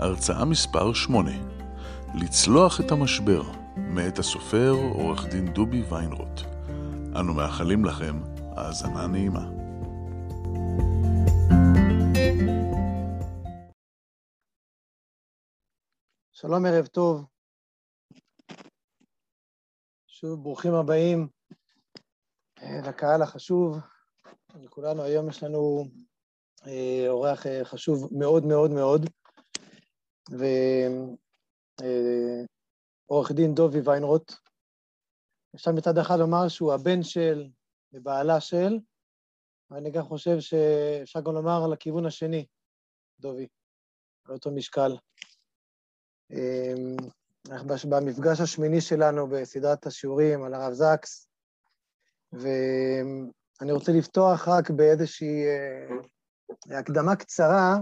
הרצאה 0.00 0.44
מספר 0.44 0.92
8 0.92 1.30
לצלוח 2.14 2.80
את 2.80 2.90
המשבר, 2.90 3.42
מאת 3.76 4.18
הסופר 4.18 4.72
עורך 4.94 5.26
דין 5.26 5.52
דובי 5.52 5.82
ויינרוט. 5.82 6.40
אנו 7.20 7.34
מאחלים 7.34 7.84
לכם 7.84 8.20
האזנה 8.56 9.06
נעימה. 9.06 9.50
שלום, 16.32 16.66
ערב 16.66 16.86
טוב. 16.86 17.24
שוב, 20.06 20.42
ברוכים 20.42 20.74
הבאים 20.74 21.28
אה, 22.62 22.80
לקהל 22.88 23.22
החשוב. 23.22 23.78
לכולנו 24.54 25.02
היום 25.02 25.28
יש 25.28 25.42
לנו 25.42 25.84
אה, 26.66 27.04
אורח 27.08 27.46
אה, 27.46 27.64
חשוב 27.64 28.08
מאוד 28.18 28.44
מאוד 28.46 28.70
מאוד, 28.70 29.06
ועורך 33.08 33.32
דין 33.32 33.54
דובי 33.54 33.80
ויינרוט. 33.80 34.32
אפשר 35.54 35.72
מצד 35.72 35.98
אחד 35.98 36.18
לומר 36.18 36.48
שהוא 36.48 36.72
הבן 36.72 37.02
של 37.02 37.48
ובעלה 37.92 38.40
של, 38.40 38.78
ואני 39.70 39.90
גם 39.90 40.02
חושב 40.02 40.40
שאפשר 40.40 41.20
גם 41.20 41.34
לומר 41.34 41.66
לכיוון 41.66 42.06
השני, 42.06 42.46
דובי, 43.20 43.46
על 44.24 44.34
אותו 44.34 44.50
משקל. 44.50 44.96
אנחנו 47.50 47.68
במפגש 47.90 48.40
השמיני 48.40 48.80
שלנו 48.80 49.28
בסדרת 49.28 49.86
השיעורים 49.86 50.42
על 50.42 50.54
הרב 50.54 50.72
זקס, 50.72 51.28
ואני 52.32 53.72
רוצה 53.72 53.92
לפתוח 53.92 54.48
רק 54.48 54.70
באיזושהי 54.70 55.44
אה, 55.46 56.78
הקדמה 56.78 57.16
קצרה 57.16 57.76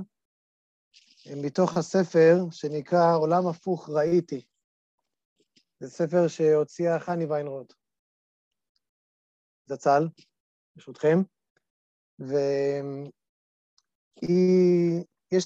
מתוך 1.36 1.76
הספר 1.76 2.34
שנקרא 2.50 3.16
עולם 3.16 3.46
הפוך 3.46 3.90
ראיתי. 3.90 4.46
זה 5.80 5.90
ספר 5.90 6.28
שהוציאה 6.28 7.00
חני 7.00 7.24
ויינרוט, 7.24 7.74
זצ"ל, 9.66 10.08
ברשותכם, 10.76 11.18
ויש 12.18 13.08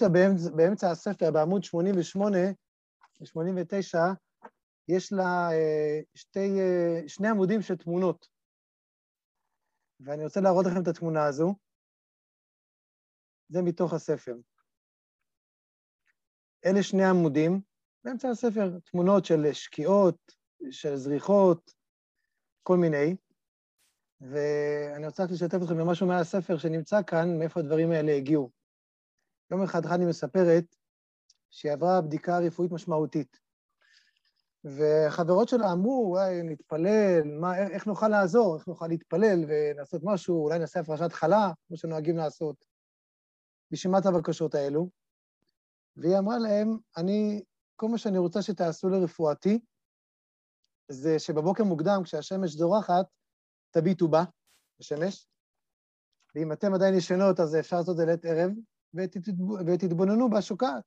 לה 0.03 0.09
באמצע, 0.09 0.51
באמצע 0.57 0.91
הספר, 0.91 1.31
בעמוד 1.31 1.65
88, 1.65 2.39
89, 3.25 3.99
יש 4.89 5.13
לה 5.13 5.53
אה, 5.53 6.01
שתי, 6.15 6.61
אה, 6.61 7.09
שני 7.09 7.29
עמודים 7.29 7.63
של 7.63 7.77
תמונות. 7.77 8.29
ואני 10.01 10.25
רוצה 10.25 10.41
להראות 10.41 10.67
לכם 10.67 10.83
את 10.83 10.89
התמונה 10.89 11.25
הזו. 11.25 11.55
זה 13.49 13.63
מתוך 13.63 13.93
הספר. 13.93 14.35
אלה 16.67 16.83
שני 16.83 17.05
עמודים, 17.05 17.61
באמצע 18.05 18.29
הספר, 18.31 18.79
תמונות 18.91 19.25
של 19.25 19.53
שקיעות, 19.53 20.33
של 20.71 20.97
זריחות, 20.97 21.75
כל 22.63 22.77
מיני. 22.77 23.17
ואני 24.21 25.07
רוצה 25.07 25.25
לשתף 25.31 25.59
אתכם 25.63 25.79
במשהו 25.79 26.07
מהספר 26.07 26.59
שנמצא 26.59 27.03
כאן, 27.03 27.39
מאיפה 27.39 27.61
הדברים 27.61 27.91
האלה 27.91 28.13
הגיעו. 28.13 28.51
יום 29.51 29.63
אחד 29.63 29.87
חני 29.87 30.07
מספרת 30.07 30.65
שהיא 31.51 31.73
עברה 31.73 32.01
בדיקה 32.01 32.39
רפואית 32.39 32.73
משמעותית. 32.73 33.39
והחברות 34.65 35.49
שלה 35.49 35.73
אמרו, 35.73 36.07
אולי 36.11 36.43
נתפלל, 36.43 37.23
מה, 37.41 37.59
איך 37.59 37.87
נוכל 37.87 38.09
לעזור, 38.09 38.57
איך 38.57 38.69
נוכל 38.69 38.87
להתפלל 38.87 39.45
ולעשות 39.49 40.01
משהו, 40.05 40.45
אולי 40.45 40.59
נעשה 40.59 40.81
הפרשת 40.81 41.13
חלה, 41.13 41.51
כמו 41.69 41.77
שנוהגים 41.77 42.17
לעשות. 42.17 42.65
בשביל 43.71 43.93
מה 43.93 43.99
את 43.99 44.07
הבקשות 44.07 44.55
האלו? 44.55 45.02
והיא 45.97 46.19
אמרה 46.19 46.39
להם, 46.39 46.79
אני, 46.97 47.43
כל 47.77 47.89
מה 47.89 47.99
שאני 47.99 48.19
רוצה 48.19 48.43
שתעשו 48.43 48.89
לרפואתי, 48.89 49.59
זה 50.89 51.19
שבבוקר 51.19 51.65
מוקדם, 51.65 52.01
כשהשמש 52.05 52.51
זורחת, 52.51 53.07
תביטו 53.71 54.09
בה, 54.09 54.25
בשמש, 54.79 55.27
ואם 56.35 56.53
אתם 56.53 56.75
עדיין 56.75 56.95
ישנות, 56.95 57.41
אז 57.41 57.57
אפשר 57.57 57.77
לעשות 57.77 57.93
את 57.93 57.97
זה 57.97 58.05
לעת 58.07 58.25
ערב, 58.25 58.51
ותתבוננו 59.67 60.31
בשוקעת. 60.31 60.85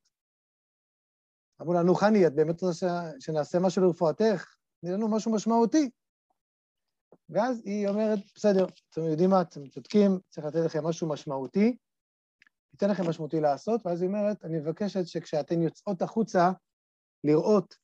אמרו 1.62 1.74
לה, 1.74 1.84
נו, 1.84 1.96
חני, 1.96 2.28
את 2.28 2.36
באמת 2.36 2.62
רוצה 2.62 3.12
שנעשה 3.20 3.60
משהו 3.60 3.82
לרפואתך? 3.82 4.56
תני 4.82 4.92
לנו 4.92 5.08
משהו 5.16 5.32
משמעותי. 5.32 5.90
ואז 7.30 7.62
היא 7.66 7.88
אומרת, 7.88 8.20
בסדר, 8.36 8.66
אתם 8.90 9.02
יודעים 9.02 9.30
מה, 9.30 9.42
אתם 9.42 9.68
צודקים, 9.68 10.20
צריך 10.30 10.48
לתת 10.48 10.60
לכם 10.66 10.88
משהו 10.88 11.10
משמעותי, 11.10 11.78
ניתן 12.76 12.90
לכם 12.90 13.10
משמעותי 13.10 13.40
לעשות, 13.40 13.86
ואז 13.86 14.02
היא 14.02 14.08
אומרת, 14.08 14.46
אני 14.46 14.58
מבקשת 14.58 15.08
שכשאתן 15.08 15.62
יוצאות 15.62 16.02
החוצה 16.02 16.52
לראות 17.24 17.76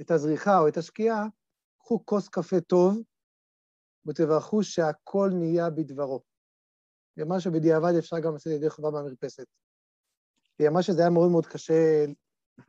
את 0.00 0.10
הזריחה 0.10 0.58
או 0.58 0.68
את 0.68 0.76
השקיעה, 0.76 1.26
קחו 1.78 2.06
כוס 2.06 2.28
קפה 2.28 2.60
טוב 2.60 3.02
ותברכו 4.06 4.62
שהכל 4.62 5.30
נהיה 5.32 5.70
בדברו. 5.70 6.22
ומה 7.16 7.40
שבדיעבד 7.40 7.92
אפשר 7.98 8.18
גם 8.18 8.32
לעשות 8.32 8.52
ידי 8.52 8.70
חובה 8.70 8.90
במרפסת. 8.90 9.46
היא 10.58 10.68
אמרה 10.68 10.82
שזה 10.82 11.00
היה 11.00 11.10
מאוד 11.10 11.30
מאוד 11.30 11.46
קשה 11.46 12.04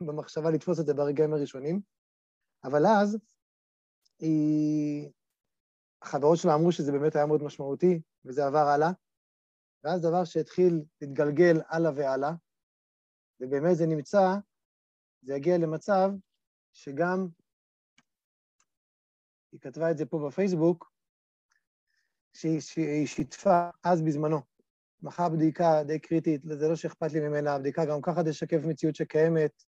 במחשבה 0.00 0.50
לתפוס 0.50 0.80
את 0.80 0.86
זה 0.86 0.94
ברגעים 0.94 1.34
הראשונים, 1.34 1.80
אבל 2.64 2.86
אז 2.86 3.18
היא... 4.18 5.10
החברות 6.02 6.38
שלה 6.38 6.54
אמרו 6.54 6.72
שזה 6.72 6.92
באמת 6.92 7.16
היה 7.16 7.26
מאוד 7.26 7.42
משמעותי, 7.42 8.00
וזה 8.24 8.46
עבר 8.46 8.66
הלאה, 8.68 8.90
ואז 9.84 10.02
דבר 10.02 10.24
שהתחיל 10.24 10.82
להתגלגל 11.00 11.60
הלאה 11.68 11.92
והלאה, 11.94 12.32
ובאמת 13.40 13.76
זה 13.76 13.86
נמצא, 13.86 14.34
זה 15.22 15.34
הגיע 15.34 15.58
למצב 15.58 16.10
שגם, 16.72 17.28
היא 19.52 19.60
כתבה 19.60 19.90
את 19.90 19.98
זה 19.98 20.06
פה 20.06 20.26
בפייסבוק, 20.28 20.92
שהיא 22.32 23.06
שיתפה 23.06 23.68
אז 23.84 24.02
בזמנו. 24.02 24.40
מחר 25.02 25.28
בדיקה 25.28 25.82
די 25.86 25.98
קריטית, 25.98 26.42
זה 26.42 26.68
לא 26.68 26.76
שאכפת 26.76 27.12
לי 27.12 27.20
ממנה, 27.20 27.54
הבדיקה 27.54 27.84
גם 27.84 28.02
ככה 28.02 28.24
תשקף 28.24 28.60
מציאות 28.64 28.94
שקיימת, 28.94 29.62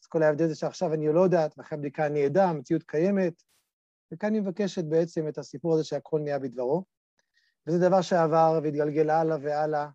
אז 0.00 0.06
כל 0.06 0.22
ההבדל 0.22 0.48
זה 0.48 0.54
שעכשיו 0.54 0.94
אני 0.94 1.12
לא 1.12 1.20
יודעת, 1.20 1.54
ואחרי 1.58 1.78
הבדיקה 1.78 2.06
אני 2.06 2.26
אדע, 2.26 2.44
המציאות 2.44 2.82
קיימת, 2.82 3.42
וכאן 4.12 4.34
היא 4.34 4.42
מבקשת 4.42 4.84
בעצם 4.84 5.28
את 5.28 5.38
הסיפור 5.38 5.74
הזה 5.74 5.84
שהכל 5.84 6.20
נהיה 6.20 6.38
בדברו. 6.38 6.84
וזה 7.66 7.78
דבר 7.88 8.02
שעבר 8.02 8.60
והתגלגל 8.62 9.10
הלאה 9.10 9.36
והלאה, 9.42 9.88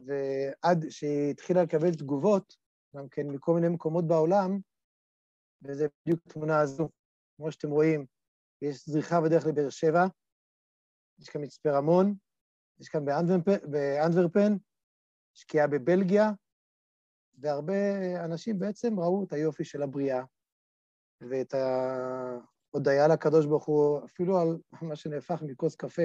ועד 0.00 0.84
שהיא 0.90 1.30
התחילה 1.30 1.62
לקבל 1.62 1.94
תגובות, 1.94 2.56
גם 2.96 3.08
כן 3.08 3.26
מכל 3.26 3.54
מיני 3.54 3.68
מקומות 3.68 4.08
בעולם, 4.08 4.58
וזה 5.62 5.86
בדיוק 6.02 6.20
התמונה 6.26 6.60
הזו. 6.60 6.88
כמו 7.36 7.52
שאתם 7.52 7.70
רואים, 7.70 8.06
יש 8.62 8.88
זריחה 8.88 9.20
בדרך 9.20 9.46
לבאר 9.46 9.70
שבע, 9.70 10.04
יש 11.18 11.28
כאן 11.28 11.42
מצפה 11.42 11.70
רמון, 11.70 12.14
יש 12.80 12.88
כאן 12.88 13.04
באנדברפן, 13.70 14.56
שקיעה 15.34 15.66
בבלגיה, 15.66 16.30
והרבה 17.38 17.74
אנשים 18.24 18.58
בעצם 18.58 19.00
ראו 19.00 19.24
את 19.24 19.32
היופי 19.32 19.64
של 19.64 19.82
הבריאה 19.82 20.24
ואת 21.20 21.54
ההודיה 21.54 23.08
לקדוש 23.08 23.46
ברוך 23.46 23.64
הוא, 23.64 24.04
אפילו 24.04 24.38
על 24.38 24.58
מה 24.82 24.96
שנהפך 24.96 25.42
מכוס 25.42 25.76
קפה 25.76 26.02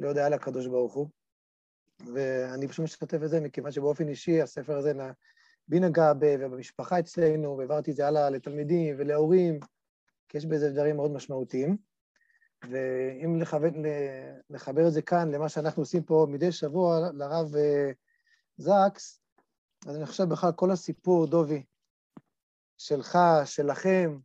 להודיה 0.00 0.28
לקדוש 0.28 0.66
ברוך 0.66 0.94
הוא. 0.94 1.08
ואני 2.14 2.68
פשוט 2.68 2.84
משתתף 2.84 3.18
בזה, 3.18 3.40
מכיוון 3.40 3.72
שבאופן 3.72 4.08
אישי 4.08 4.42
הספר 4.42 4.76
הזה 4.76 4.92
בי 5.68 5.80
נגע 5.80 6.12
במשפחה 6.20 6.98
אצלנו, 6.98 7.58
והעברתי 7.58 7.90
את 7.90 7.96
זה 7.96 8.06
הלאה 8.06 8.30
לתלמידים 8.30 8.94
ולהורים, 8.98 9.60
כי 10.28 10.38
יש 10.38 10.46
בזה 10.46 10.70
דברים 10.70 10.96
מאוד 10.96 11.10
משמעותיים. 11.10 11.76
ואם 12.62 13.40
לחבר, 13.40 13.68
לחבר 14.50 14.88
את 14.88 14.92
זה 14.92 15.02
כאן 15.02 15.30
למה 15.30 15.48
שאנחנו 15.48 15.82
עושים 15.82 16.02
פה 16.02 16.26
מדי 16.28 16.52
שבוע 16.52 17.10
לרב 17.12 17.56
אה, 17.56 17.90
זקס, 18.56 19.20
אז 19.86 19.96
אני 19.96 20.06
חושב 20.06 20.24
בכלל 20.24 20.52
כל 20.52 20.70
הסיפור, 20.70 21.26
דובי, 21.26 21.62
שלך, 22.78 23.18
שלכם, 23.44 24.18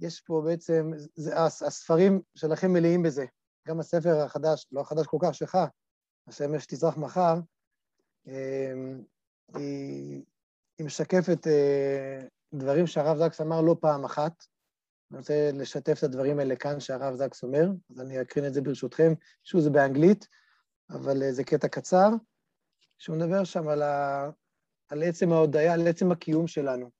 יש 0.00 0.20
פה 0.20 0.42
בעצם, 0.44 0.90
זה, 1.14 1.44
הספרים 1.44 2.20
שלכם 2.34 2.72
מלאים 2.72 3.02
בזה. 3.02 3.24
גם 3.68 3.80
הספר 3.80 4.20
החדש, 4.20 4.66
לא 4.72 4.80
החדש 4.80 5.06
כל 5.06 5.18
כך, 5.20 5.34
שלך, 5.34 5.58
השמש 6.28 6.66
תזרח 6.66 6.96
מחר, 6.96 7.34
אמ, 8.26 9.02
היא, 9.54 10.24
היא 10.78 10.86
משקפת 10.86 11.46
אה, 11.46 12.20
דברים 12.54 12.86
שהרב 12.86 13.18
זקס 13.18 13.40
אמר 13.40 13.60
לא 13.60 13.76
פעם 13.80 14.04
אחת. 14.04 14.44
אני 15.10 15.18
רוצה 15.18 15.50
לשתף 15.54 15.98
את 15.98 16.02
הדברים 16.02 16.38
האלה 16.38 16.56
כאן 16.56 16.80
שהרב 16.80 17.14
זקס 17.14 17.42
אומר, 17.42 17.68
אז 17.90 18.00
אני 18.00 18.20
אקרין 18.20 18.46
את 18.46 18.54
זה 18.54 18.60
ברשותכם. 18.60 19.12
שוב, 19.44 19.60
זה 19.60 19.70
באנגלית, 19.70 20.28
אבל 20.90 21.22
אה, 21.22 21.32
זה 21.32 21.44
קטע 21.44 21.68
קצר, 21.68 22.08
שהוא 22.98 23.16
מדבר 23.16 23.44
שם 23.44 23.68
על, 23.68 23.82
ה... 23.82 24.30
על 24.88 25.02
עצם 25.02 25.32
ההודיה, 25.32 25.74
על 25.74 25.88
עצם 25.88 26.12
הקיום 26.12 26.46
שלנו. 26.46 26.90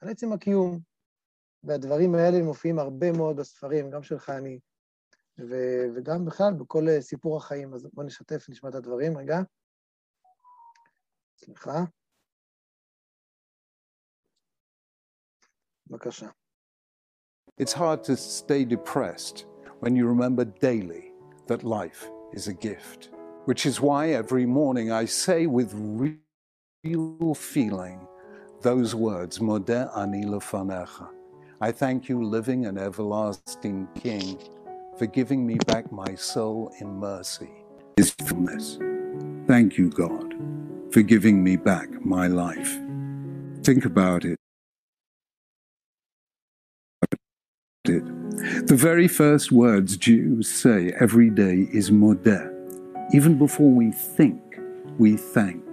על 0.00 0.08
עצם 0.08 0.32
הקיום. 0.32 0.80
והדברים 1.64 2.14
האלה 2.14 2.42
מופיעים 2.42 2.78
הרבה 2.78 3.12
מאוד 3.12 3.36
בספרים, 3.36 3.90
גם 3.90 4.02
של 4.02 4.18
חני, 4.18 4.58
ו- 5.39 5.85
וגם 5.95 6.25
בכלל 6.25 6.53
בכל 6.53 6.89
אה, 6.89 7.01
סיפור 7.01 7.37
החיים. 7.37 7.73
אז 7.73 7.87
בואו 7.93 8.07
נשתף, 8.07 8.49
נשמע 8.49 8.69
את 8.69 8.75
הדברים 8.75 9.17
רגע. 9.17 9.37
סליחה. 11.37 11.83
בבקשה. 15.87 16.27
It's 17.61 17.73
hard 17.73 18.03
to 18.03 18.15
stay 18.15 18.65
depressed 18.65 19.45
when 19.81 19.95
you 19.95 20.07
remember 20.07 20.43
daily 20.43 21.11
that 21.47 21.63
life 21.63 22.09
is 22.33 22.47
a 22.47 22.53
gift, 22.53 23.09
which 23.45 23.65
is 23.65 23.79
why 23.79 24.09
every 24.21 24.45
morning 24.45 24.91
I 24.91 25.05
say 25.05 25.45
with 25.45 25.71
real 26.03 27.35
feeling 27.35 27.99
those 28.61 28.95
words, 28.95 29.39
Modeh 29.39 29.85
ani 29.95 30.25
lefanecha. 30.25 31.09
I 31.61 31.71
thank 31.71 32.09
you, 32.09 32.23
living 32.23 32.65
and 32.65 32.77
everlasting 32.79 33.87
King, 34.03 34.39
for 34.98 35.06
giving 35.06 35.46
me 35.46 35.56
back 35.66 35.92
my 35.92 36.14
soul 36.16 36.72
in 36.80 36.88
mercy. 36.98 37.50
His. 37.96 38.14
Thank 39.46 39.78
you, 39.78 39.90
God, 39.90 40.34
for 40.90 41.02
giving 41.02 41.42
me 41.42 41.56
back 41.56 41.88
my 42.04 42.26
life. 42.26 42.78
Think 43.62 43.84
about 43.84 44.24
it. 44.24 44.36
The 47.84 48.76
very 48.76 49.08
first 49.08 49.50
words 49.50 49.96
Jews 49.96 50.48
say 50.48 50.92
every 51.00 51.30
day 51.30 51.68
is 51.72 51.90
modeh. 51.90 52.54
Even 53.14 53.38
before 53.38 53.70
we 53.70 53.92
think, 53.92 54.40
we 54.98 55.16
thank. 55.16 55.64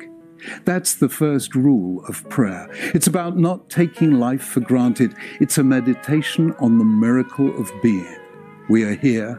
That's 0.64 0.96
the 0.96 1.10
first 1.10 1.56
rule 1.56 2.06
of 2.06 2.28
prayer. 2.30 2.70
It's 2.94 3.08
about 3.08 3.38
not 3.38 3.70
taking 3.70 4.20
life 4.20 4.44
for 4.44 4.60
granted. 4.60 5.16
It's 5.42 5.58
a 5.58 5.64
meditation 5.64 6.54
on 6.60 6.78
the 6.78 6.86
miracle 6.86 7.60
of 7.60 7.72
being. 7.82 8.25
We 8.69 8.85
are 8.85 8.95
here. 8.95 9.33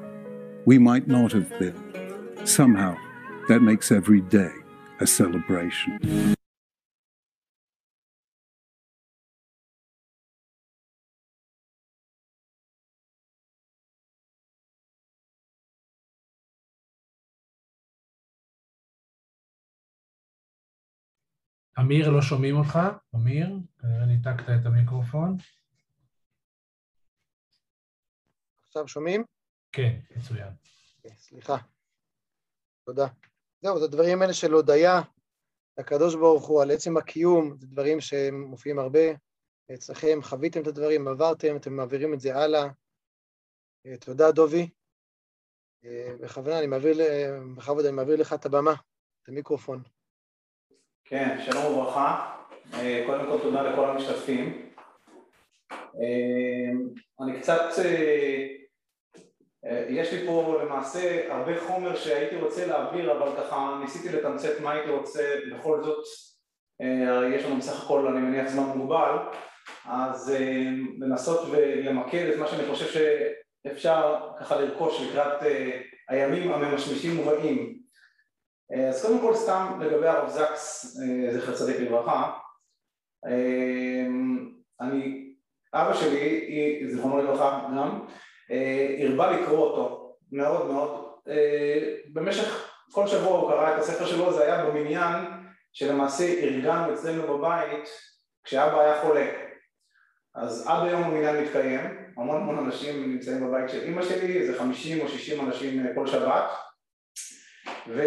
We 0.65 0.77
might 0.77 1.07
not 1.07 1.31
have 1.31 1.49
been. 1.59 1.77
Somehow, 2.45 2.95
that 3.49 3.61
makes 3.61 3.91
every 3.91 4.21
day 4.21 4.51
a 4.99 5.07
celebration. 5.07 5.97
אמיר, 21.79 22.09
לא 22.09 22.21
שומעים 22.21 22.55
אותך. 22.55 22.79
אמיר, 23.15 23.59
כנראה 23.79 24.05
ניתקת 24.05 24.49
את 24.49 24.65
המיקרופון. 24.65 25.37
עכשיו 28.76 28.88
שומעים? 28.88 29.24
כן, 29.72 29.96
מצוין. 30.16 30.48
כן, 31.02 31.14
סליחה. 31.16 31.56
תודה. 32.86 33.06
זהו, 33.60 33.78
זה 33.78 33.84
הדברים 33.84 34.22
האלה 34.22 34.32
של 34.32 34.52
הודיה 34.52 35.00
לקדוש 35.78 36.14
ברוך 36.14 36.46
הוא 36.46 36.62
על 36.62 36.70
עצם 36.70 36.96
הקיום, 36.96 37.56
זה 37.58 37.66
דברים 37.66 38.00
שמופיעים 38.00 38.78
הרבה 38.78 39.00
אצלכם, 39.74 40.18
חוויתם 40.22 40.62
את 40.62 40.66
הדברים, 40.66 41.08
עברתם, 41.08 41.56
אתם 41.56 41.72
מעבירים 41.72 42.14
את 42.14 42.20
זה 42.20 42.36
הלאה. 42.36 42.68
אה, 43.86 43.96
תודה, 43.96 44.32
דובי. 44.32 44.70
אה, 45.84 46.14
בכוונה, 46.20 46.58
אני 46.58 46.66
מעביר, 46.66 46.96
בכבוד, 47.56 47.84
אני 47.84 47.96
מעביר 47.96 48.16
לך 48.16 48.32
את 48.32 48.46
הבמה, 48.46 48.72
את 49.22 49.28
המיקרופון. 49.28 49.82
כן, 51.04 51.38
שלום 51.44 51.64
וברכה. 51.64 52.36
אה, 52.74 53.04
קודם 53.06 53.26
כל 53.26 53.38
תודה 53.42 53.62
לכל 53.62 53.90
המשתתפים. 53.90 54.72
אה, 55.72 56.70
אני 57.20 57.40
קצת, 57.40 57.60
יש 59.88 60.12
לי 60.12 60.26
פה 60.26 60.58
למעשה 60.62 61.32
הרבה 61.34 61.60
חומר 61.60 61.96
שהייתי 61.96 62.36
רוצה 62.36 62.66
להעביר, 62.66 63.12
אבל 63.12 63.36
ככה 63.36 63.78
ניסיתי 63.80 64.08
לתמצת 64.08 64.60
מה 64.60 64.72
הייתי 64.72 64.90
רוצה, 64.90 65.34
בכל 65.52 65.82
זאת 65.82 66.04
יש 67.34 67.44
לנו 67.44 67.56
בסך 67.56 67.84
הכל, 67.84 68.06
אני 68.06 68.20
מניח, 68.20 68.48
זמן 68.48 68.62
מוגבל, 68.62 69.16
אז 69.84 70.34
לנסות 70.98 71.48
ולמקד 71.50 72.26
את 72.26 72.38
מה 72.38 72.46
שאני 72.46 72.66
חושב 72.70 72.86
שאפשר 73.66 74.28
ככה 74.40 74.56
לרכוש 74.56 75.00
לקראת 75.00 75.42
הימים 76.08 76.52
הממשמשים 76.52 77.20
ובאים. 77.20 77.78
אה, 78.72 78.88
אז 78.88 79.06
קודם 79.06 79.20
כל 79.20 79.34
סתם 79.34 79.78
לגבי 79.80 80.06
הרב 80.06 80.28
זקס, 80.28 80.96
אה, 81.02 81.38
זכר 81.38 81.54
צדיק 81.54 81.76
לברכה, 81.76 82.32
אה, 83.26 84.06
אני, 84.80 85.32
אבא 85.74 85.94
שלי, 85.94 86.82
זיכרונו 86.86 87.22
לברכה 87.22 87.68
גם, 87.76 88.06
הרבה 89.06 89.30
לקרוא 89.30 89.58
אותו 89.58 90.16
מאוד 90.32 90.66
מאוד, 90.66 91.06
במשך 92.12 92.72
כל 92.92 93.06
שבוע 93.06 93.38
הוא 93.38 93.50
קרא 93.50 93.74
את 93.74 93.78
הספר 93.78 94.06
שלו, 94.06 94.32
זה 94.32 94.44
היה 94.44 94.64
במניין 94.64 95.14
שלמעשה 95.72 96.24
ארגנו 96.24 96.94
אצלנו 96.94 97.38
בבית 97.38 97.88
כשאבא 98.44 98.80
היה 98.80 99.00
חולה, 99.00 99.26
אז 100.34 100.66
עד 100.66 100.86
היום 100.86 101.02
המניין 101.02 101.44
מתקיים, 101.44 101.80
המון 102.16 102.36
המון 102.36 102.58
אנשים 102.58 103.12
נמצאים 103.12 103.48
בבית 103.48 103.70
של 103.70 103.82
אימא 103.82 104.02
שלי, 104.02 104.38
איזה 104.38 104.58
חמישים 104.58 105.00
או 105.00 105.08
שישים 105.08 105.46
אנשים 105.46 105.86
כל 105.94 106.06
שבת. 106.06 106.50
ו... 107.88 108.02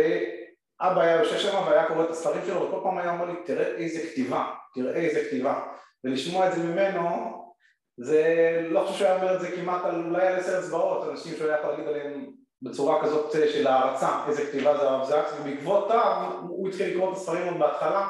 אבא 0.82 1.02
היה 1.02 1.16
יושב 1.16 1.38
שם 1.38 1.58
והיה 1.68 1.88
קורא 1.88 2.04
את 2.04 2.10
הספרים 2.10 2.42
שלו 2.46 2.62
וכל 2.62 2.80
פעם 2.84 2.98
היה 2.98 3.12
אומר 3.12 3.26
לי 3.26 3.34
תראה 3.46 3.68
איזה 3.68 4.10
כתיבה, 4.10 4.46
תראה 4.74 4.96
איזה 4.96 5.26
כתיבה. 5.26 5.66
ולשמוע 6.04 6.48
את 6.48 6.54
זה 6.54 6.64
ממנו 6.64 7.39
זה 8.02 8.24
לא 8.70 8.86
חושב 8.86 8.98
שהוא 8.98 9.08
היה 9.08 9.22
אומר 9.22 9.36
את 9.36 9.42
זה 9.42 9.52
כמעט 9.52 9.86
על 9.86 10.06
אולי 10.06 10.28
על 10.28 10.36
עשר 10.36 10.60
אצבעות 10.60 11.10
אנשים 11.10 11.36
שהוא 11.36 11.48
היה 11.48 11.58
יכול 11.60 11.70
להגיד 11.70 11.88
עליהם 11.88 12.26
בצורה 12.62 13.04
כזאת 13.04 13.32
של 13.32 13.68
הערצה 13.68 14.10
איזה 14.28 14.46
כתיבה 14.46 14.78
זה 14.78 14.84
הרב 14.84 15.08
זקס 15.08 15.34
ובעקבותיו 15.40 16.32
הוא 16.48 16.70
התחיל 16.70 16.90
לקרוא 16.90 17.12
את 17.12 17.18
הספרים 17.18 17.48
עוד 17.48 17.60
בהתחלה. 17.60 18.08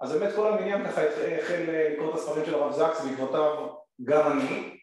אז 0.00 0.12
באמת 0.12 0.34
כל 0.34 0.52
המניין 0.52 0.88
ככה 0.88 1.02
החל 1.40 1.62
לקרוא 1.92 2.10
את 2.10 2.14
הספרים 2.14 2.44
של 2.44 2.54
הרב 2.54 2.72
זקס 2.72 3.04
בעקבותיו 3.04 3.68
גם 4.04 4.32
אני. 4.32 4.78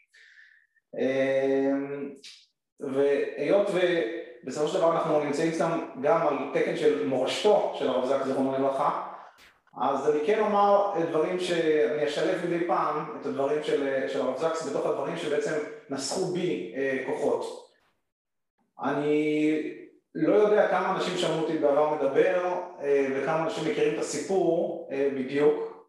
אמ, 0.99 2.09
והיות 2.79 3.69
ו... 3.69 3.79
בסופו 4.43 4.67
של 4.67 4.77
דבר 4.77 4.91
אנחנו 4.91 5.23
נמצאים 5.23 5.51
שם 5.51 5.79
גם 6.01 6.27
על 6.27 6.35
תקן 6.53 6.77
של 6.77 7.07
מורשתו 7.07 7.73
של 7.75 7.89
הרב 7.89 8.05
זק 8.05 8.23
זיכרונו 8.23 8.53
לברכה 8.53 9.08
אז 9.79 10.09
אני 10.09 10.19
כן 10.25 10.39
אומר 10.39 10.93
דברים 11.09 11.39
שאני 11.39 12.07
אשלב 12.07 12.45
מדי 12.45 12.67
פעם 12.67 13.05
את 13.21 13.25
הדברים 13.25 13.63
של, 13.63 13.87
הרב 14.15 14.37
זקס 14.37 14.69
בתוך 14.69 14.85
הדברים 14.85 15.17
שבעצם 15.17 15.53
נסחו 15.89 16.25
בי 16.25 16.73
אה, 16.77 17.03
כוחות 17.05 17.69
אני 18.83 19.61
לא 20.15 20.35
יודע 20.35 20.67
כמה 20.67 20.95
אנשים 20.95 21.17
שמעו 21.17 21.41
אותי 21.41 21.57
בעבר 21.57 21.95
מדבר 21.95 22.53
אה, 22.81 23.07
וכמה 23.15 23.43
אנשים 23.43 23.71
מכירים 23.71 23.93
את 23.93 23.99
הסיפור 23.99 24.87
אה, 24.91 25.09
בדיוק 25.15 25.85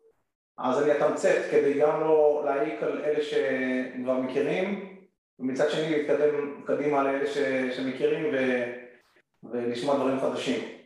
אז 0.59 0.83
אני 0.83 0.93
אתמצת 0.93 1.37
כדי 1.51 1.81
גם 1.81 2.01
לא 2.01 2.43
להעיק 2.45 2.83
על 2.83 3.05
אלה 3.05 3.25
שכבר 3.25 4.15
מכירים 4.15 4.97
ומצד 5.39 5.71
שני 5.71 5.91
להתקדם 5.91 6.63
קדימה 6.67 7.03
לאלה 7.03 7.27
ש, 7.27 7.39
שמכירים 7.77 8.35
ו, 8.35 8.65
ולשמוע 9.53 9.97
דברים 9.97 10.21
חדשים. 10.21 10.80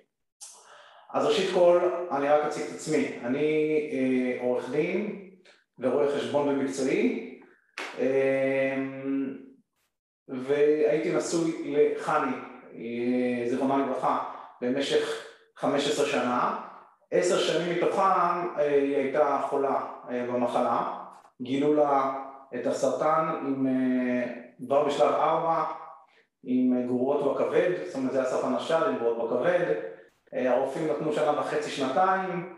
אז 1.14 1.26
ראשית 1.26 1.54
כל, 1.54 1.80
אני 2.10 2.28
רק 2.28 2.44
אציג 2.44 2.62
את 2.62 2.74
עצמי. 2.74 3.18
אני 3.24 3.80
אה, 3.92 4.42
עורך 4.46 4.70
דין 4.70 5.20
ורואה 5.78 6.16
חשבון 6.16 6.48
במקצועי 6.48 7.40
אה, 7.98 8.76
והייתי 10.28 11.16
נשוי 11.16 11.74
לחני, 11.76 12.36
אה, 12.74 13.50
זיכרונה 13.50 13.86
לברכה, 13.86 14.18
במשך 14.60 15.26
15 15.56 16.06
שנה. 16.06 16.60
עשר 17.10 17.38
שנים 17.38 17.76
מתוכן 17.76 18.02
אה, 18.02 18.74
היא 18.82 18.96
הייתה 18.96 19.40
חולה 19.50 19.80
אה, 20.10 20.26
במחלה, 20.26 20.98
גילו 21.42 21.74
לה 21.74 22.14
את 22.54 22.66
הסרטן 22.66 23.28
עם 23.46 23.66
אה, 23.66 24.32
כבר 24.66 24.84
בשלב 24.84 25.12
ארבע 25.12 25.64
עם 26.44 26.86
גרורות 26.86 27.34
בכבד, 27.34 27.70
זאת 27.86 27.94
אומרת 27.94 28.12
זה 28.12 28.18
היה 28.18 28.30
סרטן 28.30 28.54
השד 28.54 28.82
עם 28.88 28.98
גרורות 28.98 29.30
בכבד, 29.30 29.64
אה, 29.68 29.93
הרופאים 30.34 30.88
נתנו 30.88 31.12
שנה 31.12 31.40
וחצי 31.40 31.70
שנתיים 31.70 32.56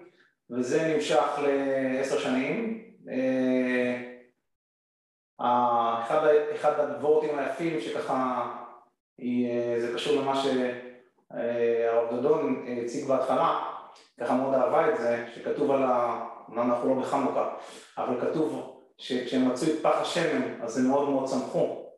וזה 0.50 0.94
נמשך 0.94 1.38
לעשר 1.42 2.18
שנים. 2.18 2.84
אה, 3.08 4.16
אחד, 6.02 6.26
אחד 6.54 6.80
הדבורטים 6.80 7.38
היפים 7.38 7.80
שככה 7.80 8.50
אה, 9.20 9.80
זה 9.80 9.94
קשור 9.94 10.22
למה 10.22 10.42
שהרב 10.42 12.14
דדון 12.14 12.66
הציג 12.84 13.08
בהתחלה 13.08 13.72
ככה 14.20 14.34
מאוד 14.34 14.54
אהבה 14.54 14.90
את 14.90 14.98
זה, 14.98 15.24
שכתוב 15.34 15.70
על 15.70 15.82
ה... 15.82 16.22
אמנם 16.50 16.70
אנחנו 16.70 16.88
לא 16.88 17.02
בחנוכה, 17.02 17.54
אבל 17.98 18.20
כתוב 18.20 18.80
שכשהם 18.98 19.48
מצאו 19.48 19.68
את 19.68 19.82
פח 19.82 19.96
השמן, 20.00 20.60
אז 20.62 20.78
הם 20.78 20.86
מאוד 20.86 21.08
מאוד 21.08 21.28
שמחו, 21.28 21.90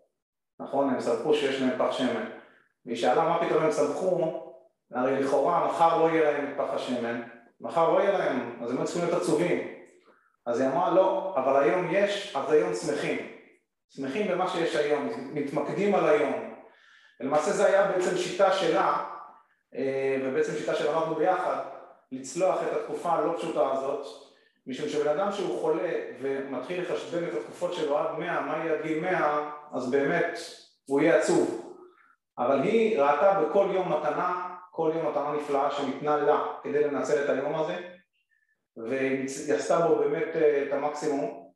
נכון? 0.60 0.90
הם 0.90 1.00
שמחו 1.00 1.34
שיש 1.34 1.60
להם 1.60 1.78
פח 1.78 1.92
שמן. 1.92 2.24
והיא 2.86 2.96
שאלה 2.96 3.28
מה 3.28 3.46
פתאום 3.46 3.64
הם 3.64 3.72
שמחו, 3.72 4.47
הרי 4.94 5.22
לכאורה 5.22 5.66
מחר 5.66 5.98
לא 5.98 6.10
יהיה 6.10 6.32
להם 6.32 6.54
פח 6.56 6.74
השמן, 6.74 7.22
מחר 7.60 7.92
לא 7.92 7.98
יהיה 7.98 8.18
להם, 8.18 8.62
אז 8.62 8.70
הם 8.70 8.84
צריכים 8.84 9.04
להיות 9.04 9.22
עצובים. 9.22 9.68
אז 10.46 10.60
היא 10.60 10.68
אמרה 10.68 10.94
לא, 10.94 11.34
אבל 11.36 11.62
היום 11.62 11.88
יש, 11.90 12.36
אז 12.36 12.52
היום 12.52 12.74
שמחים. 12.74 13.18
שמחים 13.90 14.28
במה 14.28 14.48
שיש 14.48 14.76
היום, 14.76 15.08
מתמקדים 15.34 15.94
על 15.94 16.08
היום. 16.08 16.54
ולמעשה 17.20 17.50
זה 17.52 17.66
היה 17.66 17.92
בעצם 17.92 18.16
שיטה 18.16 18.52
שלה, 18.52 19.04
אה, 19.74 20.16
ובעצם 20.24 20.52
שיטה 20.52 20.74
שלמדנו 20.74 21.14
ביחד, 21.14 21.56
לצלוח 22.12 22.62
את 22.62 22.76
התקופה 22.76 23.12
הלא 23.12 23.34
פשוטה 23.36 23.72
הזאת, 23.72 24.06
משום 24.66 24.88
שבן 24.88 25.08
אדם 25.08 25.32
שהוא 25.32 25.60
חולה 25.60 25.90
ומתחיל 26.20 26.82
לחשבן 26.82 27.24
את 27.28 27.34
התקופות 27.34 27.74
שלו 27.74 27.98
עד 27.98 28.18
מאה, 28.18 28.40
מה 28.40 28.56
יהיה 28.56 28.72
עד 28.74 28.82
גיל 28.82 29.00
מאה, 29.00 29.50
אז 29.72 29.90
באמת 29.90 30.38
הוא 30.86 31.00
יהיה 31.00 31.16
עצוב. 31.16 31.74
אבל 32.38 32.62
היא 32.62 33.00
ראתה 33.00 33.40
בכל 33.40 33.68
יום 33.72 33.92
מתנה, 33.92 34.47
כל 34.78 34.90
יום 34.94 35.08
מתנה 35.08 35.32
נפלאה 35.32 35.70
שניתנה 35.70 36.16
לה 36.16 36.44
כדי 36.62 36.84
לנצל 36.84 37.24
את 37.24 37.28
היום 37.28 37.54
הזה, 37.54 37.76
והיא 38.76 39.24
עשתה 39.54 39.80
בו 39.80 39.96
באמת 39.96 40.36
אה, 40.36 40.62
את 40.62 40.72
המקסימום, 40.72 41.50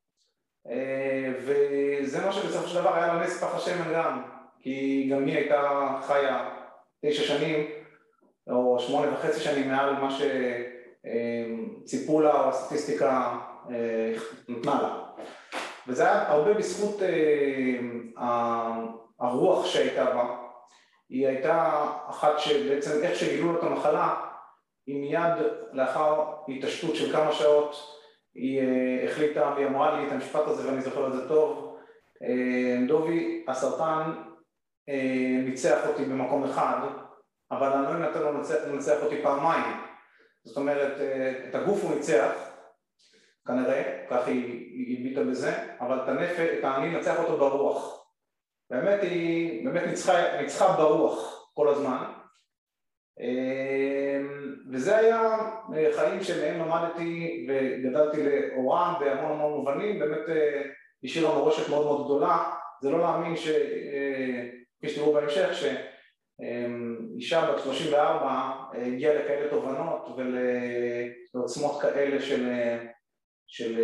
אה, 0.71 1.33
וזה 1.39 2.27
מה 2.27 2.33
שבסופו 2.33 2.69
של 2.69 2.81
דבר 2.81 2.95
היה 2.95 3.15
לה 3.15 3.23
נס 3.23 3.45
פח 3.45 3.55
השמן 3.55 3.93
גם, 3.95 4.23
כי 4.61 5.09
גם 5.13 5.27
היא 5.27 5.37
הייתה 5.37 5.89
חיה 6.03 6.51
תשע 7.07 7.23
שנים, 7.23 7.67
או 8.51 8.79
שמונה 8.79 9.13
וחצי 9.13 9.41
שנים 9.41 9.69
מעל 9.69 9.93
מה 9.93 10.09
שציפו 11.85 12.21
לה 12.21 12.41
או 12.41 12.49
הסטטיסטיקה 12.49 13.39
אה, 13.71 14.13
נתנה 14.49 14.83
לה. 14.83 15.05
וזה 15.89 16.05
היה 16.05 16.31
הרבה 16.31 16.55
בזכות 16.55 17.03
הרוח 19.19 19.67
שהייתה 19.67 20.05
בה, 20.05 20.42
היא 21.13 21.29
הייתה 21.29 21.85
אחת 22.11 22.39
שבעצם 22.39 23.03
איך 23.03 23.17
שגילו 23.17 23.59
את 23.59 23.63
המחלה, 23.63 24.15
היא 24.87 25.01
מיד 25.01 25.47
לאחר 25.73 26.33
התעשתות 26.49 26.97
של 26.97 27.13
כמה 27.13 27.33
שעות 27.33 27.77
היא 28.35 28.61
אה, 28.61 29.05
החליטה 29.05 29.53
והיא 29.55 29.67
אמרה 29.67 30.01
לי 30.01 30.07
את 30.07 30.13
המשפט 30.13 30.47
הזה 30.47 30.69
ואני 30.69 30.81
זוכר 30.81 31.07
את 31.07 31.13
זה 31.13 31.29
טוב 31.29 31.79
אה, 32.23 32.87
דובי 32.89 33.45
הסרטן 33.49 34.13
אה, 34.89 35.41
ניצח 35.45 35.87
אותי 35.87 36.05
במקום 36.05 36.45
אחד 36.45 36.81
אבל 37.51 37.73
אני 37.73 37.83
לא 37.83 38.09
נתן 38.09 38.21
לו 38.21 38.33
לנצח 38.67 39.03
אותי 39.03 39.23
פעמיים. 39.23 39.77
זאת 40.45 40.57
אומרת 40.57 40.93
את 41.49 41.55
הגוף 41.55 41.83
הוא 41.83 41.95
ניצח 41.95 42.33
כנראה, 43.47 44.07
כך 44.11 44.27
היא 44.29 44.99
הביטה 44.99 45.25
בזה 45.25 45.53
אבל 45.81 46.03
את 46.03 46.09
הנפש, 46.09 46.59
את 46.59 46.65
האני 46.65 46.99
נצח 46.99 47.19
אותו 47.19 47.37
ברוח 47.37 48.02
באמת 48.73 49.03
היא 49.03 49.65
באמת 49.65 49.83
ניצחה, 49.87 50.41
ניצחה 50.41 50.77
ברוח 50.77 51.49
כל 51.55 51.69
הזמן. 51.69 52.05
אמ, 53.21 54.55
וזה 54.73 54.97
היה 54.97 55.39
חיים 55.97 56.23
שמהם 56.23 56.61
למדתי 56.61 57.47
וגדלתי 57.49 58.19
לאורם 58.23 58.95
בהמון 59.01 59.33
המון 59.33 59.53
מובנים, 59.53 59.99
באמת 59.99 60.29
אה, 60.29 60.63
השאירה 61.05 61.35
מורשת 61.35 61.69
מאוד 61.69 61.87
מאוד 61.87 62.05
גדולה, 62.05 62.53
זה 62.83 62.91
לא 62.91 62.99
להאמין 62.99 63.37
ש... 63.37 63.49
אה, 63.49 64.49
כפי 64.79 64.89
שתראו 64.89 65.13
בהמשך 65.13 65.49
שאישה 66.41 67.53
בת 67.53 67.59
34 67.65 68.27
אה, 68.75 68.87
הגיעה 68.87 69.15
לכאלה 69.15 69.51
תובנות 69.51 70.09
ולעוצמות 71.35 71.83
כאלה 71.83 72.21
של, 72.21 72.49
של 73.47 73.81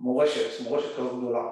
מורשת, 0.00 0.64
מורשת 0.64 0.96
כזאת 0.96 1.18
גדולה 1.18 1.42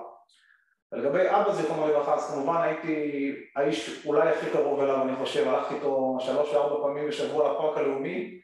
ולגבי 0.93 1.31
אבא 1.31 1.53
זיכרונו 1.53 1.89
לברכה, 1.89 2.15
אז 2.15 2.31
כמובן 2.31 2.63
הייתי 2.63 3.33
האיש 3.57 4.07
אולי 4.07 4.29
הכי 4.29 4.51
קרוב 4.51 4.81
אליו, 4.81 5.03
אני 5.03 5.17
חושב, 5.17 5.49
הלכתי 5.49 5.75
איתו 5.75 6.17
שלוש 6.21 6.53
וארבע 6.53 6.83
פעמים 6.83 7.09
בשבוע 7.09 7.53
לפארק 7.53 7.79
הלאומי, 7.79 8.41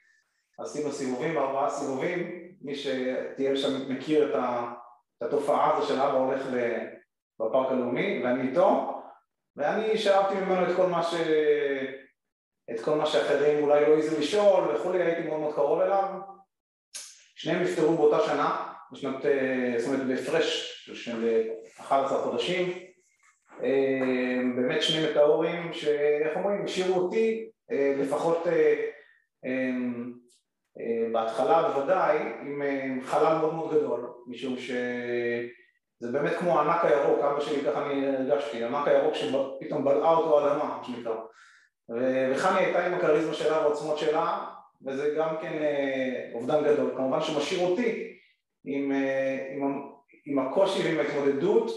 עשינו 0.58 0.92
סיבובים, 0.92 1.38
ארבעה 1.38 1.70
סיבובים, 1.70 2.48
מי 2.60 2.74
שטייל 2.74 3.56
שם 3.56 3.92
מכיר 3.92 4.30
את, 4.30 4.42
התופעה 5.22 5.76
הזו 5.76 5.86
של 5.86 6.00
אבא 6.00 6.18
הולך 6.18 6.46
בפארק 7.40 7.72
הלאומי, 7.72 8.22
ואני 8.24 8.48
איתו, 8.48 8.98
ואני 9.56 9.98
שאבתי 9.98 10.34
ממנו 10.34 10.70
את 10.70 10.76
כל 10.76 10.86
מה 10.86 11.02
ש... 11.02 11.14
את 12.70 12.80
כל 12.80 12.94
מה 12.94 13.06
שאחרים 13.06 13.64
אולי 13.64 13.86
לא 13.86 13.94
העזו 13.94 14.20
לשאול 14.20 14.74
וכולי, 14.74 15.02
הייתי 15.02 15.28
מאוד 15.28 15.40
מאוד 15.40 15.54
קרוב 15.54 15.80
אליו. 15.80 16.04
שניהם 17.36 17.62
נפטרו 17.62 17.96
באותה 17.96 18.26
שנה, 18.26 18.72
בשנת, 18.92 19.26
אה, 19.26 19.74
זאת 19.78 19.88
אומרת 19.88 20.06
בהפרש 20.06 20.72
של 20.94 21.42
11 21.80 22.18
חודשים, 22.18 22.72
אה, 23.62 24.40
באמת 24.56 24.82
שני 24.82 25.10
מטאורים 25.10 25.72
שאיך 25.72 26.36
אומרים, 26.36 26.64
השאירו 26.64 27.00
אותי 27.00 27.48
אה, 27.72 27.94
לפחות 27.98 28.46
בהתחלה 31.12 31.68
בוודאי 31.68 32.18
עם 32.40 32.62
חלל 33.02 33.38
מאוד 33.38 33.54
מאוד 33.54 33.74
גדול, 33.74 34.12
משום 34.26 34.56
שזה 34.56 36.12
באמת 36.12 36.32
כמו 36.32 36.58
הענק 36.58 36.84
הירוק, 36.84 37.24
אבא 37.24 37.40
שלי 37.40 37.62
ככה 37.62 37.86
אני 37.86 38.06
הרגשתי, 38.06 38.64
הענק 38.64 38.88
הירוק 38.88 39.14
שפתאום 39.14 39.84
בלעה 39.84 40.16
אותו 40.16 40.40
האדמה, 40.40 40.64
מה 40.64 40.84
שנקרא. 40.84 41.14
וחני 41.88 42.58
הייתה 42.58 42.86
עם 42.86 42.94
הכריזמה 42.94 43.34
שלה 43.34 43.58
והעוצמות 43.58 43.98
שלה, 43.98 44.46
וזה 44.86 45.14
גם 45.18 45.36
כן 45.42 45.52
אובדן 46.34 46.64
גדול. 46.64 46.90
כמובן 46.96 47.20
שמשאיר 47.20 47.68
אותי 47.68 48.18
עם, 48.64 48.92
אה, 48.92 49.48
עם, 49.52 49.91
עם 50.26 50.38
הקושי 50.38 50.82
ועם 50.84 50.98
ההתמודדות 50.98 51.70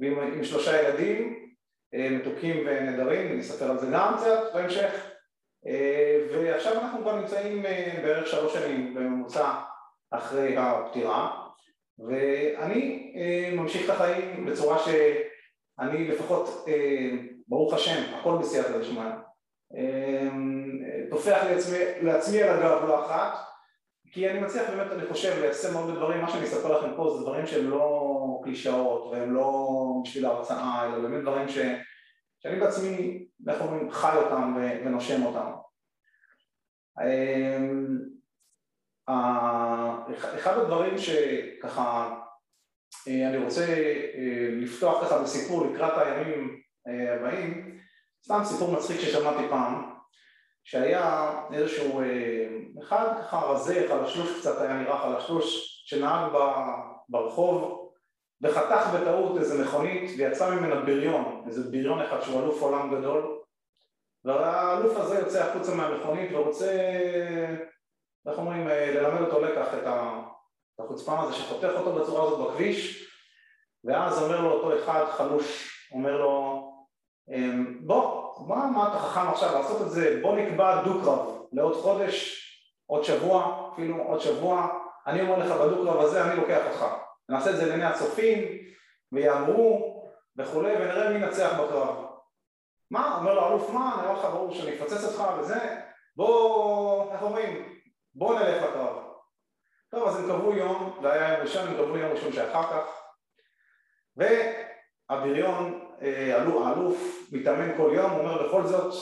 ועם 0.00 0.18
עם 0.18 0.44
שלושה 0.44 0.82
ילדים 0.82 1.48
אה, 1.94 2.10
מתוקים 2.10 2.56
ונהדרים, 2.66 3.32
אני 3.32 3.40
אספר 3.40 3.70
על 3.70 3.78
זה 3.78 3.86
גם 3.92 4.14
קצת 4.16 4.54
בהמשך. 4.54 5.10
אה, 5.66 6.18
ועכשיו 6.32 6.72
אנחנו 6.72 7.00
כבר 7.00 7.20
נמצאים 7.20 7.62
בערך 8.02 8.26
שלוש 8.26 8.54
שנים 8.54 8.94
בממוצע 8.94 9.52
אחרי 10.10 10.56
הפטירה 10.56 11.48
ואני 11.98 13.12
ממשיך 13.52 13.84
את 13.84 13.90
החיים 13.90 14.46
בצורה 14.46 14.78
שאני 14.78 16.08
לפחות, 16.08 16.66
ברוך 17.48 17.74
השם, 17.74 18.14
הכל 18.14 18.38
בסייעתא 18.40 18.78
דשמיא, 18.78 19.02
טופח 21.10 21.44
לעצמי, 21.50 21.78
לעצמי 22.02 22.42
על 22.42 22.58
הגב 22.58 22.84
לא 22.88 23.06
אחת 23.06 23.51
כי 24.12 24.30
אני 24.30 24.40
מצליח 24.40 24.70
באמת, 24.70 24.92
אני 24.92 25.06
חושב, 25.06 25.40
ליישם 25.40 25.76
הרבה 25.76 25.92
דברים, 25.92 26.20
מה 26.20 26.30
שאני 26.30 26.44
אספר 26.44 26.78
לכם 26.78 26.96
פה 26.96 27.14
זה 27.16 27.22
דברים 27.22 27.46
שהם 27.46 27.70
לא 27.70 28.40
קלישאות 28.44 29.12
והם 29.12 29.34
לא 29.34 29.68
בשביל 30.04 30.26
ההרצאה, 30.26 30.86
אלא 30.86 30.98
באמת 30.98 31.22
דברים 31.22 31.48
ש... 31.48 31.58
שאני 32.42 32.60
בעצמי, 32.60 33.26
איך 33.48 33.60
אומרים, 33.60 33.90
חי 33.90 34.16
אותם 34.16 34.56
ונושם 34.84 35.22
אותם. 35.22 35.50
אמ, 37.00 37.98
אחד 40.34 40.58
הדברים 40.58 40.98
שככה 40.98 42.14
אה, 43.08 43.28
אני 43.28 43.36
רוצה 43.36 43.66
אה, 44.14 44.48
לפתוח 44.50 45.04
ככה 45.04 45.22
בסיפור 45.22 45.66
לקראת 45.66 46.06
הימים 46.06 46.60
אה, 46.88 47.14
הבאים, 47.14 47.78
סתם 48.24 48.40
סיפור 48.44 48.72
מצחיק 48.72 49.00
ששמעתי 49.00 49.48
פעם 49.50 49.91
שהיה 50.64 51.32
איזשהו 51.52 52.00
אה, 52.00 52.48
אחד 52.82 53.06
ככה 53.18 53.38
רזה, 53.38 53.86
חלשלוש 53.88 54.40
קצת 54.40 54.60
היה 54.60 54.72
נראה 54.72 54.98
חלשלוש, 54.98 55.82
שנהג 55.86 56.32
ברחוב 57.08 57.88
וחתך 58.42 58.88
בטעות 58.94 59.38
איזה 59.38 59.64
מכונית 59.64 60.10
ויצא 60.18 60.50
ממנה 60.50 60.80
בריון, 60.80 61.44
איזה 61.46 61.70
בריון 61.70 62.00
אחד 62.00 62.20
שהוא 62.20 62.42
אלוף 62.42 62.62
עולם 62.62 62.94
גדול. 62.94 63.38
והאלוף 64.24 64.96
הזה 64.96 65.18
יוצא 65.18 65.44
החוצה 65.44 65.74
מהמכונית 65.74 66.30
ורוצה, 66.32 66.72
איך 68.28 68.38
אומרים, 68.38 68.68
אה, 68.68 68.94
ללמד 68.94 69.20
אותו 69.20 69.40
לקח 69.40 69.74
את 69.74 69.86
החוצפן 70.78 71.16
הזה 71.18 71.32
שחותך 71.32 71.70
אותו 71.76 71.92
בצורה 71.92 72.22
הזאת 72.22 72.50
בכביש. 72.50 73.08
ואז 73.84 74.22
אומר 74.22 74.40
לו 74.40 74.52
אותו 74.52 74.78
אחד 74.78 75.04
חלוש, 75.04 75.72
אומר 75.92 76.16
לו 76.16 76.62
אמ, 77.28 77.78
בוא 77.86 78.21
מה, 78.46 78.66
מה 78.66 78.88
אתה 78.88 78.98
חכם 78.98 79.28
עכשיו 79.28 79.54
לעשות 79.54 79.82
את 79.82 79.90
זה, 79.90 80.18
בוא 80.22 80.36
נקבע 80.36 80.82
דו-קרב 80.82 81.42
לעוד 81.52 81.74
חודש, 81.74 82.42
עוד 82.86 83.04
שבוע, 83.04 83.70
אפילו 83.72 83.96
עוד 83.96 84.20
שבוע, 84.20 84.68
אני 85.06 85.20
אומר 85.20 85.38
לך 85.38 85.52
בדו-קרב 85.52 86.00
הזה 86.00 86.24
אני 86.24 86.40
לוקח 86.40 86.60
אותך, 86.66 86.86
נעשה 87.28 87.50
את 87.50 87.56
זה 87.56 87.66
לעיני 87.66 87.84
הצופים 87.84 88.38
ויאמרו 89.12 90.02
וכולי 90.36 90.72
ונראה 90.72 91.10
מי 91.10 91.14
ינצח 91.14 91.52
בקרב. 91.60 92.06
מה? 92.90 93.16
אומר 93.18 93.34
לו 93.34 93.48
אלוף 93.48 93.70
מה? 93.70 93.96
נראה 94.02 94.12
לך 94.12 94.24
ברור 94.24 94.54
שאני 94.54 94.76
אפוצץ 94.76 95.04
אותך 95.04 95.24
וזה, 95.38 95.80
בוא, 96.16 97.12
איך 97.12 97.22
אומרים? 97.22 97.78
בוא 98.14 98.38
נלך 98.38 98.62
לקרב. 98.62 98.96
טוב 99.90 100.08
אז 100.08 100.18
הם 100.18 100.24
קבעו 100.24 100.52
יום, 100.52 100.98
זה 101.02 101.12
היה 101.12 101.32
יום 101.32 101.40
ראשון, 101.40 101.68
הם 101.68 101.74
קבעו 101.74 101.96
יום 101.96 102.12
ראשון 102.12 102.32
שאחר 102.32 102.62
כך 102.62 103.02
והבריון, 104.16 105.91
האלוף 106.02 107.28
מתאמן 107.32 107.76
כל 107.76 107.92
יום, 107.94 108.10
הוא 108.10 108.20
אומר 108.20 108.46
בכל 108.48 108.66
זאת 108.66 108.94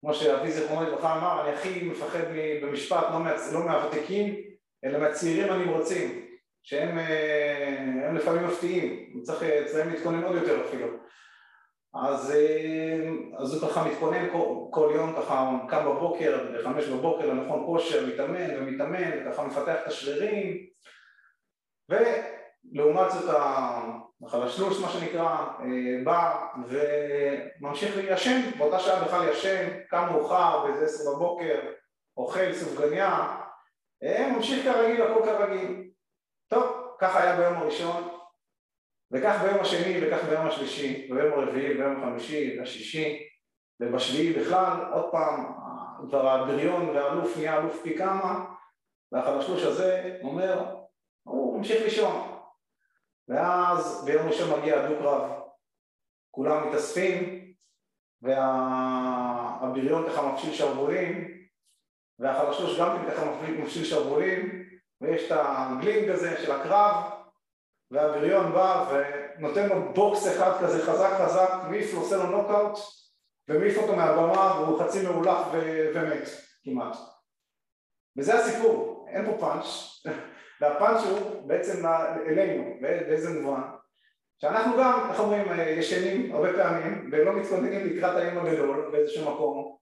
כמו 0.00 0.14
שאבי 0.14 0.52
זיכרונו 0.52 0.86
לברכה 0.86 1.18
אמר, 1.18 1.42
אני 1.42 1.52
הכי 1.54 1.84
מפחד 1.84 2.24
במשפט, 2.62 3.04
לא, 3.10 3.18
לא 3.52 3.66
מהוותיקים, 3.66 4.34
אלא 4.84 4.98
מהצעירים 4.98 5.52
הנמרצים, 5.52 6.26
שהם 6.62 6.98
אה, 6.98 8.12
לפעמים 8.14 8.44
מפתיעים, 8.44 9.20
צריך 9.22 9.42
אצלם 9.42 9.90
להתכונן 9.90 10.22
עוד 10.22 10.36
יותר 10.36 10.64
אפילו. 10.64 10.88
אז, 11.94 12.30
אה, 12.30 13.08
אז 13.38 13.54
הוא 13.54 13.70
ככה 13.70 13.84
מתכונן 13.88 14.30
כל, 14.32 14.54
כל 14.70 14.92
יום, 14.94 15.12
ככה 15.12 15.50
קם 15.68 15.84
בבוקר, 15.84 16.52
בחמש 16.54 16.84
בבוקר 16.84 17.26
למכון 17.26 17.66
כושר, 17.66 18.06
מתאמן 18.06 18.56
ומתאמן, 18.56 19.30
ככה 19.30 19.44
מפתח 19.46 19.76
את 19.82 19.86
השרירים, 19.86 20.66
ולעומת 22.72 23.10
זאת 23.10 23.36
החלשלוש 24.26 24.80
מה 24.80 24.88
שנקרא, 24.88 25.28
אה, 25.60 26.04
בא 26.04 26.46
וממשיך 26.68 27.96
להישן, 27.96 28.40
באותה 28.58 28.78
שעה 28.78 29.04
בכלל 29.04 29.28
ישן, 29.28 29.68
קם 29.88 30.08
מאוחר 30.12 30.66
באיזה 30.66 30.84
עשר 30.84 31.10
בבוקר, 31.14 31.60
אוכל 32.16 32.52
סופגניה, 32.52 33.36
אה, 34.02 34.32
ממשיך 34.36 34.64
כרגיל, 34.64 35.02
הכל 35.02 35.22
כרגיל. 35.24 35.90
טוב, 36.48 36.96
ככה 36.98 37.22
היה 37.22 37.36
ביום 37.36 37.54
הראשון, 37.54 38.08
וכך 39.10 39.42
ביום 39.42 39.60
השני, 39.60 40.06
וכך 40.06 40.24
ביום 40.24 40.46
השלישי, 40.46 41.08
וביום 41.10 41.32
הרביעי, 41.32 41.74
וביום 41.74 42.02
החמישי, 42.02 42.56
והשישי, 42.58 43.28
ובשביעי 43.80 44.32
בכלל, 44.32 44.92
עוד 44.92 45.10
פעם, 45.10 45.52
כבר 46.08 46.28
הבריון 46.28 46.88
והאלוף 46.88 47.36
נהיה 47.36 47.58
אלוף 47.58 47.82
פי 47.82 47.98
כמה, 47.98 48.44
והחלשלוש 49.12 49.62
הזה 49.62 50.18
אומר, 50.22 50.64
הוא 51.22 51.58
ממשיך 51.58 51.82
לישון. 51.82 52.33
ואז 53.28 54.04
ביום 54.04 54.28
ראשון 54.28 54.60
מגיע 54.60 54.80
הדו-קרב, 54.80 55.30
כולם 56.30 56.68
מתאספים, 56.68 57.44
והבריון 58.22 60.10
ככה 60.10 60.32
מפשיל 60.32 60.54
שרוולים, 60.54 61.28
והחלשלוש 62.18 62.80
גם 62.80 62.98
כן 62.98 63.10
ככה 63.10 63.24
מפשיל 63.58 63.84
שרוולים, 63.84 64.64
ויש 65.00 65.32
את 65.32 65.38
הגלינג 65.40 66.08
הזה 66.08 66.42
של 66.42 66.52
הקרב, 66.52 66.94
והבריון 67.90 68.52
בא 68.52 68.92
ונותן 69.38 69.68
לו 69.68 69.94
בוקס 69.94 70.26
אחד 70.26 70.60
כזה 70.60 70.86
חזק 70.86 71.10
חזק, 71.18 71.50
מעיף, 71.70 71.94
עושה 71.94 72.16
לו 72.16 72.26
נוקאוט, 72.26 72.78
ומעיף 73.48 73.78
אותו 73.78 73.96
מהבמה 73.96 74.60
והוא 74.60 74.80
חצי 74.80 75.02
מאולף 75.02 75.46
ו- 75.52 75.90
ומת 75.94 76.28
כמעט. 76.64 76.96
וזה 78.18 78.34
הסיפור, 78.34 79.06
אין 79.08 79.26
פה 79.26 79.36
פאנץ', 79.40 79.64
והפאנץ' 80.64 81.00
הוא 81.00 81.48
בעצם 81.48 81.86
אלינו, 82.26 82.64
באיזה 82.80 83.40
מובן? 83.40 83.60
שאנחנו 84.38 84.72
גם, 84.78 85.10
איך 85.10 85.20
אומרים, 85.20 85.46
ישנים 85.78 86.34
הרבה 86.34 86.52
פעמים 86.52 87.08
ולא 87.12 87.32
מתכוננים 87.32 87.86
לקראת 87.86 88.16
היום 88.16 88.46
הגדול 88.46 88.88
באיזשהו 88.92 89.34
מקום 89.34 89.76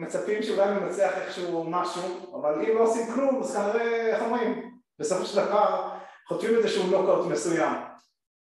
מצפים 0.00 0.42
שאולי 0.42 0.70
ננצח 0.70 1.18
איכשהו 1.18 1.64
משהו, 1.70 2.36
אבל 2.40 2.54
אם 2.64 2.76
לא 2.76 2.82
עושים 2.82 3.14
כלום 3.14 3.40
אז 3.40 3.56
כנראה, 3.56 4.06
איך 4.06 4.22
אומרים, 4.22 4.70
בסופו 4.98 5.24
של 5.24 5.46
דבר 5.46 5.90
חוטפים 6.28 6.56
איזשהו 6.56 6.86
נוקאוט 6.90 7.26
מסוים. 7.26 7.72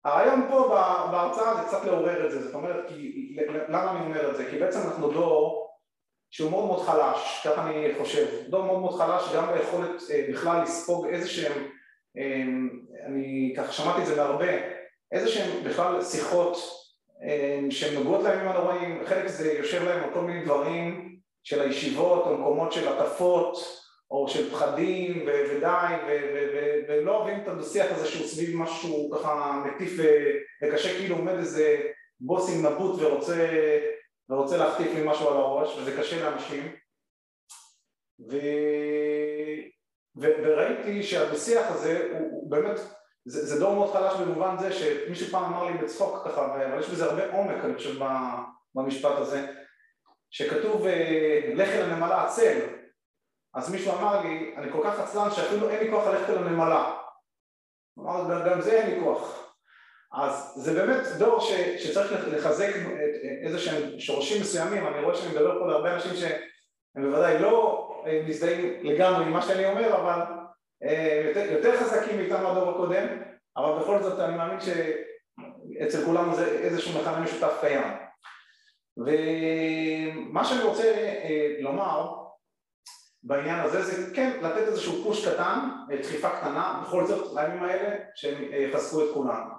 הרעיון 0.05 0.47
פה 0.49 0.67
בהרצאה 1.11 1.53
זה 1.55 1.67
קצת 1.67 1.85
לעורר 1.85 2.25
את 2.25 2.31
זה, 2.31 2.43
זאת 2.43 2.53
אומרת, 2.53 2.87
כי, 2.87 3.35
למה 3.67 3.91
אני 3.91 4.05
אומר 4.05 4.31
את 4.31 4.37
זה? 4.37 4.45
כי 4.49 4.59
בעצם 4.59 4.79
אנחנו 4.79 5.11
דור 5.11 5.56
שהוא 6.31 6.51
מאוד 6.51 6.65
מאוד 6.65 6.85
חלש, 6.85 7.41
ככה 7.45 7.69
אני 7.69 7.95
חושב, 7.97 8.25
דור 8.49 8.65
מאוד 8.65 8.79
מאוד 8.79 8.99
חלש 8.99 9.35
גם 9.35 9.47
ביכולת 9.53 10.01
אה, 10.11 10.25
בכלל 10.29 10.61
לספוג 10.61 11.07
איזה 11.07 11.29
שהם, 11.29 11.67
אה, 12.17 12.43
אני 13.05 13.53
ככה 13.57 13.71
שמעתי 13.71 14.01
את 14.01 14.05
זה 14.05 14.15
מהרבה, 14.15 14.53
איזה 15.11 15.27
שהם 15.27 15.63
בכלל 15.63 16.03
שיחות 16.03 16.57
אה, 17.23 17.59
שהן 17.69 17.93
נוגעות 17.93 18.23
לימים 18.23 18.47
הנוראים, 18.47 19.01
חלק 19.05 19.27
זה 19.27 19.53
יושב 19.53 19.83
להם 19.83 20.03
על 20.03 20.13
כל 20.13 20.21
מיני 20.21 20.45
דברים 20.45 21.17
של 21.43 21.61
הישיבות 21.61 22.25
או 22.25 22.37
מקומות 22.37 22.71
של 22.71 22.87
הטפות 22.87 23.57
או 24.11 24.27
של 24.27 24.49
פחדים 24.49 25.25
ודי 25.27 25.95
ולא 26.87 27.17
אוהבים 27.17 27.39
את 27.43 27.47
הדו-שיח 27.47 27.85
הזה 27.91 28.07
שהוא 28.07 28.27
סביב 28.27 28.55
משהו 28.55 29.11
ככה 29.15 29.63
מטיף 29.65 29.91
וקשה 30.63 30.97
כאילו 30.97 31.15
עומד 31.15 31.33
איזה 31.33 31.77
בוס 32.19 32.55
עם 32.55 32.65
נבוט 32.65 33.01
ורוצה 33.01 33.47
ורוצה 34.29 34.57
להחטיף 34.57 34.93
לי 34.93 35.01
משהו 35.05 35.29
על 35.29 35.37
הראש, 35.37 35.77
וזה 35.77 35.97
קשה 35.97 36.23
לאנשים. 36.23 36.75
ו... 38.31 38.35
ו... 40.21 40.27
וראיתי 40.43 41.03
שהבשיח 41.03 41.71
הזה 41.71 42.09
הוא, 42.11 42.31
הוא 42.31 42.51
באמת, 42.51 42.79
זה, 43.25 43.45
זה 43.45 43.59
דור 43.59 43.75
מאוד 43.75 43.93
חלש 43.93 44.19
במובן 44.19 44.55
זה 44.59 44.73
שמישהו 44.73 45.27
פעם 45.27 45.43
אמר 45.43 45.63
לי 45.63 45.77
בצחוק 45.77 46.27
ככה, 46.27 46.45
אבל 46.45 46.79
יש 46.79 46.89
בזה 46.89 47.05
הרבה 47.05 47.31
עומק 47.31 47.65
אני 47.65 47.75
חושב 47.75 48.03
במשפט 48.75 49.17
הזה, 49.17 49.47
שכתוב 50.31 50.85
לך 51.53 51.69
אל 51.69 51.81
הנמלה 51.81 52.25
עצל, 52.25 52.59
אז 53.53 53.71
מישהו 53.71 53.97
אמר 53.97 54.21
לי, 54.21 54.55
אני 54.57 54.71
כל 54.71 54.81
כך 54.83 54.99
עצלן 54.99 55.31
שאפילו 55.31 55.69
אין 55.69 55.83
לי 55.83 55.91
כוח 55.91 56.07
ללכת 56.07 56.29
אל 56.29 56.37
הנמלה. 56.37 56.97
גם 58.49 58.61
זה 58.61 58.71
אין 58.71 58.89
לי 58.89 59.01
כוח. 59.03 59.46
אז 60.13 60.53
זה 60.55 60.73
באמת 60.73 61.07
דור 61.17 61.39
ש, 61.39 61.51
שצריך 61.77 62.27
לחזק 62.27 62.73
איזה 63.45 63.59
שהם 63.59 63.99
שורשים 63.99 64.41
מסוימים, 64.41 64.87
אני 64.87 65.03
רואה 65.03 65.15
שאני 65.15 65.35
מדבר 65.35 65.59
פה 65.59 65.67
להרבה 65.67 65.93
אנשים 65.93 66.15
שהם 66.15 67.11
בוודאי 67.11 67.39
לא 67.39 67.87
אה, 68.07 68.21
מזדהים 68.27 68.83
לגמרי 68.83 69.25
עם 69.25 69.31
מה 69.31 69.41
שאני 69.41 69.65
אומר, 69.65 69.95
אבל 69.95 70.21
אה, 70.83 71.21
יותר, 71.27 71.51
יותר 71.51 71.77
חזקים 71.77 72.17
מאיתם 72.17 72.43
מהדור 72.43 72.69
הקודם, 72.69 73.07
אבל 73.57 73.79
בכל 73.79 74.01
זאת 74.01 74.19
אני 74.19 74.37
מאמין 74.37 74.59
שאצל 74.59 76.05
כולנו 76.05 76.35
זה 76.35 76.45
איזשהו 76.45 77.01
מכנה 77.01 77.19
משותף 77.19 77.57
קיים. 77.61 77.83
ומה 78.97 80.45
שאני 80.45 80.63
רוצה 80.63 80.83
אה, 80.83 81.55
לומר 81.59 82.13
בעניין 83.23 83.59
הזה 83.59 83.81
זה 83.81 84.15
כן 84.15 84.39
לתת 84.41 84.67
איזשהו 84.67 85.03
פוש 85.03 85.27
קטן, 85.27 85.69
דחיפה 85.99 86.29
קטנה, 86.29 86.83
בכל 86.83 87.05
זאת 87.05 87.35
לימים 87.35 87.63
האלה 87.63 87.95
שהם 88.15 88.43
יחזקו 88.51 89.03
את 89.03 89.13
כולנו. 89.13 89.56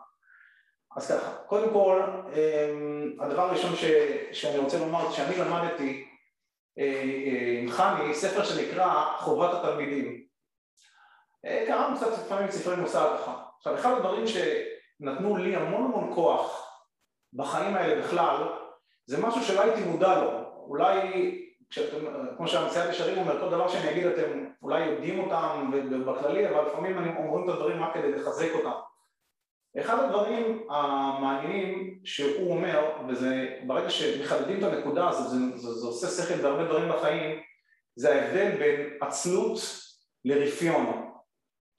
אז 0.97 1.13
ככה, 1.13 1.37
קודם 1.47 1.73
כל, 1.73 2.03
אמ, 2.35 3.13
הדבר 3.21 3.43
הראשון 3.43 3.77
ש, 3.77 3.85
שאני 4.33 4.59
רוצה 4.59 4.79
לומר 4.79 5.13
שאני 5.13 5.37
למדתי 5.37 6.09
אה, 6.79 6.85
אה, 7.27 7.61
עם 7.63 7.71
חני 7.71 8.15
ספר 8.15 8.45
שנקרא 8.45 9.05
חובת 9.19 9.55
התלמידים. 9.55 10.25
אה, 11.47 11.65
קראנו 11.67 11.97
קצת 11.97 12.13
לפעמים 12.13 12.51
ספרי 12.51 12.77
מוסר 12.77 13.17
ככה. 13.17 13.43
עכשיו, 13.57 13.75
אחד 13.75 13.93
הדברים 13.93 14.25
שנתנו 14.27 15.37
לי 15.37 15.57
המון 15.57 15.85
המון 15.85 16.15
כוח 16.15 16.73
בחיים 17.33 17.75
האלה 17.75 18.03
בכלל, 18.03 18.49
זה 19.07 19.23
משהו 19.23 19.43
שלא 19.43 19.61
הייתי 19.61 19.81
מודע 19.81 20.21
לו. 20.21 20.31
אולי, 20.57 21.03
כשאתם, 21.71 22.07
כמו 22.37 22.49
שהמציאת 22.49 22.91
ישרים 22.91 23.19
אומר, 23.19 23.41
כל 23.41 23.51
דבר 23.51 23.69
שאני 23.69 23.91
אגיד 23.91 24.07
אתם 24.07 24.45
אולי 24.63 24.85
יודעים 24.85 25.19
אותם 25.19 25.71
בכללי, 26.07 26.49
אבל 26.49 26.67
לפעמים 26.67 26.99
אני 26.99 27.17
אומרים 27.17 27.51
את 27.51 27.55
הדברים 27.55 27.83
רק 27.83 27.95
כדי 27.95 28.13
לחזק 28.13 28.49
אותם. 28.55 28.88
אחד 29.79 30.05
הדברים 30.05 30.67
המעניינים 30.71 31.99
שהוא 32.05 32.53
אומר, 32.53 32.91
וזה 33.09 33.57
ברגע 33.67 33.91
שמחדדים 33.91 34.59
את 34.59 34.63
הנקודה 34.63 35.09
הזאת, 35.09 35.31
זה, 35.31 35.37
זה, 35.57 35.73
זה 35.73 35.87
עושה 35.87 36.07
שכל 36.09 36.43
בהרבה 36.43 36.65
דברים 36.65 36.89
בחיים, 36.93 37.41
זה 37.97 38.15
ההבדל 38.15 38.51
בין 38.59 38.91
עצלות 39.01 39.59
לרפיון. 40.25 41.09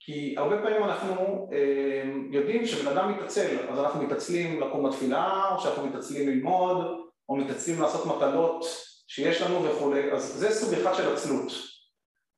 כי 0.00 0.34
הרבה 0.38 0.62
פעמים 0.62 0.84
אנחנו 0.84 1.48
אה, 1.52 2.02
יודעים 2.30 2.66
שבן 2.66 2.96
אדם 2.96 3.12
מתעצל, 3.12 3.56
אז 3.68 3.78
אנחנו 3.78 4.02
מתעצלים 4.02 4.60
לקום 4.60 4.88
בתפילה, 4.88 5.54
או 5.54 5.60
שאנחנו 5.60 5.86
מתעצלים 5.86 6.28
ללמוד, 6.28 6.76
או 7.28 7.36
מתעצלים 7.36 7.80
לעשות 7.80 8.06
מטלות 8.06 8.64
שיש 9.08 9.42
לנו 9.42 9.64
וכולי, 9.64 10.12
אז 10.12 10.22
זה 10.22 10.50
סוג 10.50 10.74
אחד 10.74 10.94
של 10.94 11.12
עצלות. 11.12 11.52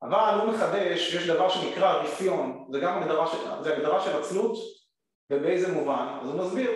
אבל 0.03 0.41
הוא 0.41 0.55
מחדש, 0.55 1.15
יש 1.15 1.27
דבר 1.27 1.49
שנקרא 1.49 1.93
רפיון, 1.93 2.67
זה 2.73 2.81
גם 2.81 3.03
הגדרה 3.03 3.27
של, 3.27 3.63
זה 3.63 3.77
הגדרה 3.77 4.01
של 4.01 4.17
עצלות 4.19 4.57
ובאיזה 5.31 5.73
מובן? 5.73 6.19
אז 6.23 6.29
הוא 6.29 6.45
מסביר, 6.45 6.71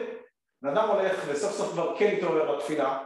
בן 0.62 0.76
אדם 0.76 0.88
הולך 0.88 1.24
וסוף 1.28 1.52
סוף 1.52 1.72
כבר 1.72 1.96
כן 1.98 2.14
התעורר 2.16 2.56
לתפילה, 2.56 2.98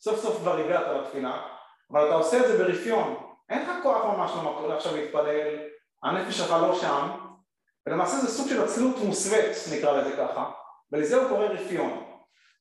סוף 0.00 0.20
סוף 0.20 0.38
כבר 0.38 0.56
הגעת 0.56 0.86
לתפילה, 0.96 1.42
אבל 1.90 2.06
אתה 2.06 2.14
עושה 2.14 2.40
את 2.40 2.46
זה 2.46 2.64
ברפיון, 2.64 3.16
אין 3.48 3.62
לך 3.62 3.70
כוח 3.82 4.04
ממש 4.04 4.30
למקום 4.38 4.70
עכשיו 4.70 4.96
להתפלל, 4.96 5.56
הנפש 6.02 6.38
שלך 6.38 6.50
לא 6.50 6.74
שם, 6.74 7.08
ולמעשה 7.86 8.16
זה 8.16 8.28
סוג 8.28 8.48
של 8.48 8.62
עצלות 8.62 8.96
מוסווית 9.04 9.56
נקרא 9.78 10.00
לזה 10.00 10.16
ככה, 10.16 10.50
ולזה 10.92 11.16
הוא 11.16 11.28
קורא 11.28 11.46
רפיון. 11.46 12.04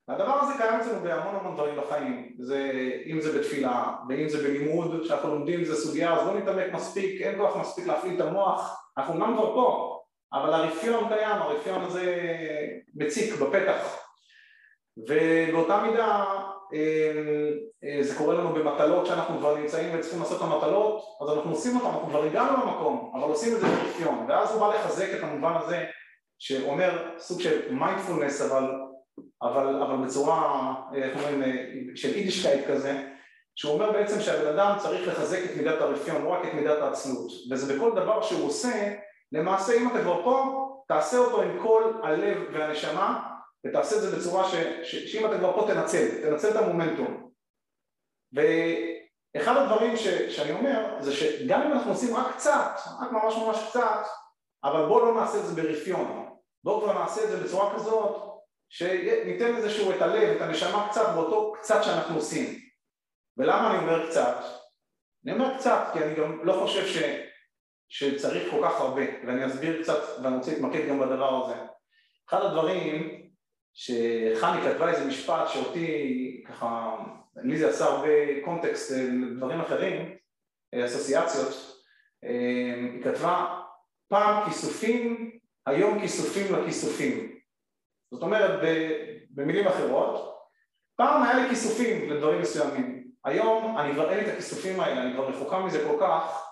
והדבר 0.07 0.39
הזה 0.41 0.53
קיים 0.57 0.79
אצלנו 0.79 1.03
בהמון 1.03 1.35
המון 1.35 1.53
דברים 1.53 1.79
בחיים, 1.81 2.35
זה, 2.39 2.71
אם 3.05 3.21
זה 3.21 3.39
בתפילה, 3.39 3.93
ואם 4.09 4.29
זה 4.29 4.37
בלימוד, 4.37 5.01
כשאנחנו 5.03 5.29
לומדים 5.29 5.65
זה 5.65 5.75
סוגיה, 5.75 6.13
אז 6.13 6.27
לא 6.27 6.33
נתעמק 6.33 6.73
מספיק, 6.73 7.21
אין 7.21 7.37
כוח 7.37 7.55
מספיק 7.57 7.87
להפעיל 7.87 8.15
את 8.15 8.21
המוח, 8.21 8.83
אנחנו 8.97 9.13
אומנם 9.13 9.33
כבר 9.33 9.53
פה, 9.53 9.96
אבל 10.33 10.53
הרפיון 10.53 11.07
קיים, 11.07 11.41
הרפיון 11.41 11.81
הזה 11.81 12.17
מציק 12.95 13.33
בפתח. 13.33 14.07
ובאותה 14.97 15.83
מידה 15.83 16.25
אה, 16.73 17.51
אה, 17.83 18.03
זה 18.03 18.17
קורה 18.17 18.35
לנו 18.35 18.53
במטלות 18.53 19.05
שאנחנו 19.05 19.37
כבר 19.39 19.57
נמצאים 19.57 19.95
וצריכים 19.95 20.19
לעשות 20.19 20.37
את 20.37 20.41
המטלות 20.41 21.03
אז 21.21 21.37
אנחנו 21.37 21.51
עושים 21.51 21.75
אותן, 21.75 21.87
אנחנו 21.87 22.07
כבר 22.09 22.23
הגענו 22.23 22.53
למקום 22.53 23.11
אבל 23.15 23.23
עושים 23.23 23.55
את 23.55 23.59
זה 23.59 23.67
ברפיון. 23.67 24.25
ואז 24.29 24.51
הוא 24.51 24.59
בא 24.59 24.75
לחזק 24.75 25.07
את 25.17 25.23
המובן 25.23 25.53
הזה 25.55 25.85
שאומר 26.39 27.13
סוג 27.17 27.41
של 27.41 27.73
מיינדפולנס 27.73 28.41
אבל, 28.41 28.71
אבל, 29.41 29.81
אבל 29.81 30.05
בצורה, 30.05 30.73
איך 30.95 31.17
אומרים, 31.17 31.43
של 31.95 32.17
יידישקייט 32.17 32.67
כזה 32.67 33.03
שהוא 33.55 33.73
אומר 33.73 33.91
בעצם 33.91 34.21
שהבן 34.21 34.47
אדם 34.47 34.75
צריך 34.79 35.07
לחזק 35.07 35.39
את 35.45 35.57
מידת 35.57 35.81
הרפיון, 35.81 36.23
לא 36.23 36.29
רק 36.29 36.45
את 36.45 36.53
מידת 36.53 36.81
העצמאות, 36.81 37.31
וזה 37.51 37.75
בכל 37.75 37.91
דבר 37.95 38.21
שהוא 38.21 38.45
עושה, 38.47 38.93
למעשה 39.31 39.73
אם 39.73 39.87
אתה 39.87 40.01
כבר 40.01 40.23
פה, 40.23 40.67
תעשה 40.87 41.17
אותו 41.17 41.41
עם 41.41 41.59
כל 41.63 41.93
הלב 42.03 42.37
והנשמה, 42.53 43.29
ותעשה 43.65 43.95
את 43.95 44.01
זה 44.01 44.17
בצורה 44.17 44.49
ש, 44.49 44.55
ש, 44.83 44.95
שאם 44.95 45.25
אתה 45.25 45.37
כבר 45.37 45.53
פה 45.53 45.67
תנצל, 45.67 46.21
תנצל 46.21 46.49
את 46.49 46.55
המומנטום. 46.55 47.31
ואחד 48.33 49.57
הדברים 49.57 49.97
ש, 49.97 50.07
שאני 50.07 50.51
אומר, 50.51 50.97
זה 50.99 51.13
שגם 51.13 51.61
אם 51.61 51.71
אנחנו 51.71 51.91
עושים 51.91 52.15
רק 52.15 52.35
קצת, 52.35 52.79
רק 53.01 53.11
ממש 53.11 53.35
ממש 53.35 53.67
קצת, 53.69 54.07
אבל 54.63 54.85
בואו 54.85 55.05
לא 55.05 55.21
נעשה 55.21 55.39
את 55.39 55.45
זה 55.45 55.61
ברפיון, 55.61 56.29
בואו 56.63 56.81
כבר 56.81 56.93
נעשה 56.93 57.23
את 57.23 57.29
זה 57.29 57.43
בצורה 57.43 57.75
כזאת, 57.75 58.27
שניתן 58.69 59.55
איזשהו 59.55 59.91
את 59.91 60.01
הלב, 60.01 60.35
את 60.35 60.41
הנשמה 60.41 60.87
קצת 60.89 61.15
באותו 61.15 61.53
קצת 61.53 61.83
שאנחנו 61.83 62.15
עושים. 62.15 62.59
ולמה 63.37 63.69
אני 63.69 63.77
אומר 63.77 64.09
קצת? 64.09 64.37
אני 65.25 65.33
אומר 65.33 65.57
קצת 65.57 65.87
כי 65.93 65.99
אני 65.99 66.15
גם 66.15 66.45
לא 66.45 66.53
חושב 66.53 66.87
ש, 66.87 66.97
שצריך 67.89 68.51
כל 68.51 68.61
כך 68.63 68.81
הרבה, 68.81 69.01
ואני 69.27 69.45
אסביר 69.45 69.81
קצת 69.83 69.99
ואני 70.23 70.35
רוצה 70.35 70.51
להתמקד 70.51 70.87
גם 70.89 70.99
בדבר 70.99 71.45
הזה. 71.45 71.55
אחד 72.29 72.41
הדברים 72.41 73.23
שחני 73.73 74.61
כתבה 74.61 74.89
איזה 74.89 75.05
משפט 75.05 75.47
שאותי 75.47 76.43
ככה, 76.47 76.95
לי 77.35 77.57
זה 77.57 77.69
עשה 77.69 77.85
הרבה 77.85 78.41
קונטקסט 78.45 78.91
לדברים 78.91 79.61
אחרים, 79.61 80.15
אסוציאציות, 80.85 81.81
היא 82.21 83.03
כתבה 83.03 83.59
פעם 84.07 84.45
כיסופים, 84.45 85.31
היום 85.65 85.99
כיסופים 85.99 86.55
לכיסופים. 86.55 87.37
זאת 88.11 88.21
אומרת 88.21 88.59
במילים 89.29 89.67
אחרות, 89.67 90.37
פעם 90.95 91.23
היה 91.23 91.33
לי 91.33 91.49
כיסופים 91.49 92.09
לדברים 92.09 92.41
מסוימים, 92.41 93.07
היום 93.25 93.77
אני 93.77 93.93
כבר 93.93 94.09
אין 94.09 94.19
לי 94.19 94.25
את 94.25 94.33
הכיסופים 94.33 94.79
האלה, 94.79 95.01
אני 95.01 95.13
כבר 95.13 95.29
רחוקה 95.29 95.59
מזה 95.59 95.87
כל 95.87 95.97
כך, 95.99 96.46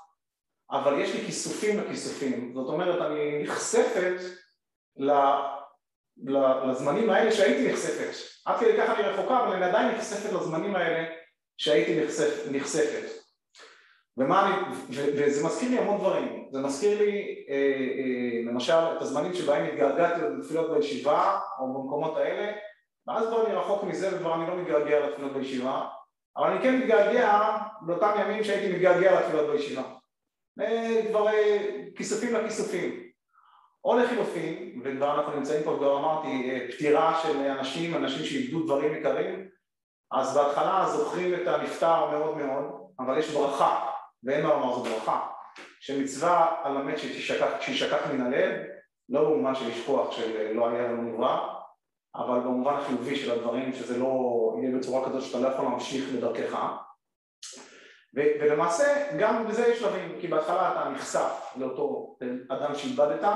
אבל 0.71 0.99
יש 0.99 1.15
לי 1.15 1.25
כיסופים 1.25 1.79
לכיסופים, 1.79 2.51
זאת 2.55 2.67
אומרת 2.67 3.01
אני 3.01 3.43
נחשפת 3.43 4.15
לזמנים 6.67 7.09
האלה 7.09 7.31
שהייתי 7.31 7.71
נחשפת, 7.71 8.09
עד 8.45 8.59
כדי 8.59 8.77
ככה 8.77 8.93
אני 8.93 9.03
רחוקה 9.03 9.43
אבל 9.43 9.53
אני 9.53 9.65
עדיין 9.65 9.95
נחשפת 9.95 10.33
לזמנים 10.33 10.75
האלה 10.75 11.05
שהייתי 11.57 12.05
נחשפ, 12.05 12.51
נחשפת. 12.51 13.25
ומה 14.17 14.47
אני, 14.47 14.75
וזה 14.89 15.45
מזכיר 15.45 15.69
לי 15.69 15.77
המון 15.77 15.97
דברים, 15.97 16.47
זה 16.51 16.59
מזכיר 16.59 16.99
לי 16.99 17.45
אה, 17.49 17.55
אה, 17.55 18.51
למשל 18.51 18.73
את 18.73 19.01
הזמנים 19.01 19.33
שבהם 19.33 19.65
התגעגעתי 19.65 20.21
לתפילות 20.21 20.71
בישיבה 20.71 21.39
או 21.59 21.73
במקומות 21.73 22.17
האלה. 22.17 22.51
ואז 23.07 23.27
כבר 23.27 23.45
אני 23.45 23.55
רחוק 23.55 23.83
מזה 23.83 24.15
וכבר 24.15 24.35
אני 24.35 24.47
לא 24.47 24.55
מתגעגע 24.57 25.07
לתפילות 25.07 25.33
בישיבה. 25.33 25.87
אבל 26.37 26.47
אני 26.47 26.63
כן 26.63 26.79
מתגעגע 26.79 27.57
לאותם 27.87 28.11
ימים 28.19 28.43
שהייתי 28.43 28.73
מתגעגע 28.73 29.19
לתפילות 29.19 29.49
בישיבה 29.49 29.94
כבר 31.09 31.27
אה, 31.27 31.67
כיסופים 31.95 32.35
לכיסופים 32.35 33.05
או 33.85 33.97
לחילופין, 33.97 34.81
וכבר 34.83 35.15
אנחנו 35.15 35.35
נמצאים 35.35 35.63
פה, 35.63 35.75
כבר 35.77 35.99
אמרתי, 35.99 36.49
אה, 36.49 36.67
פטירה 36.71 37.19
של 37.23 37.37
אנשים, 37.37 37.95
אנשים 37.95 38.25
שאיבדו 38.25 38.65
דברים 38.65 38.95
יקרים, 38.95 39.47
אז 40.11 40.37
בהתחלה 40.37 40.85
זוכרים 40.87 41.33
את 41.33 41.47
הנפטר 41.47 42.11
מאוד 42.11 42.37
מאוד, 42.37 42.63
אבל 42.99 43.17
יש 43.17 43.33
ברכה, 43.33 43.89
ואין 44.23 44.45
מה 44.45 44.53
לומר 44.53 44.75
זו 44.75 44.83
ברכה, 44.83 45.27
שמצווה 45.79 46.55
על 46.63 46.77
המת 46.77 46.97
שישכח 47.59 48.11
מן 48.13 48.21
הלב, 48.21 48.61
לא 49.09 49.23
במובן 49.23 49.55
של 49.55 49.67
לשכוח 49.67 50.11
של 50.11 50.51
לא 50.51 50.69
היה 50.69 50.87
לנו 50.87 51.01
נברא, 51.01 51.53
אבל 52.15 52.39
במובן 52.39 52.73
החיובי 52.73 53.15
של 53.15 53.31
הדברים, 53.31 53.73
שזה 53.73 53.97
לא 53.97 54.53
יהיה 54.61 54.77
בצורה 54.77 55.05
כזאת 55.05 55.21
שאתה 55.21 55.39
לא 55.39 55.47
יכול 55.47 55.65
להמשיך 55.65 56.09
בדרכך. 56.09 56.57
ולמעשה 58.15 59.17
גם 59.19 59.47
בזה 59.47 59.67
יש 59.67 59.79
שלבים, 59.79 60.15
כי 60.21 60.27
בהתחלה 60.27 60.71
אתה 60.71 60.89
נחשף 60.89 61.53
לאותו 61.57 62.17
אדם 62.49 62.75
שאיבדת, 62.75 63.27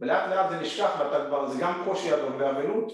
ולאט 0.00 0.28
לאט 0.28 0.50
זה 0.50 0.60
נשכח 0.60 0.96
ואתה 0.98 1.26
כבר, 1.26 1.48
זה 1.48 1.62
גם 1.62 1.82
קושי 1.84 2.12
ואבלות 2.12 2.92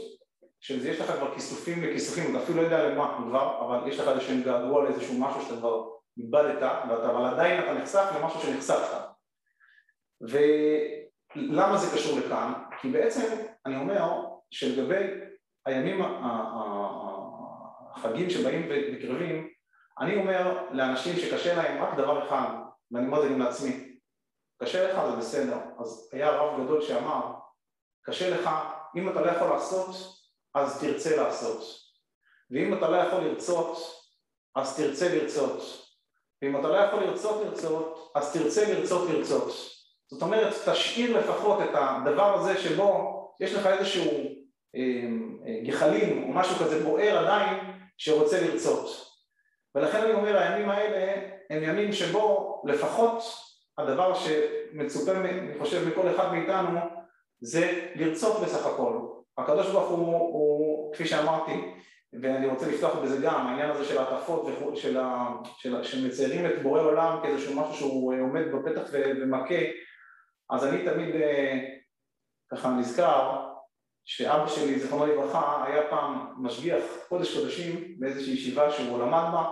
שזה 0.60 0.90
יש 0.90 1.00
לך 1.00 1.10
כבר 1.10 1.34
כיסופים 1.34 1.84
לכיסופים, 1.84 2.36
אתה 2.36 2.44
אפילו 2.44 2.58
לא 2.58 2.62
יודע 2.62 2.88
למה 2.88 3.18
כבר, 3.18 3.66
אבל 3.66 3.88
יש 3.88 4.00
לך 4.00 4.08
איזשהו 4.08 4.36
געגוע 4.44 4.84
לאיזשהו 4.84 5.20
משהו 5.20 5.42
שאתה 5.42 5.56
כבר 5.56 5.88
איבדת, 6.18 6.62
ואתה, 6.88 7.10
אבל 7.10 7.24
עדיין 7.24 7.62
אתה 7.62 7.72
נחשף 7.72 8.12
למשהו 8.20 8.40
שנחשפת. 8.40 8.98
ולמה 10.20 11.76
זה 11.76 11.96
קשור 11.96 12.18
לכאן? 12.18 12.52
כי 12.80 12.88
בעצם 12.88 13.34
אני 13.66 13.76
אומר 13.76 14.24
שלגבי 14.50 15.04
הימים 15.66 16.02
החגים 17.94 18.30
שבאים 18.30 18.68
וקרבים, 18.70 19.48
אני 20.00 20.16
אומר 20.16 20.66
לאנשים 20.70 21.16
שקשה 21.16 21.54
להם 21.54 21.82
רק 21.82 21.94
דבר 21.96 22.26
אחד, 22.26 22.48
ואני 22.90 23.06
אומר 23.06 23.18
את 23.18 23.22
זה 23.22 23.28
גם 23.28 23.40
לעצמי, 23.40 23.96
קשה 24.62 24.92
לך 24.92 25.10
זה 25.10 25.16
בסדר, 25.16 25.58
אז 25.78 26.10
היה 26.12 26.30
רב 26.30 26.64
גדול 26.64 26.82
שאמר, 26.82 27.32
קשה 28.02 28.30
לך, 28.30 28.50
אם 28.96 29.08
אתה 29.08 29.20
לא 29.20 29.30
יכול 29.30 29.48
לעשות, 29.48 29.96
אז 30.54 30.80
תרצה 30.80 31.16
לעשות, 31.16 31.62
ואם 32.50 32.74
אתה 32.74 32.90
לא 32.90 32.96
יכול 32.96 33.20
לרצות, 33.20 33.76
אז 34.54 34.76
תרצה 34.76 35.14
לרצות, 35.14 35.86
ואם 36.42 36.60
אתה 36.60 36.68
לא 36.68 36.76
יכול 36.76 37.00
לרצות 37.00 37.44
לרצות, 37.44 38.12
אז 38.14 38.32
תרצה 38.32 38.74
לרצות 38.74 39.10
לרצות. 39.10 39.52
זאת 40.10 40.22
אומרת, 40.22 40.54
תשאיר 40.68 41.18
לפחות 41.18 41.58
את 41.62 41.70
הדבר 41.74 42.34
הזה 42.34 42.58
שבו 42.58 43.16
יש 43.40 43.54
לך 43.54 43.66
איזשהו 43.66 44.10
אה, 44.76 44.80
אה, 45.46 45.60
גחלים 45.66 46.22
או 46.22 46.28
משהו 46.28 46.56
כזה 46.56 46.84
בוער 46.84 47.18
עדיין 47.18 47.58
שרוצה 47.98 48.40
לרצות. 48.40 49.05
ולכן 49.76 50.00
אני 50.00 50.12
אומר, 50.12 50.38
הימים 50.38 50.70
האלה 50.70 51.22
הם 51.50 51.62
ימים 51.62 51.92
שבו 51.92 52.62
לפחות 52.66 53.22
הדבר 53.78 54.14
שמצופה, 54.14 55.12
אני 55.12 55.58
חושב, 55.58 55.88
מכל 55.88 56.10
אחד 56.10 56.32
מאיתנו 56.32 56.80
זה 57.40 57.90
לרצות 57.94 58.42
בסך 58.42 58.66
הכל. 58.66 58.98
הקדוש 59.38 59.70
ברוך 59.70 59.90
הוא, 59.90 60.16
הוא 60.16 60.94
כפי 60.94 61.06
שאמרתי, 61.06 61.52
ואני 62.22 62.46
רוצה 62.46 62.68
לפתוח 62.68 62.96
בזה 62.96 63.26
גם, 63.26 63.46
העניין 63.46 63.70
הזה 63.70 63.84
של 63.84 63.98
העטפות, 63.98 64.46
של, 64.74 64.98
של, 65.56 65.82
שמציירים 65.82 66.46
את 66.46 66.62
בורא 66.62 66.80
עולם 66.80 67.18
כאיזשהו 67.22 67.60
משהו 67.60 67.74
שהוא 67.74 68.14
עומד 68.20 68.42
בפתח 68.52 68.88
ומכה, 68.92 69.54
אז 70.50 70.66
אני 70.66 70.84
תמיד 70.84 71.16
אה, 71.16 71.58
ככה 72.52 72.70
נזכר 72.70 73.46
שאבא 74.04 74.46
שלי, 74.46 74.78
זכרונו 74.78 75.06
לברכה, 75.06 75.64
היה 75.66 75.82
פעם 75.90 76.26
משגיח 76.38 76.84
קודש 77.08 77.38
קודשים 77.38 77.94
באיזושהי 77.98 78.34
ישיבה 78.34 78.70
שהוא 78.70 78.98
למד 78.98 79.28
בה 79.32 79.44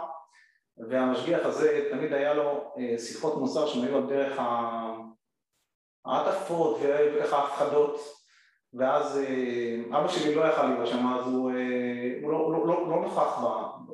והמשגיח 0.78 1.46
הזה 1.46 1.88
תמיד 1.90 2.12
היה 2.12 2.34
לו 2.34 2.74
אה, 2.78 2.98
שיחות 2.98 3.36
מוסר 3.36 3.66
שהן 3.66 3.84
היו 3.84 3.96
על 3.96 4.06
דרך 4.06 4.40
העטפות 6.04 6.78
ואיך 6.80 7.32
ההפחדות. 7.32 8.00
ואז 8.74 9.18
אה, 9.18 9.98
אבא 9.98 10.08
שלי 10.08 10.34
לא 10.34 10.44
יכל 10.44 10.66
להיות 10.66 10.86
שם 10.86 11.06
אז 11.06 11.26
הוא, 11.26 11.50
אה, 11.50 12.18
הוא 12.22 12.32
לא, 12.32 12.52
לא, 12.52 12.66
לא, 12.66 12.88
לא 12.88 13.00
נוכח 13.00 13.42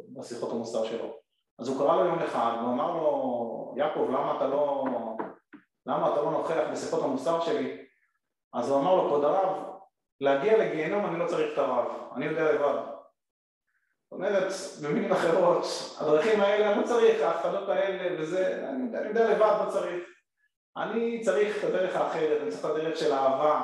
בשיחות 0.09 0.53
המוסר 0.53 0.85
שלו. 0.85 1.17
אז 1.59 1.69
הוא 1.69 1.79
קרא 1.79 1.97
לו 1.97 2.05
יום 2.05 2.19
אחד 2.19 2.53
והוא 2.59 2.73
אמר 2.73 2.93
לו 2.93 3.75
יעקב 3.77 4.07
למה 4.09 4.37
אתה 4.37 4.47
לא, 4.47 4.85
למה 5.87 6.13
אתה 6.13 6.23
לא 6.23 6.31
נוכח 6.31 6.65
בשיחות 6.73 7.03
המוסר 7.03 7.41
שלי? 7.41 7.87
אז 8.53 8.71
הוא 8.71 8.81
אמר 8.81 8.95
לו 8.95 9.07
כבוד 9.07 9.25
הרב 9.25 9.63
להגיע 10.21 10.59
לגיהנום 10.59 11.07
אני 11.07 11.19
לא 11.19 11.27
צריך 11.27 11.53
את 11.53 11.59
הרב 11.59 11.87
אני 12.17 12.27
יודע 12.27 12.53
לבד 12.53 12.83
זאת 14.11 14.17
אומרת, 14.17 14.53
במילים 14.83 15.13
אחרות, 15.13 15.65
הדרכים 16.01 16.41
האלה, 16.41 16.73
אני 16.73 16.81
לא 16.81 16.87
צריך, 16.87 17.23
ההפחדות 17.23 17.69
האלה 17.69 18.23
וזה, 18.23 18.69
אני, 18.69 18.99
אני 18.99 19.09
יודע 19.09 19.31
לבד 19.31 19.57
מה 19.59 19.67
צריך. 19.71 20.05
אני 20.77 21.21
צריך 21.21 21.59
את 21.59 21.65
הדרך 21.65 21.97
האחרת, 21.97 22.41
אני 22.43 22.51
צריך 22.51 22.65
את 22.65 22.71
הדרך 22.71 22.97
של 22.97 23.13
אהבה, 23.13 23.63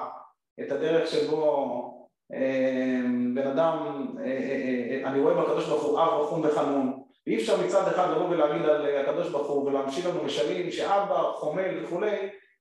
את 0.60 0.72
הדרך 0.72 1.06
שבו 1.06 2.06
אה, 2.34 3.00
בן 3.34 3.46
אדם, 3.46 4.06
אה, 4.18 4.24
אה, 4.24 5.00
אה, 5.04 5.08
אני 5.10 5.20
רואה 5.20 5.34
בקדוש 5.34 5.68
ברוך 5.68 5.82
הוא 5.82 6.00
אב 6.00 6.08
רחום 6.08 6.44
וחנון, 6.44 7.02
ואי 7.26 7.36
אפשר 7.36 7.60
מצד 7.64 7.88
אחד 7.88 8.10
לבוא 8.10 8.28
ולהגיד 8.28 8.66
על 8.66 8.96
הקדוש 8.96 9.28
ברוך 9.28 9.48
הוא 9.48 9.66
ולהמשיך 9.66 10.06
לנו 10.06 10.24
משלים 10.24 10.70
שאבא 10.70 11.32
חומל 11.34 11.84
וכולי, 11.84 12.16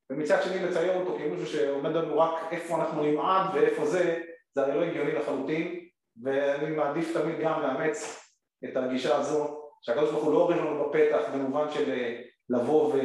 ומצד 0.10 0.44
שני 0.44 0.64
לצייר 0.64 1.00
אותו 1.00 1.18
כמישהו 1.18 1.48
שעומד 1.48 1.92
לנו 1.92 2.20
רק 2.20 2.34
איפה 2.52 2.76
אנחנו 2.76 3.04
נמעד 3.04 3.56
ואיפה 3.56 3.86
זה, 3.86 4.22
זה 4.56 4.62
הרי 4.62 4.80
לא 4.80 4.86
הגיוני 4.86 5.12
לחלוטין. 5.12 5.85
ואני 6.24 6.76
מעדיף 6.76 7.18
תמיד 7.18 7.40
גם 7.40 7.62
לאמץ 7.62 8.30
את 8.66 8.78
הגישה 8.78 9.18
הזו 9.18 9.62
שהקדוש 9.82 10.12
ברוך 10.12 10.24
הוא 10.24 10.34
לא 10.34 10.38
עובר 10.38 10.62
לנו 10.62 10.90
בפתח 10.90 11.30
במובן 11.34 11.72
של 11.72 11.92
אה, 11.92 12.22
לבוא. 12.50 12.94
ו... 12.94 12.98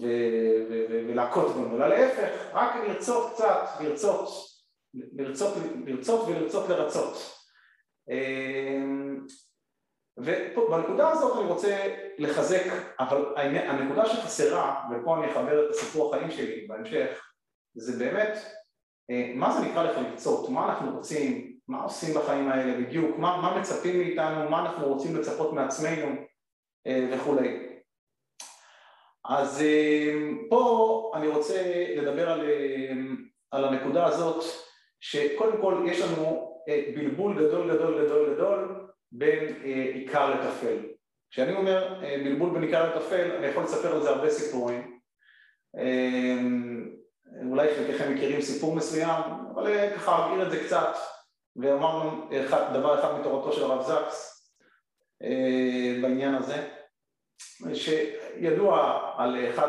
ו... 0.00 0.06
ו... 0.70 0.86
ולהכות 1.08 1.54
בנו, 1.54 1.76
אלא 1.76 1.88
להפך, 1.88 2.50
רק 2.52 2.76
לרצות 2.76 3.32
קצת, 3.32 3.64
לרצות, 3.80 4.28
לרצות, 4.94 5.54
לרצות 5.86 6.28
ולרצות 6.28 6.68
לרצות. 6.68 7.36
אמ, 8.10 9.26
ובנקודה 10.16 11.10
הזאת 11.10 11.36
אני 11.36 11.50
רוצה 11.50 11.96
לחזק, 12.18 12.62
אבל 13.00 13.34
הנקודה 13.36 14.06
שחסרה, 14.06 14.84
ופה 14.90 15.16
אני 15.16 15.32
אחבר 15.32 15.64
את 15.66 15.70
הסיפור 15.70 16.14
החיים 16.14 16.30
שלי 16.30 16.66
בהמשך, 16.66 17.32
זה 17.74 18.04
באמת, 18.04 18.38
אה, 19.10 19.32
מה 19.34 19.52
זה 19.52 19.68
נקרא 19.68 19.82
לך 19.82 19.98
לרצות, 19.98 20.48
מה 20.48 20.68
אנחנו 20.68 20.96
רוצים, 20.96 21.55
מה 21.68 21.82
עושים 21.82 22.14
בחיים 22.14 22.48
האלה 22.48 22.80
בדיוק, 22.80 23.18
מה, 23.18 23.40
מה 23.42 23.58
מצפים 23.60 23.98
מאיתנו, 23.98 24.50
מה 24.50 24.60
אנחנו 24.60 24.86
רוצים 24.86 25.16
לצפות 25.16 25.52
מעצמנו, 25.52 26.14
וכולי. 27.12 27.66
אז 29.24 29.62
פה 30.50 31.12
אני 31.14 31.28
רוצה 31.28 31.62
לדבר 31.96 32.30
על, 32.30 32.50
על 33.50 33.64
הנקודה 33.64 34.06
הזאת 34.06 34.44
שקודם 35.00 35.60
כל 35.60 35.84
יש 35.86 36.00
לנו 36.00 36.56
בלבול 36.96 37.46
גדול 37.46 37.74
גדול 37.74 38.04
גדול 38.04 38.34
גדול 38.34 38.88
בין 39.12 39.62
עיקר 39.94 40.34
לטפל. 40.34 40.76
כשאני 41.30 41.56
אומר 41.56 42.00
בלבול 42.24 42.50
בין 42.50 42.62
עיקר 42.62 42.96
לטפל 42.96 43.30
אני 43.36 43.46
יכול 43.46 43.62
לספר 43.62 43.94
על 43.94 44.02
זה 44.02 44.10
הרבה 44.10 44.30
סיפורים. 44.30 45.00
אולי 47.50 47.74
חלקכם 47.74 48.14
מכירים 48.14 48.40
סיפור 48.40 48.76
מסוים, 48.76 49.22
אבל 49.54 49.90
ככה 49.94 50.26
אבהיר 50.26 50.46
את 50.46 50.50
זה 50.50 50.64
קצת 50.64 50.96
ואמרנו 51.60 52.28
דבר 52.72 53.00
אחד 53.00 53.20
מתורתו 53.20 53.52
של 53.52 53.64
הרב 53.64 53.82
זקס 53.82 54.50
בעניין 56.02 56.34
הזה 56.34 56.68
שידוע 57.74 59.00
על 59.16 59.50
אחד 59.50 59.68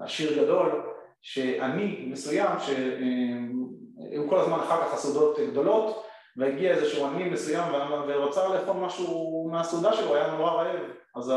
עשיר 0.00 0.42
גדול 0.42 0.82
שעני 1.20 2.08
מסוים 2.10 2.50
שהיו 2.58 4.28
כל 4.28 4.38
הזמן 4.38 4.58
אחר 4.58 4.84
כך 4.84 4.94
הסעודות 4.94 5.38
גדולות 5.50 6.06
והגיע 6.36 6.70
איזשהו 6.70 7.06
עני 7.06 7.30
מסוים 7.30 7.74
ורצה 8.06 8.48
לאכול 8.48 8.76
משהו 8.76 9.48
מהסעודה 9.52 9.92
שלו, 9.92 10.14
היה 10.14 10.36
נורא 10.36 10.50
רעב. 10.50 10.80
אז 11.16 11.32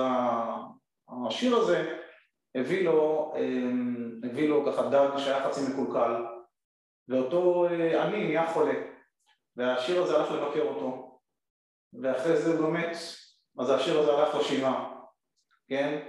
העשיר 1.09 1.55
הזה 1.55 1.95
הביא 2.55 2.85
לו, 2.85 3.33
הביא 4.23 4.49
לו 4.49 4.65
ככה 4.65 4.89
דג 4.89 5.09
שהיה 5.17 5.43
חצי 5.43 5.61
מקולקל 5.69 6.15
ואותו 7.09 7.67
עני 8.01 8.23
נהיה 8.23 8.53
חולה 8.53 8.73
והעשיר 9.55 10.03
הזה 10.03 10.17
הלך 10.17 10.31
לבקר 10.31 10.61
אותו 10.61 11.19
ואחרי 12.01 12.37
זה 12.37 12.51
הוא 12.51 12.69
באמת 12.69 12.97
אז 13.59 13.69
השיר 13.69 13.99
הזה 13.99 14.13
הלך 14.13 14.35
לשבעה, 14.35 14.89
כן? 15.69 15.99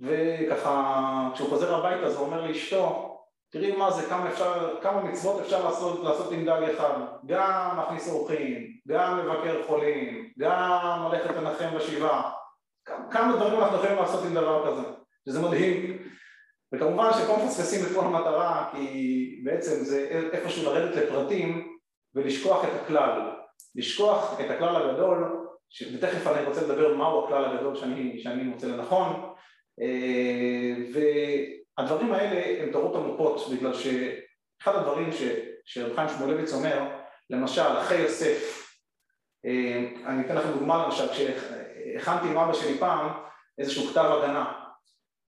וככה, 0.00 1.30
כשהוא 1.34 1.48
חוזר 1.48 1.74
הביתה 1.74 2.06
אז 2.06 2.16
הוא 2.16 2.26
אומר 2.26 2.46
לאשתו, 2.46 3.16
תראי 3.50 3.76
מה 3.76 3.90
זה, 3.90 4.08
כמה, 4.08 4.28
אפשר, 4.28 4.80
כמה 4.82 5.02
מצוות 5.02 5.40
אפשר 5.40 5.64
לעשות, 5.64 6.04
לעשות 6.04 6.32
עם 6.32 6.44
דג 6.44 6.62
אחד, 6.74 6.92
גם 7.26 7.76
להכניס 7.76 8.08
אורחים, 8.08 8.66
גם 8.88 9.18
לבקר 9.18 9.62
חולים, 9.66 10.30
גם 10.38 11.08
ללכת 11.12 11.36
לנחם 11.36 11.76
בשבעה, 11.76 12.32
כמה 12.84 13.36
דברים 13.36 13.60
אנחנו 13.60 13.76
יכולים 13.76 13.96
לעשות 13.96 14.24
עם 14.24 14.34
דבר 14.34 14.70
כזה, 14.70 14.82
שזה 15.28 15.42
מדהים. 15.42 15.98
וכמובן 16.74 17.10
שפה 17.12 17.44
מפספסים 17.44 17.86
את 17.86 17.92
כל 17.94 18.04
המטרה, 18.04 18.70
כי 18.72 19.40
בעצם 19.44 19.84
זה 19.84 20.28
איפשהו 20.32 20.64
לרדת 20.64 20.96
לפרטים 20.96 21.76
ולשכוח 22.14 22.64
את 22.64 22.80
הכלל. 22.80 23.30
לשכוח 23.74 24.40
את 24.40 24.50
הכלל 24.50 24.76
הגדול 24.76 25.46
ותכף 25.94 26.26
אני 26.26 26.46
רוצה 26.46 26.62
לדבר 26.62 26.96
מהו 26.96 27.24
הכלל 27.24 27.44
הגדול 27.44 27.76
שאני, 27.76 28.18
שאני 28.18 28.42
מוצא 28.42 28.66
לנכון 28.66 29.34
והדברים 30.92 32.12
האלה 32.12 32.62
הם 32.62 32.72
טעות 32.72 32.96
עמוקות 32.96 33.40
בגלל 33.52 33.72
שאחד 33.74 34.76
הדברים 34.76 35.10
שרב 35.64 35.96
חיים 35.96 36.08
שמואלביץ 36.08 36.52
אומר 36.52 36.88
למשל 37.30 37.78
אחי 37.80 37.94
יוסף 37.94 38.66
אני 40.06 40.26
אתן 40.26 40.34
לכם 40.36 40.50
דוגמה 40.52 40.84
למשל 40.84 41.08
כשהכנתי 41.08 42.28
עם 42.28 42.38
אבא 42.38 42.52
שלי 42.52 42.78
פעם 42.78 43.08
איזשהו 43.58 43.86
כתב 43.86 44.04
הגנה 44.04 44.59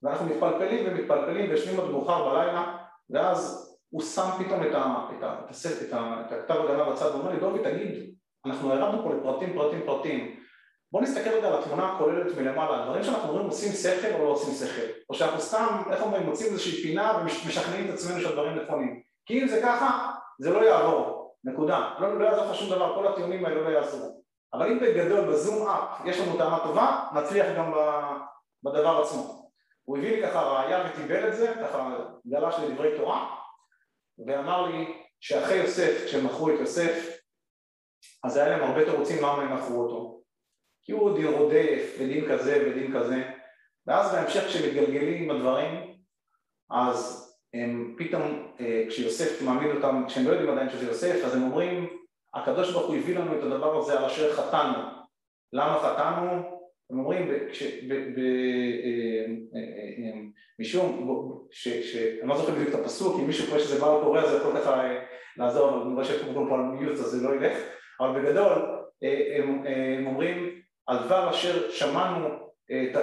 ואנחנו 0.03 0.27
מתפלפלים 0.27 0.85
ומתפלפלים 0.87 1.51
ויושבים 1.51 1.81
עד 1.81 1.87
מאוחר 1.87 2.31
בלילה 2.31 2.77
ואז 3.11 3.71
הוא 3.91 4.03
שם 4.03 4.31
פתאום 4.39 4.63
את, 4.63 5.23
הסט, 5.23 5.83
את, 5.83 5.93
הכתב 5.93 6.55
הגנה 6.55 6.85
בצד 6.85 7.11
ואומר 7.15 7.31
לי 7.33 7.41
דובי 7.41 7.59
תגיד 7.59 8.15
אנחנו 8.47 8.75
ירדנו 8.75 9.03
פה 9.03 9.15
לפרטים 9.15 9.53
פרטים 9.55 9.81
פרטים. 9.87 10.37
בואו 10.93 11.03
נסתכל 11.03 11.31
רגע 11.31 11.49
על 11.49 11.55
התמונה 11.55 11.93
הכוללת 11.93 12.39
מלמעלה, 12.39 12.83
הדברים 12.83 13.03
שאנחנו 13.03 13.29
אומרים 13.29 13.47
עושים 13.47 13.73
שכל 13.73 14.15
או 14.15 14.25
לא 14.25 14.31
עושים 14.31 14.55
שכל? 14.55 14.87
או 15.11 15.15
שאנחנו 15.15 15.41
סתם, 15.41 15.83
איך 15.91 16.03
אומרים, 16.03 16.27
מוצאים 16.27 16.53
איזושהי 16.53 16.83
פינה 16.83 17.19
ומשכנעים 17.23 17.89
את 17.89 17.95
עצמנו 17.95 18.21
שהדברים 18.21 18.59
נכונים? 18.59 19.01
כי 19.27 19.43
אם 19.43 19.49
זה 19.49 19.61
ככה, 19.63 20.11
זה 20.39 20.51
לא 20.51 20.65
יעבור, 20.65 21.35
נקודה. 21.45 21.91
לא, 21.99 22.19
לא 22.19 22.25
יעזור 22.25 22.45
לך 22.45 22.55
שום 22.55 22.71
דבר, 22.71 22.95
כל 22.95 23.07
הטיעונים 23.07 23.45
האלה 23.45 23.61
לא 23.61 23.69
יעזרו. 23.69 24.23
אבל 24.55 24.67
אם 24.67 24.79
בגדול, 24.81 25.21
בזום 25.21 25.69
אפ, 25.69 26.07
יש 26.07 26.21
לנו 26.21 26.39
טענה 26.39 26.59
טובה, 26.59 27.05
נצליח 27.15 27.47
גם 27.57 27.73
בדבר 28.65 29.01
עצמו 29.03 29.40
הוא 29.85 29.99
הביא 29.99 30.17
לי 30.17 30.23
ככה 30.23 30.43
ראייה 30.43 30.91
וטיבל 30.91 31.29
את 31.29 31.37
זה, 31.37 31.55
ככה 31.61 31.97
גלש 32.27 32.55
לדברי 32.59 32.97
תורה 32.97 33.37
ואמר 34.27 34.67
לי 34.67 35.03
שאחרי 35.21 35.57
יוסף, 35.57 36.05
כשהם 36.07 36.27
מכרו 36.27 36.51
את 36.51 36.61
יוסף 36.61 37.21
אז 38.25 38.37
היה 38.37 38.49
להם 38.49 38.63
הרבה 38.63 38.85
תירוצים 38.85 39.19
למה 39.19 39.43
הם 39.43 39.57
מכרו 39.57 39.83
אותו. 39.83 40.21
כי 40.83 40.93
הוא 40.93 41.17
דין 41.17 41.27
רודף 41.27 41.97
ודין 41.99 42.29
כזה 42.29 42.65
ודין 42.67 42.95
כזה. 42.95 43.31
ואז 43.87 44.13
בהמשך 44.13 44.45
כשמתגלגלים 44.47 45.23
עם 45.23 45.37
הדברים 45.37 45.97
אז 46.71 47.27
הם 47.55 47.95
פתאום 47.99 48.57
כשיוסף 48.89 49.43
מעמיד 49.43 49.77
אותם, 49.77 50.05
כשהם 50.09 50.25
לא 50.25 50.31
יודעים 50.31 50.51
עדיין 50.51 50.71
שזה 50.71 50.87
יוסף 50.87 51.25
אז 51.25 51.35
הם 51.35 51.43
אומרים 51.43 51.89
הקדוש 52.35 52.73
ברוך 52.73 52.87
הוא 52.87 52.97
הביא 52.97 53.19
לנו 53.19 53.39
את 53.39 53.43
הדבר 53.43 53.79
הזה 53.79 53.99
על 53.99 54.05
אשר 54.05 54.33
חטאנו. 54.33 54.79
למה 55.53 55.79
חטאנו? 55.79 56.60
הם 56.91 56.99
אומרים 56.99 57.31
משום 60.61 60.97
אני 62.21 62.29
לא 62.29 62.37
זוכר 62.37 62.53
בדיוק 62.53 62.69
את 62.69 62.75
הפסוק 62.75 63.21
אם 63.21 63.27
מישהו 63.27 63.49
קורא 63.49 63.59
שזה 63.59 63.81
בעל 63.81 64.03
קורא 64.03 64.21
אז 64.21 64.31
זה 64.31 64.37
יכול 64.37 64.53
ככה 64.61 64.83
לעזור 65.37 65.69
אבל 65.69 65.81
אני 65.83 65.95
רואה 65.95 66.05
שכתוב 66.05 66.49
פה 66.49 66.55
על 66.55 66.61
מיוט 66.61 66.93
אז 66.93 67.05
זה 67.05 67.29
לא 67.29 67.35
ילך. 67.35 67.59
אבל 68.01 68.21
בגדול 68.21 68.81
הם 69.97 70.07
אומרים 70.07 70.61
על 70.87 70.99
דבר 71.05 71.31
אשר 71.31 71.71
שמענו 71.71 72.29
את, 72.67 72.97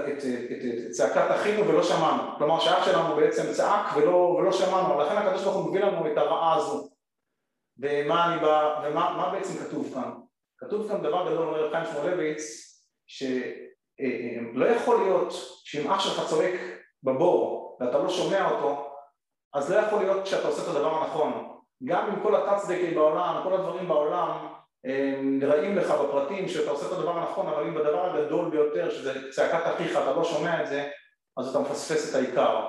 צעקת 0.92 1.32
אחינו 1.32 1.68
ולא 1.68 1.84
שמענו. 1.84 2.38
כלומר 2.38 2.60
שאח 2.60 2.86
שלנו 2.86 3.16
בעצם 3.16 3.52
צעק 3.52 3.98
ולא, 3.98 4.52
שמענו 4.52 5.00
לכן 5.00 5.18
הקדוש 5.18 5.44
ברוך 5.44 5.56
הוא 5.56 5.70
מביא 5.70 5.82
לנו 5.82 6.12
את 6.12 6.18
הרעה 6.18 6.56
הזו. 6.56 6.90
ומה, 7.80 8.34
אני 8.34 8.42
בא, 8.42 8.82
ומה 8.86 9.30
בעצם 9.32 9.66
כתוב 9.66 9.94
כאן? 9.94 10.12
כתוב 10.58 10.88
כאן 10.88 11.02
דבר 11.02 11.32
גדול 11.32 11.48
אומר 11.48 11.72
חיים 11.72 11.86
שמואלביץ 11.86 12.68
שלא 14.02 14.66
יכול 14.66 15.04
להיות 15.04 15.34
שאם 15.64 15.92
אח 15.92 16.00
שלך 16.00 16.28
צועק 16.28 16.54
בבור 17.04 17.78
ואתה 17.80 17.98
לא 17.98 18.10
שומע 18.10 18.52
אותו 18.52 18.94
אז 19.54 19.72
לא 19.72 19.76
יכול 19.76 20.00
להיות 20.00 20.28
שאתה 20.28 20.48
עושה 20.48 20.64
את 20.64 20.76
הדבר 20.76 20.96
הנכון. 20.96 21.58
גם 21.84 22.08
עם 22.08 22.24
כל 22.24 22.36
התצדקי 22.36 22.96
בעולם, 22.96 23.44
כל 23.44 23.54
הדברים 23.54 23.88
בעולם 23.88 24.48
נראים 25.22 25.78
לך 25.78 25.92
בפרטים 25.92 26.48
שאתה 26.48 26.72
עושה 26.72 26.88
את 26.88 26.92
הדבר 26.92 27.18
הנכון 27.18 27.48
אבל 27.48 27.64
אם 27.64 27.76
בדבר 27.76 28.06
הגדול 28.06 28.50
ביותר 28.50 28.90
שזה 28.90 29.32
צעקת 29.32 29.66
אחיך 29.66 29.92
אתה 29.92 30.14
לא 30.14 30.24
שומע 30.24 30.62
את 30.62 30.68
זה 30.68 30.90
אז 31.38 31.50
אתה 31.50 31.60
מפספס 31.60 32.10
את 32.10 32.16
העיקר. 32.16 32.68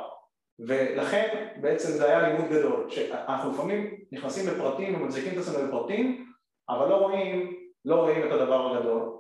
ולכן 0.67 1.53
בעצם 1.61 1.89
זה 1.93 2.07
היה 2.07 2.29
לימוד 2.29 2.51
גדול 2.51 2.91
שאנחנו 2.91 3.51
לפעמים 3.53 3.95
נכנסים 4.13 4.49
לפרטים 4.49 4.95
ומחזיקים 4.95 5.33
את 5.33 5.39
עצמנו 5.39 5.69
בפרטים 5.69 6.27
אבל 6.69 6.89
לא 6.89 6.97
רואים, 6.97 7.57
לא 7.85 7.95
רואים 7.95 8.27
את 8.27 8.33
הדבר 8.33 8.77
הגדול 8.77 9.18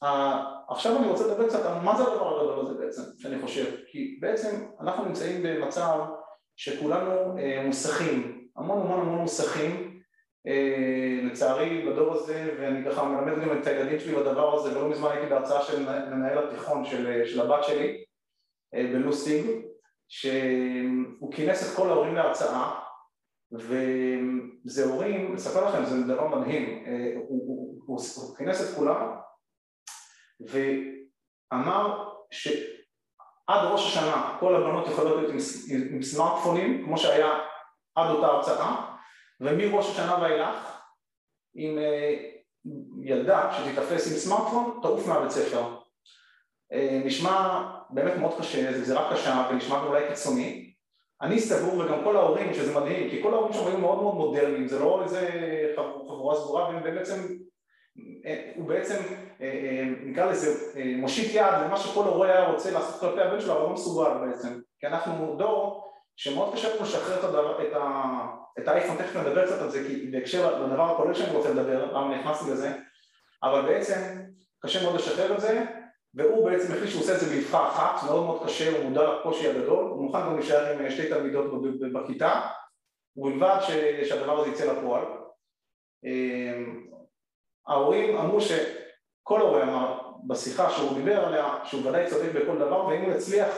ועכשיו 0.00 0.96
אני 0.98 1.08
רוצה 1.08 1.26
לדבר 1.26 1.48
קצת 1.48 1.66
על 1.66 1.80
מה 1.80 1.96
זה 1.96 2.02
הדבר 2.02 2.40
הגדול 2.40 2.60
הזה 2.60 2.74
בעצם 2.74 3.02
שאני 3.18 3.42
חושב. 3.42 3.64
כי 3.86 4.18
בעצם 4.20 4.66
אנחנו 4.80 5.04
נמצאים 5.04 5.42
במצב 5.42 5.98
שכולנו 6.56 7.36
מוסכים 7.64 8.48
המון 8.56 8.80
המון 8.80 9.00
המון 9.00 9.18
מוסכים 9.18 10.00
לצערי 11.22 11.86
בדור 11.86 12.14
הזה 12.14 12.54
ואני 12.58 12.84
ככה 12.84 13.04
מלמד 13.04 13.42
גם 13.42 13.58
את 13.58 13.66
הילדים 13.66 13.98
שלי 13.98 14.14
בדבר 14.14 14.54
הזה 14.54 14.78
ולא 14.78 14.88
מזמן 14.88 15.10
הייתי 15.10 15.26
בהרצאה 15.26 15.62
של 15.62 15.82
מנהל 16.10 16.38
התיכון 16.38 16.84
של, 16.84 17.22
של 17.26 17.40
הבת 17.40 17.64
שלי 17.64 18.04
בלוסיג 18.74 19.46
שהוא 20.08 21.32
כינס 21.32 21.72
את 21.72 21.76
כל 21.76 21.88
ההורים 21.88 22.14
להרצאה 22.14 22.80
וזה 23.52 24.84
הורים, 24.84 25.34
אספר 25.34 25.68
לכם, 25.68 25.84
זה 25.84 26.14
דבר 26.14 26.28
מדהים, 26.28 26.84
הוא, 27.28 27.63
הוא, 27.86 28.00
כינס 28.36 28.70
את 28.70 28.76
כולם 28.76 29.16
ואמר 30.40 32.10
שעד 32.30 33.64
ראש 33.72 33.86
השנה 33.86 34.36
כל 34.40 34.56
הבנות 34.56 34.86
יכולות 34.88 35.16
להיות 35.16 35.30
עם, 35.30 35.38
עם, 35.94 36.02
סמארטפונים 36.02 36.84
כמו 36.84 36.98
שהיה 36.98 37.30
עד 37.94 38.10
אותה 38.10 38.26
הרצאה 38.26 38.96
ומראש 39.40 39.90
השנה 39.90 40.18
ואילך 40.22 40.80
עם 41.54 41.78
ילדה 43.02 43.52
שתתאפס 43.52 44.12
עם 44.12 44.18
סמארטפון 44.18 44.78
תעוף 44.82 45.06
מהבית 45.06 45.30
ספר. 45.30 45.76
נשמע 47.04 47.62
באמת 47.90 48.16
מאוד 48.16 48.38
קשה, 48.38 48.72
זו 48.72 48.80
גזירה 48.80 49.12
קשה 49.12 49.48
ונשמע 49.50 49.82
אולי 49.82 50.08
קיצוני. 50.08 50.74
אני 51.22 51.40
סבור 51.40 51.78
וגם 51.78 52.04
כל 52.04 52.16
ההורים 52.16 52.54
שזה 52.54 52.80
מדהים 52.80 53.10
כי 53.10 53.22
כל 53.22 53.34
ההורים 53.34 53.52
שם 53.52 53.66
היו 53.66 53.78
מאוד 53.78 54.02
מאוד 54.02 54.14
מודרניים 54.14 54.68
זה 54.68 54.78
לא 54.78 55.02
איזה 55.02 55.30
חבורה 55.76 56.36
סגורה 56.36 56.68
והם 56.68 56.82
בעצם 56.82 57.36
הוא 58.56 58.68
בעצם 58.68 58.94
נקרא 60.04 60.30
לזה 60.30 60.80
מושיט 60.96 61.34
יד 61.34 61.52
למה 61.64 61.76
שכל 61.76 62.04
הורה 62.04 62.28
היה 62.28 62.48
רוצה 62.48 62.70
לעשות 62.70 63.00
כלפי 63.00 63.20
הבן 63.20 63.40
שלו 63.40 63.52
אבל 63.52 63.62
לא 63.62 63.70
מסוגל 63.70 64.10
בעצם 64.26 64.60
כי 64.80 64.86
אנחנו 64.86 65.36
דור 65.38 65.90
שמאוד 66.16 66.54
קשה 66.54 66.74
לנו 66.74 66.82
לשחרר 66.82 67.18
את, 67.18 67.24
הדבר, 67.24 67.68
את, 67.68 67.72
ה, 67.72 68.02
את 68.58 68.68
האייפון, 68.68 68.96
תכף 68.96 69.16
נדבר 69.16 69.46
קצת 69.46 69.62
על 69.62 69.70
זה 69.70 69.84
כי 69.86 70.10
בהקשר 70.10 70.64
לדבר 70.64 70.92
הכולל 70.92 71.14
שאני 71.14 71.36
רוצה 71.36 71.50
לדבר, 71.50 71.92
למה 71.92 72.18
נכנסתי 72.18 72.50
לזה 72.50 72.72
אבל 73.42 73.62
בעצם 73.62 74.00
קשה 74.62 74.82
מאוד 74.82 74.94
לשחרר 74.94 75.34
את 75.34 75.40
זה, 75.40 75.64
והוא 76.14 76.50
בעצם 76.50 76.72
החליט 76.72 76.90
שהוא 76.90 77.02
עושה 77.02 77.14
את 77.14 77.20
זה 77.20 77.36
באבחה 77.36 77.68
אחת, 77.68 78.06
מאוד 78.06 78.24
מאוד 78.24 78.44
קשה, 78.44 78.76
הוא 78.76 78.84
מודע 78.84 79.14
לקושי 79.14 79.48
הגדול, 79.48 79.84
הוא 79.84 80.02
מוכן 80.02 80.20
גם 80.20 80.36
להישאר 80.36 80.78
עם 80.78 80.90
שתי 80.90 81.08
תלמידות 81.08 81.62
בכיתה, 81.92 82.40
ובלבד 83.16 83.56
שהדבר 84.04 84.40
הזה 84.40 84.50
יצא 84.50 84.72
לפועל. 84.72 85.04
ההורים 87.68 88.16
אמרו 88.16 88.40
שכל 88.40 89.40
הורה 89.40 89.62
אמר 89.62 90.00
בשיחה 90.26 90.70
שהוא 90.70 90.94
דיבר 90.94 91.24
עליה, 91.24 91.54
שהוא 91.64 91.86
ודאי 91.86 92.06
צודק 92.06 92.28
בכל 92.34 92.58
דבר, 92.58 92.86
ואם 92.86 93.02
הוא 93.02 93.12
יצליח, 93.12 93.48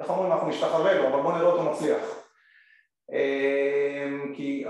איך 0.00 0.10
אומרים, 0.10 0.32
אנחנו 0.32 0.48
נשתחווה 0.48 0.94
לו, 0.94 1.08
אבל 1.08 1.22
בואו 1.22 1.36
נראה 1.36 1.50
אותו 1.50 1.62
מצליח. 1.62 2.02
אמ, 3.12 4.34
כי 4.34 4.64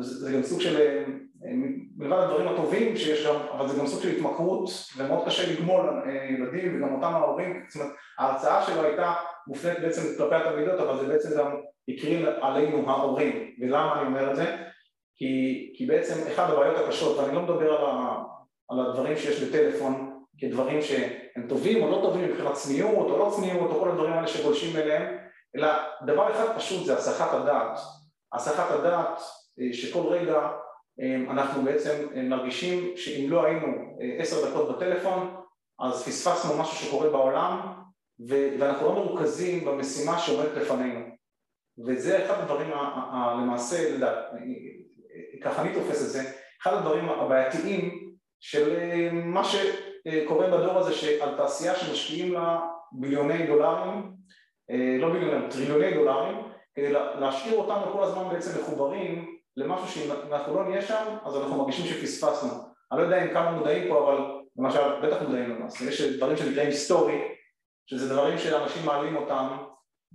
זה 0.00 0.32
גם 0.32 0.42
סוג 0.42 0.60
של, 0.60 1.04
מלבד 1.96 2.16
הדברים 2.16 2.48
הטובים 2.48 2.96
שיש 2.96 3.26
גם, 3.26 3.34
אבל 3.52 3.68
זה 3.68 3.78
גם 3.78 3.86
סוג 3.86 4.02
של 4.02 4.08
התמכרות, 4.08 4.70
ומאוד 4.96 5.26
קשה 5.26 5.52
לגמול 5.52 6.02
אה, 6.06 6.24
ילדים, 6.24 6.76
וגם 6.76 6.94
אותם 6.94 7.14
ההורים, 7.14 7.64
זאת 7.68 7.82
אומרת, 7.82 7.96
ההרצאה 8.18 8.62
שלו 8.62 8.82
הייתה 8.82 9.14
מופנית 9.46 9.78
בעצם 9.80 10.02
כלפי 10.18 10.34
התלמידות, 10.34 10.80
אבל 10.80 10.98
זה 10.98 11.06
בעצם 11.06 11.38
גם 11.38 11.56
הקרין 11.88 12.26
עלינו 12.40 12.90
ההורים, 12.90 13.50
ולמה 13.60 14.00
אני 14.00 14.06
אומר 14.06 14.30
את 14.30 14.36
זה? 14.36 14.56
כי, 15.16 15.72
כי 15.76 15.86
בעצם 15.86 16.32
אחת 16.32 16.50
הבעיות 16.50 16.76
הקשות, 16.78 17.18
ואני 17.18 17.34
לא 17.34 17.42
מדבר 17.42 17.72
על, 17.72 17.84
ה, 17.86 18.22
על 18.68 18.86
הדברים 18.86 19.16
שיש 19.16 19.42
בטלפון 19.42 20.20
כדברים 20.38 20.82
שהם 20.82 21.48
טובים 21.48 21.82
או 21.82 21.90
לא 21.90 22.00
טובים 22.02 22.24
מבחינת 22.24 22.52
צניעות 22.52 23.10
או 23.10 23.18
לא 23.18 23.32
צניעות 23.36 23.70
או 23.70 23.80
כל 23.80 23.88
הדברים 23.88 24.12
האלה 24.12 24.26
שגולשים 24.26 24.76
אליהם, 24.76 25.16
אלא 25.56 25.68
דבר 26.06 26.32
אחד 26.32 26.56
פשוט 26.56 26.86
זה 26.86 26.94
הסחת 26.94 27.32
הדעת. 27.32 27.78
הסחת 28.34 28.70
הדעת 28.70 29.20
אה, 29.60 29.72
שכל 29.72 30.06
רגע 30.06 30.50
אה, 31.00 31.32
אנחנו 31.32 31.62
בעצם 31.62 32.08
אה, 32.16 32.22
מרגישים 32.22 32.96
שאם 32.96 33.30
לא 33.30 33.44
היינו 33.44 33.66
עשר 34.18 34.50
דקות 34.50 34.76
בטלפון 34.76 35.36
אז 35.80 36.04
פספסנו 36.04 36.58
משהו 36.58 36.86
שקורה 36.86 37.10
בעולם 37.10 37.72
ואנחנו 38.28 38.86
לא 38.86 38.94
מרוכזים 38.94 39.64
במשימה 39.64 40.18
שעומדת 40.18 40.56
לפנינו 40.56 41.00
וזה 41.86 42.24
אחד 42.24 42.40
הדברים 42.40 42.70
למעשה, 43.40 43.98
ככה 45.42 45.62
אני 45.62 45.74
תופס 45.74 46.02
את 46.02 46.08
זה, 46.08 46.22
אחד 46.62 46.74
הדברים 46.74 47.08
הבעייתיים 47.08 48.10
של 48.40 48.76
מה 49.12 49.42
שקורה 49.44 50.46
בדור 50.46 50.78
הזה 50.78 50.92
שעל 50.92 51.36
תעשייה 51.36 51.74
שמשקיעים 51.74 52.32
לה 52.32 52.60
ביליוני 52.92 53.46
דולרים, 53.46 54.12
לא 55.00 55.12
ביליוני, 55.12 55.50
טריליוני 55.50 55.94
דולרים, 55.94 56.36
כדי 56.74 56.92
להשאיר 56.92 57.58
אותנו 57.58 57.92
כל 57.92 58.02
הזמן 58.02 58.28
בעצם 58.32 58.60
מחוברים 58.60 59.34
למשהו 59.56 59.88
שאם 59.88 60.10
אנחנו 60.32 60.54
לא 60.54 60.64
נהיה 60.68 60.82
שם 60.82 61.04
אז 61.24 61.36
אנחנו 61.36 61.56
מרגישים 61.56 61.86
שפספסנו. 61.86 62.50
אני 62.92 63.00
לא 63.00 63.04
יודע 63.04 63.24
אם 63.24 63.34
כמה 63.34 63.50
מודעים 63.50 63.88
פה 63.88 63.98
אבל 63.98 64.24
למשל 64.56 65.00
בטח 65.02 65.22
מודעים 65.22 65.50
למס, 65.50 65.80
יש 65.80 66.00
דברים 66.02 66.36
שנקראים 66.36 66.68
היסטורי 66.68 67.22
שזה 67.86 68.14
דברים 68.14 68.38
שאנשים 68.38 68.86
מעלים 68.86 69.16
אותם 69.16 69.46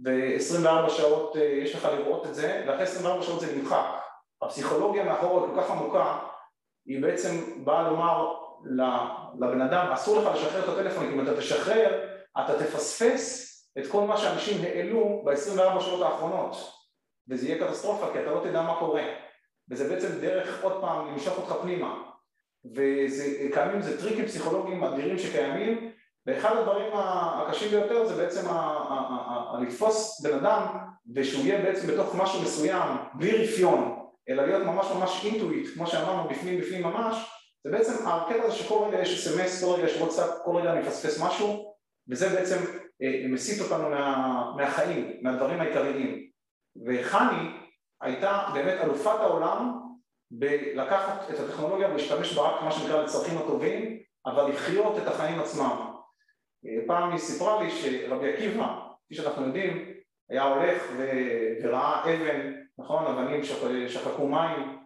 ו-24 0.06 0.90
שעות 0.90 1.38
אה, 1.38 1.42
יש 1.42 1.76
לך 1.76 1.88
לראות 1.98 2.28
את 2.28 2.36
זה 2.36 2.64
ואחרי 2.68 2.84
24 2.84 3.24
שעות 3.24 3.40
זה 3.40 3.56
נמחק. 3.56 3.99
הפסיכולוגיה 4.42 5.04
מאחור 5.04 5.48
כל 5.48 5.62
כך 5.62 5.72
עמוקה 5.72 6.20
היא 6.86 7.02
בעצם 7.02 7.64
באה 7.66 7.90
לומר 7.90 8.34
לבן 9.40 9.62
אדם 9.62 9.92
אסור 9.94 10.22
לך 10.22 10.36
לשחרר 10.36 10.64
את 10.64 10.70
הטלפון 10.70 11.08
כי 11.08 11.14
אם 11.14 11.22
אתה 11.22 11.38
תשחרר 11.38 12.10
אתה 12.44 12.60
תפספס 12.60 13.50
את 13.78 13.88
כל 13.88 14.02
מה 14.02 14.18
שאנשים 14.18 14.66
העלו 14.66 15.24
ב-24 15.26 15.82
שעות 15.82 16.02
האחרונות. 16.02 16.74
וזה 17.30 17.48
יהיה 17.48 17.68
קטסטרופה 17.68 18.06
כי 18.14 18.20
אתה 18.20 18.32
לא 18.32 18.42
תדע 18.44 18.62
מה 18.62 18.76
קורה. 18.80 19.04
וזה 19.72 19.90
בעצם 19.90 20.20
דרך 20.22 20.64
עוד 20.64 20.82
פעם 20.82 21.08
למשוך 21.08 21.38
אותך 21.38 21.62
פנימה. 21.62 22.02
וקיימים 22.76 23.82
זה 23.82 24.02
טריקים 24.02 24.26
פסיכולוגיים 24.26 24.84
אדירים 24.84 25.20
שקיימים 25.20 25.92
ואחד 26.26 26.58
הדברים 26.58 26.92
הקשים 26.94 27.70
ביותר 27.70 28.06
זה 28.06 28.16
בעצם 28.16 28.48
לתפוס 29.62 30.22
בן 30.22 30.34
אדם 30.34 30.66
ושהוא 31.16 31.46
יהיה 31.46 31.62
בעצם 31.62 31.88
בתוך 31.88 32.16
משהו 32.16 32.42
מסוים 32.42 32.98
בלי 33.14 33.44
רפיון 33.44 33.99
אלא 34.30 34.46
להיות 34.46 34.64
ממש 34.64 34.88
ממש 34.96 35.26
אינטואיט 35.26 35.68
כמו 35.74 35.88
שאמרנו 35.88 36.30
בפנים 36.30 36.60
בפנים 36.62 36.84
ממש 36.84 37.16
זה 37.64 37.72
בעצם 37.72 38.08
הקטע 38.08 38.44
הזה 38.44 38.56
שכל 38.56 38.88
רגע 38.88 39.02
יש 39.02 39.28
אס.אם.אס, 39.28 39.64
כל 39.64 39.72
רגע 39.72 39.84
יש 39.84 39.98
וואטסאפ, 39.98 40.30
כל 40.46 40.56
רגע 40.56 40.72
אני 40.72 40.80
מפספס 40.80 41.24
משהו 41.24 41.76
וזה 42.10 42.30
בעצם 42.30 42.58
אה, 43.02 43.26
מסיט 43.30 43.62
אותנו 43.62 43.90
מה, 43.90 44.54
מהחיים, 44.58 45.18
מהדברים 45.22 45.62
העיקריים. 45.62 46.30
וחני 46.86 47.50
הייתה 48.02 48.50
באמת 48.54 48.80
אלופת 48.84 49.20
העולם 49.20 49.80
בלקחת 50.32 51.30
את 51.30 51.40
הטכנולוגיה 51.40 51.90
ולהשתמש 51.90 52.34
בה 52.34 52.42
רק 52.42 52.64
מה 52.64 52.72
שנקרא 52.72 53.04
לצרכים 53.04 53.38
הטובים 53.38 54.00
אבל 54.26 54.52
לחיות 54.52 54.98
את 54.98 55.08
החיים 55.08 55.40
עצמם. 55.40 55.94
אה, 56.66 56.88
פעם 56.88 57.12
היא 57.12 57.20
סיפרה 57.20 57.64
לי 57.64 57.72
שרבי 57.72 58.34
עקיבא, 58.34 58.80
כפי 59.06 59.16
שאנחנו 59.16 59.46
יודעים, 59.46 59.94
היה 60.30 60.44
הולך 60.44 60.84
וראה 61.64 62.04
אבן, 62.04 62.54
נכון, 62.80 63.06
אבנים 63.06 63.42
שחקו 63.88 64.28
מים 64.28 64.80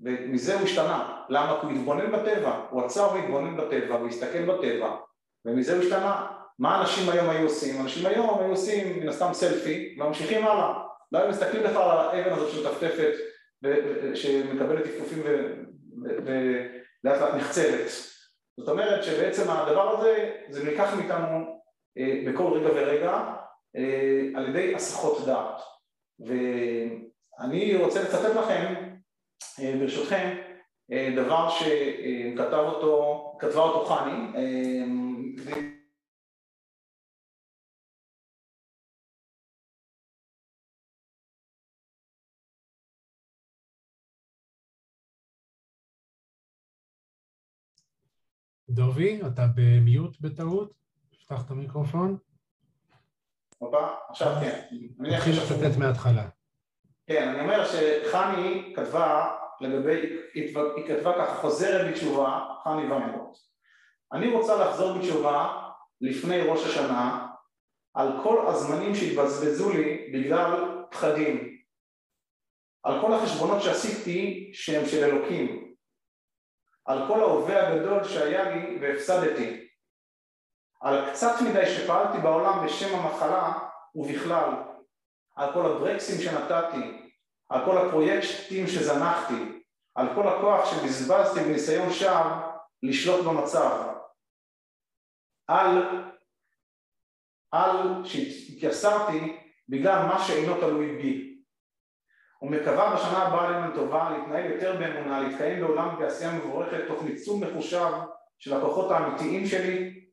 ומזה 0.00 0.54
הוא 0.54 0.62
השתנה, 0.62 1.22
למה? 1.28 1.58
כי 1.60 1.66
הוא 1.66 1.72
התבונן 1.72 2.12
בטבע, 2.12 2.66
הוא 2.70 2.84
עצר 2.84 3.08
והתבונן 3.14 3.56
בטבע, 3.56 3.94
הוא 3.94 4.08
הסתכל 4.08 4.44
בטבע 4.44 4.96
ומזה 5.44 5.74
הוא 5.74 5.82
השתנה. 5.82 6.26
מה 6.58 6.80
אנשים 6.80 7.10
היום 7.10 7.30
היו 7.30 7.42
עושים? 7.42 7.80
אנשים 7.80 8.06
היום 8.06 8.38
היו 8.40 8.50
עושים 8.50 9.00
מן 9.00 9.08
הסתם 9.08 9.32
סלפי 9.32 9.96
וממשיכים 9.98 10.46
הלאה, 10.46 10.74
לא 11.12 11.18
היו 11.18 11.28
מסתכלים 11.28 11.62
לך 11.62 11.76
על 11.76 11.98
האבן 11.98 12.32
הזאת 12.32 12.50
שמטפטפת 12.50 13.12
שמקבלת 14.14 14.84
טפטופים 14.84 15.22
ולאט 16.02 17.20
לאט 17.20 17.34
נחצבת 17.34 17.90
זאת 18.60 18.68
אומרת 18.68 19.04
שבעצם 19.04 19.50
הדבר 19.50 19.98
הזה 19.98 20.30
זה 20.50 20.64
נלקח 20.64 20.94
מאיתנו 20.96 21.60
אה, 21.98 22.22
בכל 22.26 22.52
רגע 22.52 22.68
ורגע 22.74 23.24
אה, 23.76 24.28
על 24.34 24.48
ידי 24.48 24.74
הסחות 24.74 25.26
דעת 25.26 25.60
ואני 27.38 27.76
רוצה 27.76 28.02
לצטט 28.02 28.36
לכם 28.36 28.74
אה, 29.60 29.74
ברשותכם 29.80 30.36
דבר 31.16 31.48
שכתב 31.50 32.52
אותו, 32.52 33.36
כתבה 33.38 33.60
אותו 33.60 33.84
חני 33.84 34.14
דובי, 48.74 49.20
אתה 49.26 49.46
במיוט 49.54 50.20
בטעות? 50.20 50.74
פתח 51.10 51.46
את 51.46 51.50
המיקרופון. 51.50 52.18
הופה, 53.58 53.88
עכשיו 54.08 54.36
כן. 54.40 54.66
תתחיל 55.16 55.34
לצטט 55.36 55.78
מההתחלה. 55.78 56.28
כן, 57.06 57.28
אני 57.28 57.40
אומר 57.40 57.64
שחני 57.64 58.72
כתבה 58.76 59.36
לגבי, 59.60 60.18
היא 60.34 60.88
כתבה 60.88 61.12
ככה, 61.12 61.34
חוזרת 61.34 61.90
בתשובה, 61.90 62.40
חני 62.64 62.92
ויינרוט. 62.92 63.36
אני 64.12 64.32
רוצה 64.32 64.56
לחזור 64.56 64.98
בתשובה 64.98 65.62
לפני 66.00 66.40
ראש 66.40 66.66
השנה 66.66 67.26
על 67.94 68.08
כל 68.22 68.46
הזמנים 68.46 68.94
שהתבזבזו 68.94 69.72
לי 69.72 70.10
בגלל 70.14 70.84
פחדים, 70.90 71.58
על 72.82 73.00
כל 73.00 73.12
החשבונות 73.12 73.62
שעשיתי 73.62 74.50
שהם 74.54 74.86
של 74.86 75.04
אלוקים, 75.04 75.74
על 76.84 77.08
כל 77.08 77.20
ההווה 77.20 77.68
הגדול 77.68 78.04
שהיה 78.04 78.54
לי 78.54 78.78
והפסדתי, 78.80 79.68
על 80.80 81.10
קצת 81.10 81.34
מדי 81.50 81.66
שפעלתי 81.66 82.18
בעולם 82.18 82.66
בשם 82.66 82.94
המחלה 82.94 83.52
ובכלל, 83.94 84.50
על 85.36 85.52
כל 85.52 85.66
הברקסים 85.66 86.20
שנתתי, 86.20 87.10
על 87.48 87.64
כל 87.64 87.78
הפרויקטים 87.78 88.66
שזנחתי, 88.66 89.62
על 89.94 90.14
כל 90.14 90.28
הכוח 90.28 90.70
שבזבזתי 90.70 91.40
בניסיון 91.40 91.92
שווא 91.92 92.40
לשלוט 92.82 93.26
במצב, 93.26 93.94
על, 95.48 96.02
על 97.52 98.04
שהתייסרתי 98.04 99.40
בגלל 99.68 100.06
מה 100.06 100.24
שאינו 100.24 100.60
תלוי 100.60 100.96
בי. 100.96 101.34
ומקווה 102.42 102.94
בשנה 102.94 103.18
הבאה 103.18 103.48
עלינו 103.48 103.72
לטובה 103.72 104.10
להתנהל 104.10 104.50
יותר 104.50 104.76
באמונה, 104.78 105.20
להתקיים 105.20 105.60
בעולם 105.60 105.98
בעשייה 105.98 106.32
מבורכת 106.32 106.78
תוך 106.88 107.02
ניצול 107.02 107.46
מחושב 107.46 107.90
של 108.38 108.56
הכוחות 108.56 108.90
האמיתיים 108.90 109.46
שלי 109.46 110.04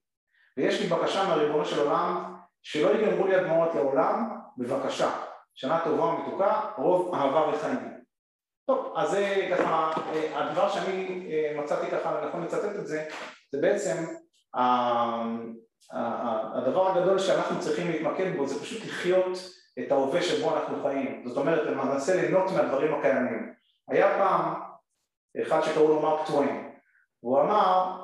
ויש 0.58 0.82
לי 0.82 0.88
בקשה 0.88 1.24
מהריבונו 1.28 1.66
של 1.66 1.80
עולם 1.80 2.36
שלא 2.64 2.90
ייגמרו 2.90 3.28
לי 3.28 3.36
הדמעות 3.36 3.76
לעולם, 3.76 4.41
בבקשה, 4.62 5.12
שנה 5.56 5.82
טובה 5.84 6.04
ומתוקה, 6.04 6.62
רוב 6.78 7.16
אהבה 7.16 7.50
וחיים. 7.50 8.02
טוב, 8.68 8.94
אז 8.98 9.12
זה 9.12 9.48
ככה, 9.52 9.92
הדבר 10.34 10.70
שאני 10.70 11.30
אה, 11.32 11.62
מצאתי 11.62 11.92
ככה 11.92 12.22
לנכון 12.22 12.44
לצטט 12.44 12.76
את 12.80 12.88
זה, 12.88 13.08
זה 13.52 13.62
בעצם 13.62 14.06
הדבר 16.54 16.88
הגדול 16.88 17.20
שאנחנו 17.20 17.60
צריכים 17.60 17.92
להתמקד 17.92 18.38
בו 18.38 18.48
זה 18.48 18.62
פשוט 18.62 18.86
לחיות 18.86 19.38
את 19.80 19.92
ההווה 19.92 20.22
שבו 20.22 20.56
אנחנו 20.56 20.84
חיים, 20.84 21.24
זאת 21.28 21.38
אומרת 21.38 21.68
למעשה 21.68 22.16
ליהנות 22.16 22.52
מהדברים 22.52 22.94
הקיימים. 22.94 23.54
היה 23.90 24.18
פעם 24.18 24.62
אחד 25.42 25.62
שקראו 25.62 25.88
לו 25.88 26.02
מרק 26.02 26.28
טוויין, 26.28 26.72
והוא 27.24 27.42
אמר 27.42 27.98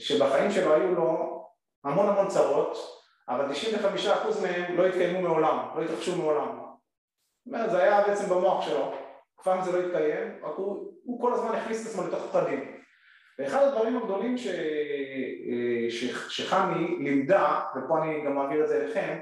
שבחיים 0.00 0.50
שלו 0.50 0.74
היו 0.74 0.94
לו 0.94 1.40
המון 1.84 2.08
המון 2.08 2.28
צרות, 2.28 2.99
אבל 3.28 3.46
95% 3.50 4.42
מהם 4.42 4.76
לא 4.76 4.86
התקיימו 4.86 5.20
מעולם, 5.20 5.58
לא 5.76 5.82
התרחשו 5.82 6.16
מעולם. 6.16 6.48
זאת 6.48 7.54
אומרת, 7.54 7.70
זה 7.70 7.82
היה 7.82 8.02
בעצם 8.06 8.28
במוח 8.28 8.66
שלו, 8.66 8.94
אף 9.40 9.64
זה 9.64 9.72
לא 9.72 9.86
התקיים, 9.86 10.38
רק 10.42 10.54
הוא, 10.56 10.92
הוא 11.04 11.20
כל 11.20 11.32
הזמן 11.32 11.54
הכניס 11.54 11.82
את 11.82 11.90
עצמו 11.90 12.06
לתוך 12.06 12.26
פחדים. 12.32 12.76
ואחד 13.38 13.62
הדברים 13.62 13.96
הגדולים 13.96 14.38
ש... 14.38 14.46
ש... 15.90 16.04
שחני 16.28 16.98
לימדה, 16.98 17.60
ופה 17.76 18.02
אני 18.02 18.24
גם 18.24 18.34
מעביר 18.34 18.62
את 18.62 18.68
זה 18.68 18.76
אליכם, 18.76 19.18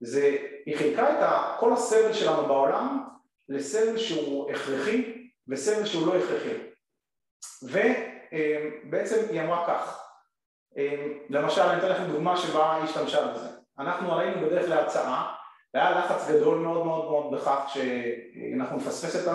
זה, 0.00 0.36
היא 0.66 0.76
חילקה 0.76 1.10
את 1.10 1.60
כל 1.60 1.72
הסבל 1.72 2.12
שלנו 2.12 2.46
בעולם 2.46 3.04
לסבל 3.48 3.98
שהוא 3.98 4.50
הכרחי 4.50 5.28
וסבל 5.48 5.84
שהוא 5.86 6.06
לא 6.06 6.16
הכרחי. 6.16 6.56
ובעצם 7.62 9.16
היא 9.30 9.40
אמרה 9.40 9.66
כך, 9.66 10.05
למשל 11.30 11.60
אני 11.62 11.78
אתן 11.78 11.88
לכם 11.88 12.04
דוגמה 12.12 12.36
שבה 12.36 12.74
היא 12.74 12.84
השתמשה 12.84 13.26
בזה. 13.26 13.48
אנחנו 13.78 14.12
עלינו 14.12 14.46
בדרך 14.46 14.68
להרצאה, 14.68 15.32
והיה 15.74 15.90
לחץ 15.90 16.30
גדול 16.30 16.58
מאוד 16.58 16.86
מאוד 16.86 17.04
מאוד 17.04 17.34
בכך 17.34 17.74
שאנחנו 17.74 18.76
נפספס 18.76 19.16
את 19.16 19.28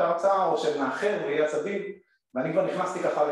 ההרצאה 0.00 0.46
או 0.46 0.58
שנאחר 0.58 1.18
ויהיה 1.26 1.44
עצבים 1.44 1.82
ואני 2.34 2.52
כבר 2.52 2.66
נכנסתי 2.66 2.98
ככה 2.98 3.24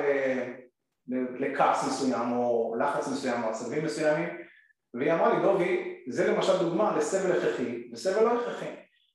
לכעס 1.39 1.87
מסוים 1.87 2.32
או 2.32 2.76
לחץ 2.80 3.09
מסוים 3.09 3.45
או 3.45 3.49
עצבים 3.49 3.85
מסוימים 3.85 4.28
והיא 4.95 5.12
אמרה 5.12 5.35
לי 5.35 5.43
דובי 5.43 6.03
זה 6.09 6.32
למשל 6.32 6.59
דוגמה 6.59 6.97
לסבל 6.97 7.39
הכרחי 7.39 7.82
וסבל 7.93 8.24
לא 8.24 8.41
הכרחי 8.41 8.70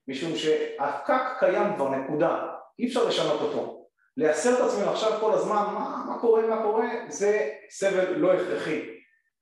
משום 0.08 0.36
שהפקק 0.36 1.22
קיים 1.40 1.76
כבר 1.76 1.90
נקודה 1.90 2.48
אי 2.80 2.88
אפשר 2.88 3.08
לשנות 3.08 3.42
אותו 3.42 3.79
לייסר 4.20 4.54
את 4.54 4.60
עצמנו 4.60 4.92
עכשיו 4.92 5.20
כל 5.20 5.34
הזמן 5.34 5.56
מה, 5.56 6.04
מה 6.08 6.20
קורה 6.22 6.48
מה 6.48 6.62
קורה 6.62 6.88
זה 7.08 7.50
סבל 7.70 8.14
לא 8.14 8.34
הכרחי. 8.34 8.82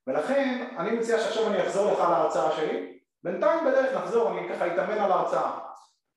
ולכן 0.07 0.67
אני 0.77 0.91
מציע 0.91 1.19
שעכשיו 1.19 1.47
אני 1.47 1.61
אחזור 1.61 1.91
לך 1.91 1.99
להרצאה 1.99 2.51
שלי. 2.51 2.99
בינתיים 3.23 3.65
בדרך 3.65 3.97
נחזור 3.97 4.29
אני 4.31 4.49
ככה 4.49 4.67
אתאמן 4.67 4.97
על 4.97 5.11
ההרצאה. 5.11 5.59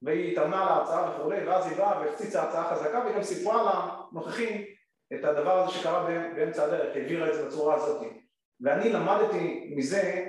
והיא 0.03 0.33
התאמנה 0.33 0.63
על 0.63 0.69
ההרצאה 0.69 1.11
וכולי 1.11 1.49
ואז 1.49 1.67
היא 1.67 1.77
באה 1.77 2.01
והפציצה 2.01 2.43
הרצאה 2.43 2.75
חזקה 2.75 2.99
והיא 2.99 3.17
גם 3.17 3.23
סיפרה 3.23 3.87
לנוכחים 4.13 4.65
את 5.15 5.25
הדבר 5.25 5.59
הזה 5.59 5.73
שקרה 5.73 6.07
באמצע 6.35 6.65
הדרך, 6.65 6.97
העבירה 6.97 7.29
את 7.29 7.35
זה 7.35 7.47
בצורה 7.47 7.75
הזאת. 7.75 8.03
ואני 8.61 8.93
למדתי 8.93 9.73
מזה 9.77 10.27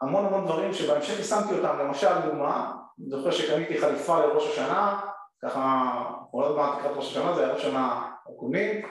המון 0.00 0.26
המון 0.26 0.44
דברים 0.44 0.72
שבהמשך 0.72 1.18
יישמתי 1.18 1.54
אותם, 1.54 1.78
למשל 1.78 2.20
דוגמה, 2.24 2.72
אני 3.00 3.10
זוכר 3.10 3.30
שקניתי 3.30 3.78
חליפה 3.80 4.18
לראש 4.26 4.48
השנה, 4.48 5.00
ככה, 5.44 5.92
עוד 6.30 6.56
מעט 6.56 6.78
לקראת 6.78 6.96
ראש 6.96 7.10
השנה, 7.10 7.34
זה 7.34 7.44
היה 7.44 7.52
ראש 7.52 7.64
השנה 7.64 8.12
הקודמים, 8.28 8.86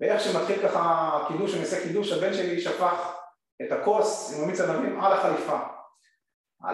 ואיך 0.00 0.20
שמתחיל 0.20 0.68
ככה 0.68 1.18
קידוש, 1.28 1.54
אני 1.54 1.62
עושה 1.62 1.82
קידוש, 1.82 2.12
הבן 2.12 2.34
שלי 2.34 2.60
שפך 2.60 3.16
את 3.62 3.72
הכוס 3.72 4.38
עם 4.38 4.44
המיץ 4.44 4.60
ענבים 4.60 5.00
על 5.00 5.12
החליפה. 5.12 5.58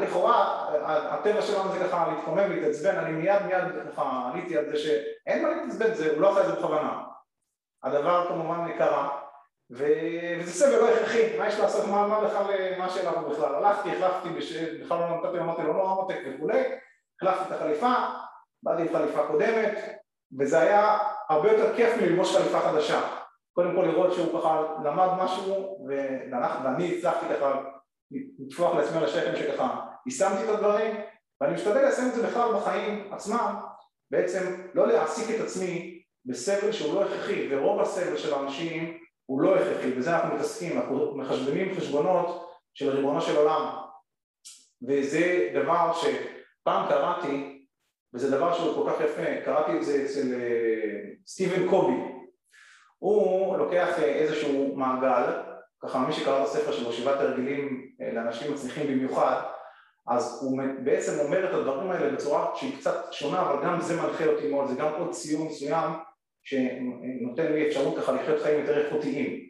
לכאורה, 0.00 0.68
הטבע 0.86 1.42
שלנו 1.42 1.72
זה 1.72 1.78
ככה 1.84 2.08
להתקומם, 2.08 2.50
להתעצבן, 2.50 2.96
אני 2.98 3.12
מיד 3.12 3.42
מיד 3.46 3.64
ככה 3.92 4.30
עליתי 4.32 4.58
על 4.58 4.68
זה 4.68 4.76
שאין 4.76 5.42
מה 5.42 5.48
להתעצבן, 5.48 6.10
הוא 6.14 6.20
לא 6.20 6.30
עשה 6.30 6.40
את 6.40 6.46
זה 6.46 6.52
בכוונה. 6.52 7.02
הדבר 7.82 8.28
כמובן 8.28 8.78
קרה, 8.78 9.08
וזה 9.70 10.52
סבל 10.52 10.78
לא 10.78 10.88
הכרחי, 10.88 11.38
מה 11.38 11.48
יש 11.48 11.58
לעשות, 11.58 11.86
מה, 11.86 12.06
מה 12.06 12.20
בכלל, 12.20 12.78
מה 12.78 12.84
השאלה 12.84 13.12
פה 13.12 13.20
בכלל, 13.20 13.54
הלכתי, 13.54 13.96
החלפתי, 13.96 14.28
בכלל 14.84 14.98
לא 14.98 15.16
נתתי, 15.16 15.38
אמרתי 15.38 15.62
לו 15.62 15.72
לא 15.72 15.90
עמותק 15.90 16.18
וכולי, 16.26 16.62
החלפתי 17.16 17.54
את 17.54 17.60
החליפה, 17.60 17.94
באתי 18.62 18.82
עם 18.82 18.88
חליפה 18.88 19.26
קודמת, 19.26 19.78
וזה 20.38 20.60
היה 20.60 20.98
הרבה 21.28 21.52
יותר 21.52 21.76
כיף 21.76 21.96
מללבוש 21.96 22.36
חליפה 22.36 22.60
חדשה, 22.60 23.00
קודם 23.52 23.74
כל 23.76 23.82
לראות 23.82 24.12
שהוא 24.12 24.40
ככה 24.40 24.62
למד 24.84 25.08
משהו, 25.18 25.86
ואני 26.64 26.98
הצלחתי 26.98 27.26
ככה 27.34 27.62
לטפוח 28.38 28.74
לעצמי 28.74 28.98
על 28.98 29.04
השכם 29.04 29.36
שככה 29.36 29.86
יישמתי 30.06 30.44
את 30.44 30.48
הדברים, 30.48 30.96
ואני 31.40 31.54
משתדל 31.54 31.80
ליישם 31.80 32.08
את 32.08 32.14
זה 32.14 32.26
בכלל 32.26 32.54
בחיים 32.54 33.12
עצמם, 33.12 33.54
בעצם 34.10 34.62
לא 34.74 34.86
להעסיק 34.86 35.36
את 35.36 35.40
עצמי 35.40 36.02
בסבל 36.26 36.72
שהוא 36.72 36.94
לא 36.94 37.04
הכרחי, 37.04 37.48
ורוב 37.50 37.80
הסבל 37.80 38.16
של 38.16 38.34
האנשים 38.34 38.98
הוא 39.26 39.42
לא 39.42 39.56
הכרחי, 39.56 39.90
בזה 39.90 40.16
אנחנו 40.16 40.34
מתעסקים, 40.34 40.78
אנחנו 40.78 41.16
מחשבנים 41.16 41.74
חשבונות 41.74 42.50
של 42.74 42.90
ריבונו 42.90 43.20
של 43.20 43.36
עולם. 43.36 43.76
וזה 44.88 45.50
דבר 45.54 45.92
שפעם 45.92 46.88
קראתי, 46.88 47.57
וזה 48.14 48.36
דבר 48.36 48.54
שהוא 48.54 48.84
כל 48.84 48.90
כך 48.90 49.00
יפה, 49.00 49.44
קראתי 49.44 49.76
את 49.76 49.84
זה 49.84 50.02
אצל 50.04 50.20
uh, 50.20 51.26
סטיבן 51.26 51.68
קובי 51.68 51.96
הוא 52.98 53.56
לוקח 53.56 53.88
uh, 53.98 54.02
איזשהו 54.02 54.76
מעגל, 54.76 55.32
ככה 55.82 55.98
מי 55.98 56.12
שקרא 56.12 56.42
את 56.42 56.46
הספר 56.46 56.72
שלו, 56.72 56.92
שבעת 56.92 57.20
הרגלים 57.20 57.90
uh, 58.00 58.14
לאנשים 58.14 58.52
מצליחים 58.52 58.86
במיוחד 58.86 59.42
אז 60.08 60.42
הוא 60.42 60.62
בעצם 60.84 61.18
אומר 61.18 61.50
את 61.50 61.54
הדברים 61.54 61.90
האלה 61.90 62.12
בצורה 62.12 62.50
שהיא 62.56 62.76
קצת 62.78 63.12
שונה, 63.12 63.42
אבל 63.42 63.64
גם 63.64 63.80
זה 63.80 63.96
מנחה 63.96 64.26
אותי 64.26 64.48
מאוד, 64.48 64.68
זה 64.68 64.74
גם 64.74 64.92
עוד 64.98 65.10
ציון 65.10 65.46
מסוים 65.46 65.90
שנותן 66.42 67.52
לי 67.52 67.68
אפשרות 67.68 67.98
ככה 67.98 68.12
לחיות 68.12 68.42
חיים 68.42 68.60
יותר 68.60 68.86
איכותיים. 68.86 69.48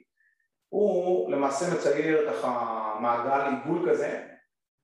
הוא 0.68 1.32
למעשה 1.32 1.74
מצייר 1.74 2.30
ככה 2.30 2.94
מעגל 3.00 3.54
עיגול 3.54 3.90
כזה, 3.90 4.22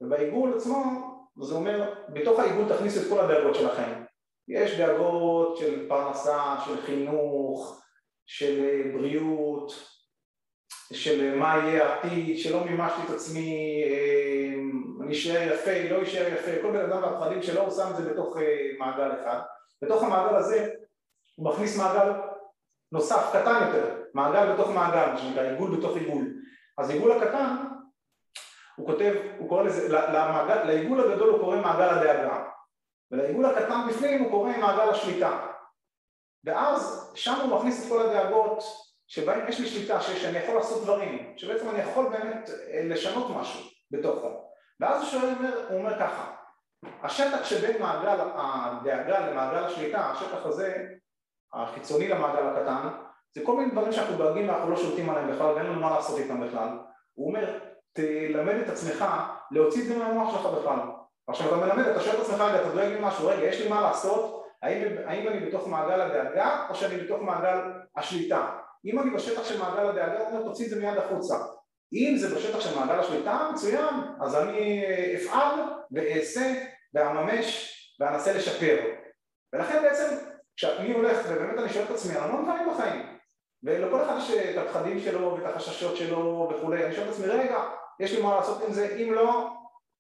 ובעיגול 0.01 0.55
עצמו 0.57 1.14
זה 1.43 1.55
אומר, 1.55 1.95
בתוך 2.09 2.41
העיגול 2.41 2.69
תכניסו 2.69 3.01
את 3.01 3.09
כל 3.09 3.21
הדאגות 3.21 3.55
שלכם. 3.55 4.03
יש 4.49 4.79
דאגות 4.79 5.57
של 5.57 5.89
פרנסה, 5.89 6.57
של 6.65 6.83
חינוך, 6.83 7.83
של 8.27 8.83
בריאות, 8.95 9.73
של 10.93 11.35
מה 11.35 11.57
יהיה 11.57 11.89
העתיד, 11.89 12.39
שלא 12.39 12.65
מימשתי 12.65 13.01
את 13.07 13.11
עצמי, 13.11 13.83
אה, 13.87 14.55
אני 15.05 15.13
אשאר 15.13 15.53
יפה, 15.53 15.71
לא 15.91 16.03
אשאר 16.03 16.33
יפה, 16.35 16.51
כל 16.63 16.71
בן 16.73 16.91
אדם 16.91 17.03
והפחדים 17.03 17.43
שלו 17.43 17.61
הוא 17.61 17.71
שם 17.71 17.91
את 17.91 17.97
זה 17.97 18.13
בתוך 18.13 18.37
אה, 18.37 18.71
מעגל 18.79 19.11
אחד. 19.23 19.41
בתוך 19.83 20.03
המעגל 20.03 20.37
הזה 20.37 20.71
הוא 21.37 21.51
מכניס 21.51 21.79
מעגל 21.79 22.13
נוסף, 22.93 23.31
קטן 23.33 23.67
יותר, 23.67 24.03
מעגל 24.15 24.53
בתוך 24.53 24.71
מעגל, 24.71 25.17
שנקרא 25.17 25.43
עיגול 25.43 25.77
בתוך 25.77 25.97
עיגול. 25.97 26.35
אז 26.79 26.91
עיגול 26.91 27.13
הקטן, 27.13 27.57
הוא 28.77 28.87
כותב, 28.87 29.15
הוא 29.39 29.49
קורא 29.49 29.63
לזה, 29.63 29.89
למעגל, 29.89 30.65
לעיגול 30.65 31.01
הגדול 31.01 31.31
הוא 31.31 31.41
קורא 31.41 31.57
מעגל 31.57 31.89
הדאגה, 31.89 32.45
ולעיגול 33.11 33.45
הקטן 33.45 33.81
בפנים 33.89 34.23
הוא 34.23 34.31
קורא 34.31 34.51
מעגל 34.51 34.91
השליטה. 34.91 35.47
ואז 36.45 37.13
שם 37.15 37.35
הוא 37.41 37.59
מכניס 37.59 37.85
את 37.85 37.89
כל 37.89 38.03
הדאגות 38.03 38.63
שבהם 39.07 39.49
יש 39.49 39.61
לי 39.61 39.67
שליטה, 39.67 40.01
שאני 40.01 40.39
יכול 40.39 40.55
לעשות 40.55 40.83
דברים, 40.83 41.35
שבעצם 41.37 41.71
אני 41.71 41.79
יכול 41.79 42.09
באמת 42.09 42.51
אה, 42.51 42.81
לשנות 42.85 43.37
משהו 43.37 43.61
בתוכו. 43.91 44.51
ואז 44.81 45.03
הוא 45.03 45.11
שואל, 45.11 45.35
הוא 45.69 45.79
אומר 45.79 45.99
ככה, 45.99 46.35
השטח 47.03 47.45
שבין 47.45 47.83
מעגל 47.83 48.17
הדאגה 48.35 49.31
למעגל 49.31 49.65
השליטה, 49.65 50.11
השטח 50.11 50.47
הזה 50.47 50.87
החיצוני 51.53 52.09
למעגל 52.09 52.47
הקטן, 52.47 52.89
זה 53.35 53.41
כל 53.45 53.57
מיני 53.57 53.71
דברים 53.71 53.93
שאנחנו 53.93 54.17
דואגים 54.17 54.49
ואנחנו 54.49 54.71
לא 54.71 54.77
שולטים 54.77 55.11
עליהם 55.11 55.31
בכלל 55.31 55.47
ואין 55.47 55.67
לנו 55.67 55.81
מה 55.81 55.91
לעשות 55.91 56.19
איתם 56.19 56.47
בכלל. 56.47 56.69
הוא 57.15 57.29
אומר, 57.29 57.59
תלמד 57.95 58.55
את 58.55 58.69
עצמך 58.69 59.05
להוציא 59.51 59.83
את 59.83 59.87
זה 59.89 59.97
מהמוח 59.97 60.37
שלך 60.37 60.47
בכלל. 60.47 60.79
עכשיו 61.29 61.49
אתה 61.49 61.57
מלמד, 61.57 61.87
אתה 61.87 62.01
שואל 62.01 62.17
את 62.17 62.21
עצמך, 62.21 62.45
אתה 62.61 62.69
דואג 62.69 62.89
לי 62.89 62.99
משהו, 63.01 63.29
רגע, 63.29 63.45
יש 63.45 63.61
לי 63.61 63.69
מה 63.69 63.81
לעשות, 63.81 64.45
האם, 64.63 64.83
האם 65.07 65.29
אני 65.29 65.41
בתוך 65.41 65.69
מעגל 65.69 66.01
הדאגה 66.01 66.67
או 66.71 66.75
שאני 66.75 66.97
בתוך 66.97 67.23
מעגל 67.23 67.59
השליטה? 67.97 68.49
אם 68.85 68.99
אני 68.99 69.11
בשטח 69.11 69.45
של 69.45 69.59
מעגל 69.59 69.87
הדאגה, 69.87 70.21
אומר, 70.21 70.43
תוציא 70.43 70.65
את 70.65 70.71
זה 70.71 70.81
מיד 70.81 70.99
החוצה. 70.99 71.35
אם 71.93 72.17
זה 72.17 72.35
בשטח 72.35 72.61
של 72.61 72.79
מעגל 72.79 73.01
השליטה, 73.01 73.51
מצוין, 73.53 73.95
אז 74.21 74.37
אני 74.37 74.85
אפעל 75.17 75.61
ואעשה 75.93 76.55
ואממש 76.95 77.75
ואנסה 78.01 78.33
לשפר. 78.33 78.77
ולכן 79.53 79.83
בעצם 79.83 80.17
כשאני 80.57 80.93
הולך, 80.93 81.19
ובאמת 81.29 81.59
אני 81.59 81.69
שואל 81.69 81.85
את 81.85 81.91
עצמי 81.91 82.19
המון 82.19 82.45
דברים 82.45 82.69
בחיים, 82.75 83.19
ולכל 83.63 84.03
אחד 84.03 84.17
יש 84.19 84.31
את 84.31 84.59
הפחדים 84.59 85.01
שלו 85.01 85.39
ואת 85.39 85.55
החששות 85.55 85.97
שלו 85.97 86.51
וכולי, 86.51 86.85
אני 86.85 86.95
שואל 86.95 87.09
את 87.09 87.13
עצמי, 87.13 87.27
רגע, 87.27 87.65
יש 88.01 88.13
לי 88.13 88.23
מה 88.23 88.37
לעשות 88.37 88.63
עם 88.63 88.73
זה, 88.73 88.97
אם 88.97 89.13
לא, 89.13 89.49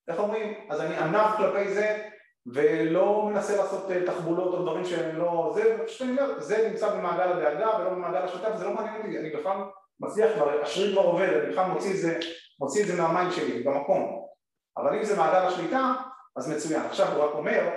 איך 0.08 0.18
אומרים, 0.18 0.54
אז 0.70 0.80
אני 0.80 0.96
ענב 0.96 1.36
כלפי 1.36 1.74
זה 1.74 2.08
ולא 2.46 3.22
מנסה 3.32 3.56
לעשות 3.56 3.90
אה, 3.90 4.06
תחבולות 4.06 4.54
או 4.54 4.62
דברים 4.62 4.84
שהם 4.84 5.16
לא, 5.16 5.52
זה, 5.54 5.78
פשוט 5.86 6.02
אני 6.02 6.10
אומר, 6.10 6.40
זה 6.40 6.68
נמצא 6.68 6.94
במעגל 6.94 7.32
הדאגה 7.32 7.78
ולא 7.78 7.90
במעגל 7.90 8.22
השותף, 8.22 8.56
זה 8.56 8.64
לא 8.64 8.74
מעניין 8.74 8.96
אותי, 8.96 9.18
אני 9.18 9.30
בכלל 9.30 9.56
מצליח 10.00 10.34
כבר, 10.34 10.62
השריר 10.62 10.92
כבר 10.92 11.02
עובד, 11.02 11.28
אני 11.28 11.52
בכלל 11.52 11.70
מוציא 11.70 11.90
את 11.90 11.96
זה, 11.96 12.18
מוציא 12.60 12.82
את 12.82 12.86
זה 12.86 13.02
מה 13.02 13.12
mind 13.12 13.32
שלי, 13.32 13.62
במקום, 13.62 14.26
אבל 14.76 14.96
אם 14.96 15.04
זה 15.04 15.16
מעגל 15.16 15.46
השליטה, 15.46 15.92
אז 16.36 16.50
מצוין. 16.50 16.80
עכשיו 16.80 17.12
הוא 17.12 17.24
רק 17.24 17.34
אומר, 17.34 17.70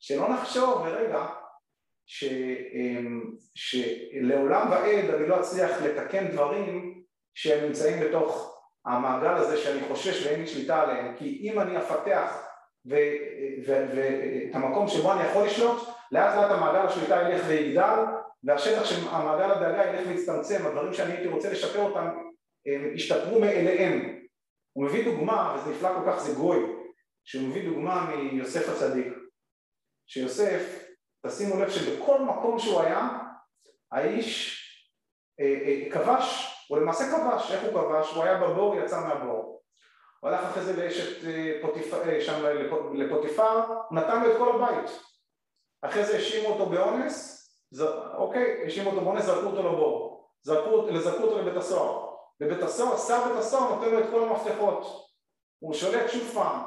שלא 0.00 0.28
נחשוב, 0.28 0.82
ורגע, 0.84 1.26
ש, 2.06 2.24
אמ, 2.74 3.22
שלעולם 3.54 4.70
ועד 4.70 5.10
אני 5.14 5.28
לא 5.28 5.40
אצליח 5.40 5.82
לתקן 5.82 6.28
דברים 6.28 7.02
שהם 7.34 7.64
נמצאים 7.64 8.00
בתוך 8.00 8.57
המעגל 8.88 9.34
הזה 9.34 9.56
שאני 9.56 9.80
חושש 9.88 10.26
ואין 10.26 10.40
לי 10.40 10.46
שליטה 10.46 10.82
עליהם 10.82 11.14
כי 11.16 11.40
אם 11.42 11.60
אני 11.60 11.78
אפתח 11.78 12.48
ואת 12.86 14.54
המקום 14.54 14.88
שבו 14.88 15.12
אני 15.12 15.24
יכול 15.24 15.46
לשלוט 15.46 15.88
לאט 16.12 16.34
לאט 16.36 16.50
המעגל 16.50 16.86
השליטה 16.86 17.22
ילך 17.22 17.42
ויגדל 17.46 18.04
והשטח 18.44 18.84
של 18.84 19.08
המעגל 19.08 19.50
הדאגה 19.50 19.84
ילך 19.84 20.08
ויצטמצם 20.08 20.66
הדברים 20.66 20.94
שאני 20.94 21.12
הייתי 21.12 21.28
רוצה 21.28 21.52
לשפר 21.52 21.82
אותם 21.82 22.08
הם 22.66 22.92
השתפרו 22.94 23.40
מאליהם. 23.40 24.18
הוא 24.72 24.84
מביא 24.84 25.04
דוגמה, 25.04 25.56
וזה 25.56 25.70
נפלא 25.70 25.88
כל 25.94 26.10
כך, 26.10 26.20
זה 26.20 26.34
גוי, 26.34 26.58
שהוא 27.24 27.48
מביא 27.48 27.68
דוגמה 27.68 28.14
מיוסף 28.32 28.68
הצדיק. 28.68 29.12
שיוסף, 30.06 30.88
תשימו 31.26 31.60
לב 31.60 31.70
שבכל 31.70 32.22
מקום 32.22 32.58
שהוא 32.58 32.80
היה, 32.80 33.08
האיש 33.92 34.58
אה, 35.40 35.44
אה, 35.44 35.90
כבש, 35.90 36.57
הוא 36.68 36.78
למעשה 36.78 37.04
כבש, 37.04 37.52
איך 37.52 37.62
הוא 37.62 37.70
כבש? 37.70 38.14
הוא 38.14 38.24
היה 38.24 38.38
בבור, 38.40 38.76
יצא 38.76 39.00
מהבור. 39.00 39.62
הוא 40.20 40.30
הלך 40.30 40.44
אחרי 40.44 40.62
זה 40.62 40.84
לאשת 40.84 41.24
אה, 41.24 41.58
פוטיפר, 41.62 42.20
שם 42.20 42.44
לפוטיפר, 42.94 43.60
נתן 43.90 44.22
לו 44.22 44.32
את 44.32 44.36
כל 44.38 44.54
הבית. 44.54 44.90
אחרי 45.82 46.04
זה 46.04 46.16
האשימו 46.16 46.48
אותו 46.48 46.66
באונס, 46.66 47.38
אוקיי, 48.14 48.62
האשימו 48.64 48.90
אותו 48.90 49.00
באונס, 49.00 49.24
זרקו 49.24 49.46
אותו 49.46 49.62
לבור. 49.62 50.28
זרקו, 50.42 50.98
זרקו 50.98 51.22
אותו 51.22 51.38
לבית 51.38 51.56
הסוהר. 51.56 52.08
בבית 52.40 52.62
הסוהר, 52.62 52.96
שר 52.96 53.28
בית 53.28 53.36
הסוהר 53.38 53.74
נותן 53.74 53.90
לו 53.90 53.98
את 53.98 54.04
כל 54.10 54.28
המפתחות. 54.28 55.08
הוא 55.58 55.74
שולט 55.74 56.10
שוב 56.10 56.30
פעם. 56.34 56.60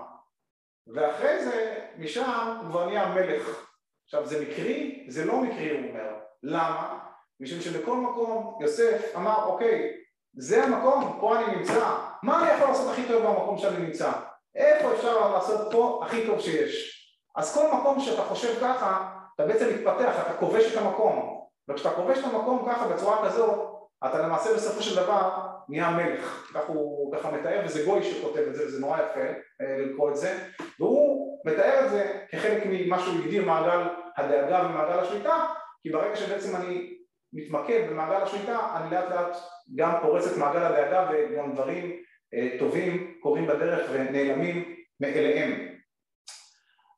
ואחרי 0.96 1.44
זה, 1.44 1.86
משם 1.98 2.58
הוא 2.62 2.70
כבר 2.70 2.86
נהיה 2.86 3.14
מלך. 3.14 3.68
עכשיו 4.06 4.26
זה 4.26 4.42
מקרי? 4.42 5.06
זה 5.10 5.26
לא 5.26 5.42
מקרי 5.42 5.70
הוא 5.70 5.90
אומר. 5.90 6.14
למה? 6.44 7.11
משום 7.42 7.62
שבכל 7.62 7.98
מקום 7.98 8.58
יוסף 8.62 9.16
אמר 9.16 9.46
אוקיי 9.46 9.94
זה 10.38 10.64
המקום, 10.64 11.18
פה 11.20 11.40
אני 11.40 11.56
נמצא, 11.56 11.96
מה 12.24 12.42
אני 12.42 12.58
יכול 12.58 12.68
לעשות 12.68 12.92
הכי 12.92 13.08
טוב 13.08 13.24
במקום 13.24 13.58
שאני 13.58 13.78
נמצא? 13.78 14.12
איפה 14.56 14.94
אפשר 14.94 15.32
לעשות 15.32 15.72
פה 15.72 16.02
הכי 16.06 16.28
טוב 16.28 16.40
שיש? 16.40 17.02
אז 17.36 17.56
כל 17.56 17.68
מקום 17.74 18.00
שאתה 18.00 18.22
חושב 18.22 18.60
ככה, 18.62 19.10
אתה 19.36 19.46
בעצם 19.46 19.66
מתפתח, 19.70 20.16
אתה 20.22 20.34
כובש 20.34 20.74
את 20.74 20.78
המקום 20.78 21.42
וכשאתה 21.70 21.96
כובש 21.96 22.20
את 22.20 22.24
המקום 22.24 22.66
ככה 22.70 22.88
בצורה 22.88 23.26
כזאת, 23.26 23.60
אתה 24.06 24.22
למעשה 24.22 24.54
בסופו 24.54 24.82
של 24.82 25.04
דבר 25.04 25.30
נהיה 25.70 25.90
מלך, 25.90 26.52
כך 26.54 26.68
הוא 26.68 27.16
ככה 27.16 27.32
מתאר, 27.32 27.62
וזה 27.66 27.86
גוי 27.86 28.04
שכותב 28.04 28.44
את 28.48 28.56
זה, 28.56 28.66
וזה 28.66 28.82
נורא 28.82 28.98
יפה 28.98 29.20
אה, 29.62 29.78
לקרוא 29.78 30.10
את 30.10 30.16
זה, 30.16 30.38
והוא 30.80 31.40
מתאר 31.46 31.86
את 31.86 31.90
זה 31.90 32.24
כחלק 32.32 32.64
ממה 32.66 33.00
שהוא 33.00 33.16
הגדיר 33.16 33.46
מעגל 33.46 33.88
הדאגה 34.18 34.66
ומעגל 34.66 35.00
השליטה, 35.00 35.46
כי 35.82 35.90
ברגע 35.90 36.16
שבעצם 36.16 36.56
אני 36.56 36.91
מתמקד 37.34 37.88
במעגל 37.90 38.24
השליטה, 38.24 38.78
אני 38.78 38.92
לאט 38.92 39.10
לאט 39.10 39.38
גם 39.76 39.92
פורץ 40.02 40.28
את 40.28 40.38
מעגל 40.38 40.60
הדאגה 40.60 41.10
וגם 41.12 41.54
דברים 41.54 41.92
אה, 42.34 42.56
טובים 42.60 43.14
קורים 43.20 43.48
בדרך 43.48 43.90
ונעלמים 43.94 44.76
מאליהם. 45.00 45.68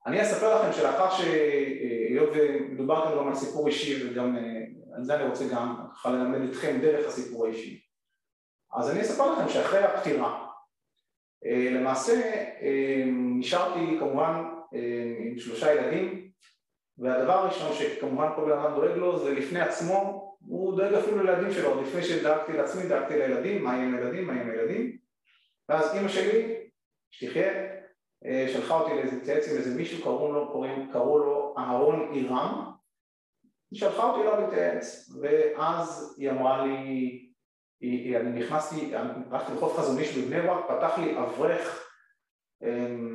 אני 0.06 0.22
אספר 0.22 0.56
לכם 0.56 0.74
שלאחר 0.74 1.10
שהיות 1.10 2.30
ומדובר 2.34 3.06
כאן 3.06 3.18
גם 3.18 3.28
על 3.28 3.36
סיפור 3.36 3.68
אישי 3.68 4.08
וגם 4.08 4.38
אה, 4.38 4.42
על 4.98 5.04
זה 5.04 5.16
אני 5.16 5.24
רוצה 5.24 5.46
גם 5.52 5.76
ככה 5.94 6.10
ללמד 6.12 6.50
אתכם 6.50 6.80
דרך 6.82 7.08
הסיפור 7.08 7.46
האישי. 7.46 7.80
אז 8.78 8.92
אני 8.92 9.02
אספר 9.02 9.32
לכם 9.32 9.50
שאחרי 9.50 9.84
הפטירה 9.84 10.48
אה, 11.46 11.70
למעשה 11.72 12.22
נשארתי 13.40 13.98
כמובן 14.00 14.44
עם 15.32 15.38
שלושה 15.38 15.74
ילדים 15.74 16.33
והדבר 16.98 17.34
הראשון 17.34 17.74
שכמובן 17.74 18.28
כל 18.36 18.46
בן 18.46 18.52
אדם 18.52 18.76
דואג 18.76 18.98
לו 18.98 19.20
זה 19.20 19.34
לפני 19.34 19.62
עצמו, 19.62 20.30
הוא 20.40 20.78
דואג 20.78 20.94
אפילו 20.94 21.24
לילדים 21.24 21.52
שלו, 21.52 21.82
לפני 21.82 22.04
שדאגתי 22.04 22.54
לעצמי 22.54 22.88
דאגתי 22.88 23.18
לילדים, 23.18 23.64
מה 23.64 23.74
יהיה 23.74 23.86
עם 23.86 23.96
הילדים, 23.96 24.28
מה 24.28 24.34
יהיה 24.34 24.44
עם 24.44 24.50
הילדים. 24.50 24.98
ואז 25.70 25.96
אימא 25.96 26.08
שלי, 26.08 26.56
שתחיה, 27.12 27.52
אה, 28.26 28.46
שלחה 28.54 28.80
אותי 28.80 28.92
להתייעץ 28.94 29.48
עם 29.48 29.58
איזה 29.58 29.76
מישהו, 29.76 30.04
קראו 30.04 30.34
לו, 30.34 30.52
קוראים, 30.52 30.90
קראו 30.92 31.20
לו 31.20 31.56
אהרון 31.58 32.12
עירם. 32.14 32.72
היא 33.72 33.80
שלחה 33.80 34.04
אותי 34.04 34.22
אליו 34.22 34.42
להתייעץ 34.42 35.10
ואז 35.22 36.16
היא 36.20 36.32
אמרה 36.32 36.66
לי, 36.66 37.20
היא, 37.82 38.18
אני 38.18 38.40
נכנסתי, 38.40 38.96
הלכתי 38.96 39.54
לחוף 39.54 39.78
חזון 39.78 40.00
איש 40.00 40.18
בבני 40.18 40.42
ברק, 40.42 40.66
פתח 40.68 40.98
לי 40.98 41.18
אברך 41.20 41.90
אמ, 42.64 43.13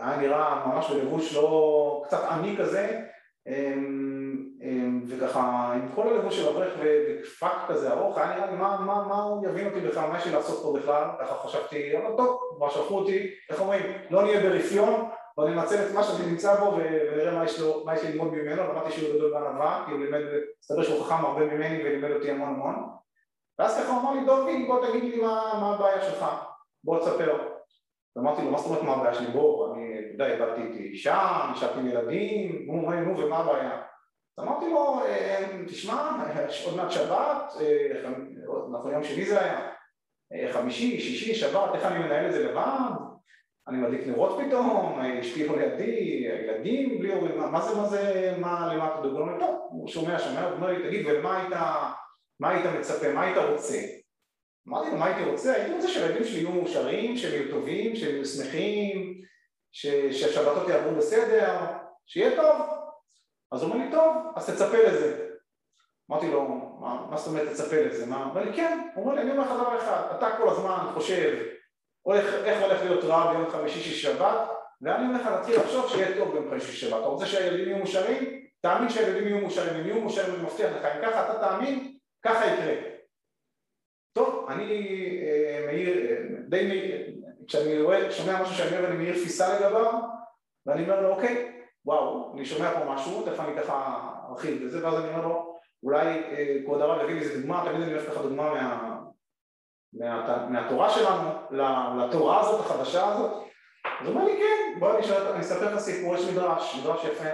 היה 0.00 0.16
נראה 0.16 0.66
ממש 0.66 0.90
בלבוש 0.90 1.34
לא 1.34 2.02
קצת 2.06 2.24
עני 2.30 2.56
כזה 2.56 3.00
אמ, 3.48 4.46
אמ, 4.62 5.02
וככה 5.08 5.72
עם 5.74 5.88
כל 5.94 6.08
הלבוש 6.08 6.36
של 6.36 6.48
אברך 6.48 6.72
ופאק 6.78 7.52
כזה 7.68 7.92
ארוך 7.92 8.18
היה 8.18 8.34
נראה 8.34 8.50
לי 8.50 8.56
מה, 8.56 8.80
מה, 8.80 9.04
מה 9.08 9.22
הוא 9.22 9.48
יבין 9.48 9.66
אותי 9.66 9.80
בכלל, 9.80 10.08
מה 10.08 10.18
יש 10.18 10.26
לי 10.26 10.32
לעשות 10.32 10.62
פה 10.62 10.78
בכלל 10.78 11.04
ככה 11.20 11.34
חשבתי, 11.34 11.96
אבל 11.98 12.16
טוב, 12.16 12.38
כבר 12.56 12.70
שלחו 12.70 12.98
אותי, 12.98 13.30
איך 13.50 13.60
אומרים, 13.60 13.82
לא 14.10 14.22
נהיה 14.22 14.40
ברפיון 14.40 15.08
בוא 15.36 15.48
ננצל 15.48 15.86
את 15.86 15.94
מה 15.94 16.02
שאני 16.02 16.26
נמצא 16.26 16.60
בו 16.60 16.76
ונראה 16.76 17.34
מה 17.34 17.44
יש, 17.44 17.60
לו, 17.60 17.82
מה 17.84 17.94
יש 17.94 18.02
לי 18.02 18.12
ללמוד 18.12 18.28
ממנו, 18.34 18.62
למדתי 18.62 18.92
שהוא 18.92 19.14
גדול 19.14 19.32
בענווה 19.32 19.82
כי 19.86 19.92
הוא 19.92 20.00
לימד, 20.00 20.20
מסתבר 20.60 20.82
שהוא 20.82 21.04
חכם 21.04 21.24
הרבה 21.24 21.40
ממני 21.40 21.82
ולימד 21.84 22.10
אותי 22.10 22.30
המון 22.30 22.48
המון. 22.48 22.74
ואז 23.58 23.78
ככה 23.78 23.92
הוא 23.92 24.00
אמר 24.00 24.14
לי 24.14 24.26
דובי 24.26 24.66
בוא 24.66 24.86
תגיד 24.86 25.04
לי 25.04 25.22
מה, 25.22 25.52
מה 25.60 25.74
הבעיה 25.74 26.02
שלך, 26.02 26.24
בוא 26.84 26.98
תספר 26.98 27.49
אמרתי 28.18 28.42
לו, 28.42 28.50
מה 28.50 28.58
זאת 28.58 28.66
אומרת 28.66 28.82
מה 28.82 28.92
הבעיה 28.92 29.14
שלי? 29.14 29.26
בוא, 29.26 29.74
אני, 29.74 29.98
אתה 29.98 30.24
יודע, 30.24 30.34
איבדתי 30.34 30.62
את 30.62 30.74
אישה, 30.74 31.50
נשארתי 31.52 31.78
עם 31.78 31.88
ילדים, 31.88 32.66
נו, 32.66 32.90
נו, 32.90 33.00
נו, 33.00 33.18
ומה 33.18 33.36
הבעיה? 33.36 33.82
אז 34.38 34.44
אמרתי 34.44 34.70
לו, 34.70 35.00
אה, 35.04 35.46
תשמע, 35.66 36.24
עוד 36.66 36.76
מעט 36.76 36.90
שבת, 36.90 37.52
אה, 37.60 38.10
נכון, 38.70 38.92
יום 38.92 39.04
שני 39.04 39.24
זה 39.24 39.40
היה, 39.40 39.68
אה, 40.32 40.52
חמישי, 40.52 41.00
שישי, 41.00 41.34
שבת, 41.34 41.74
איך 41.74 41.84
אני 41.84 41.98
מנהל 41.98 42.26
את 42.26 42.32
זה 42.32 42.50
לבד? 42.50 42.90
אני 43.68 43.78
מדליק 43.78 44.06
נרות 44.06 44.38
פתאום, 44.46 44.98
לא 45.48 45.56
לידי, 45.56 46.28
הילדים 46.28 46.98
בלי 46.98 47.14
הורים, 47.14 47.38
מה 47.38 47.60
זה, 47.60 47.80
מה 47.80 47.86
זה, 47.86 48.34
מה, 48.38 48.74
למה 48.74 48.86
אתה 48.86 49.02
דוגל? 49.02 49.40
טוב, 49.40 49.68
הוא 49.70 49.88
שומע, 49.88 50.18
שומע, 50.18 50.44
הוא 50.44 50.52
אומר 50.52 50.66
לי, 50.66 50.88
תגיד, 50.88 51.06
ולמה 51.06 51.40
היית, 51.40 51.52
מה 52.40 52.48
היית 52.48 52.66
מצפה, 52.78 53.12
מה 53.12 53.22
היית 53.22 53.36
רוצה? 53.36 53.99
אמרתי 54.70 54.90
לו, 54.90 54.96
מה 54.96 55.06
הייתי 55.06 55.30
רוצה? 55.30 55.52
הייתי 55.52 55.72
רוצה 55.72 55.88
שהילדים 55.88 56.24
שלי 56.24 56.38
יהיו 56.38 56.50
מאושרים, 56.50 57.16
שהם 57.16 57.32
יהיו 57.32 57.50
טובים, 57.50 57.96
שהם 57.96 58.14
יהיו 58.14 58.24
שמחים, 58.24 59.20
שהשבתות 59.72 60.68
יעברו 60.68 60.96
בסדר, 60.96 61.56
שיהיה 62.06 62.36
טוב. 62.36 62.56
אז 63.52 63.62
הוא 63.62 63.72
אומר 63.72 63.84
לי, 63.84 63.90
טוב, 63.90 64.16
אז 64.36 64.50
תצפה 64.50 64.78
לזה. 64.78 65.26
אמרתי 66.10 66.30
לו, 66.30 66.48
מה, 66.80 67.06
מה 67.10 67.16
זאת 67.16 67.26
אומרת 67.26 67.48
תצפה 67.48 67.76
לזה? 67.76 68.06
מה? 68.06 68.16
הוא 68.16 68.30
אומר 68.30 68.44
לי, 68.44 68.56
כן. 68.56 68.78
הוא 68.94 69.04
אומר 69.04 69.14
לי, 69.14 69.22
אני 69.22 69.30
אומר 69.30 69.42
לך 69.42 69.50
דבר 69.50 69.78
אחד, 69.78 70.02
אתה 70.18 70.36
כל 70.36 70.48
הזמן 70.48 70.90
חושב 70.94 71.38
הולך, 72.02 72.34
איך 72.44 72.62
הולך 72.62 72.82
להיות 72.82 73.04
רע 73.04 73.32
ביום 73.32 73.50
חמישי 73.50 73.80
של 73.80 73.94
שבת, 73.94 74.48
ואני 74.82 75.06
אומר 75.06 75.20
לך, 75.20 75.28
תתחיל 75.40 75.56
לחשוב 75.56 75.88
שיהיה 75.88 76.16
טוב 76.18 76.32
ביום 76.32 76.50
חמישי 76.50 76.72
של 76.72 76.88
שבת. 76.88 76.98
אתה 77.00 77.06
רוצה 77.06 77.26
שהילדים 77.26 77.68
יהיו 77.68 77.78
מאושרים? 77.78 78.40
תאמין 78.62 78.88
שהילדים 78.88 79.26
יהיו 79.26 79.38
מאושרים, 79.38 79.80
הם 79.80 79.86
יהיו 79.86 80.00
מאושרים, 80.00 80.34
אני 80.34 80.42
מבטיח 80.42 80.70
לך, 80.76 80.84
אם 80.84 81.02
ככה 81.02 81.24
אתה 81.24 81.40
תאמין, 81.40 81.96
ככה 82.24 82.46
יקרה. 82.46 82.89
אני 84.50 84.66
אה, 85.22 85.66
מעיר, 85.66 86.10
אה, 86.10 86.16
די 86.48 86.66
מעיר, 86.66 87.10
כשאני 87.46 87.80
רואה, 87.80 88.10
שומע 88.10 88.42
משהו 88.42 88.54
שאני 88.54 88.76
אומר, 88.76 88.88
אני 88.88 88.96
מעיר 88.96 89.14
תפיסה 89.14 89.54
לגביו, 89.54 90.00
ואני 90.66 90.82
אומר 90.82 91.00
לו, 91.00 91.08
אוקיי, 91.08 91.52
וואו, 91.84 92.32
אני 92.34 92.44
שומע 92.44 92.74
פה 92.74 92.84
משהו, 92.84 93.22
תכף 93.22 93.40
אני 93.40 93.56
ככה 93.56 94.08
ארחיב 94.30 94.64
בזה, 94.64 94.84
ואז 94.84 94.94
אני 94.94 95.08
אומר 95.08 95.26
לו, 95.26 95.58
אולי 95.82 96.06
אה, 96.06 96.56
כבוד 96.64 96.80
הרב 96.80 97.02
יביא 97.04 97.14
לי 97.14 97.20
איזה 97.20 97.40
דוגמה, 97.40 97.64
תמיד 97.64 97.82
אני 97.82 97.94
אוהב 97.94 98.10
ככה 98.10 98.22
דוגמה 98.22 98.54
מה, 98.54 99.00
מה, 99.92 100.46
מהתורה 100.48 100.90
שלנו 100.90 101.30
לתורה 101.98 102.40
הזאת, 102.40 102.60
החדשה 102.60 103.08
הזאת, 103.08 103.32
אז 104.00 104.06
הוא 104.06 104.14
אומר 104.14 104.24
לי, 104.24 104.36
כן, 104.36 104.80
בוא 104.80 104.90
אני 105.34 105.40
אספר 105.40 105.74
לך 105.74 105.80
סיפור, 105.80 106.14
יש 106.14 106.24
מדרש, 106.24 106.80
מדרש 106.80 107.04
יפה, 107.04 107.28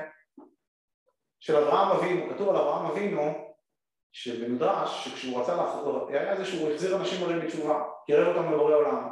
של 1.40 1.56
אברהם 1.56 1.96
אבינו, 1.96 2.34
כתוב 2.34 2.48
על 2.48 2.56
אברהם 2.56 2.86
אבינו 2.86 3.45
שבמדרש, 4.12 5.04
שכשהוא 5.04 5.40
רצה 5.40 5.54
לחזור, 5.56 6.08
היה 6.08 6.32
איזה 6.32 6.44
שהוא 6.44 6.70
החזיר 6.70 6.96
אנשים 6.96 7.24
הרי 7.24 7.40
בתשובה, 7.40 7.82
קירב 8.06 8.36
אותם 8.36 8.52
לבורא 8.52 8.74
עולם. 8.74 9.08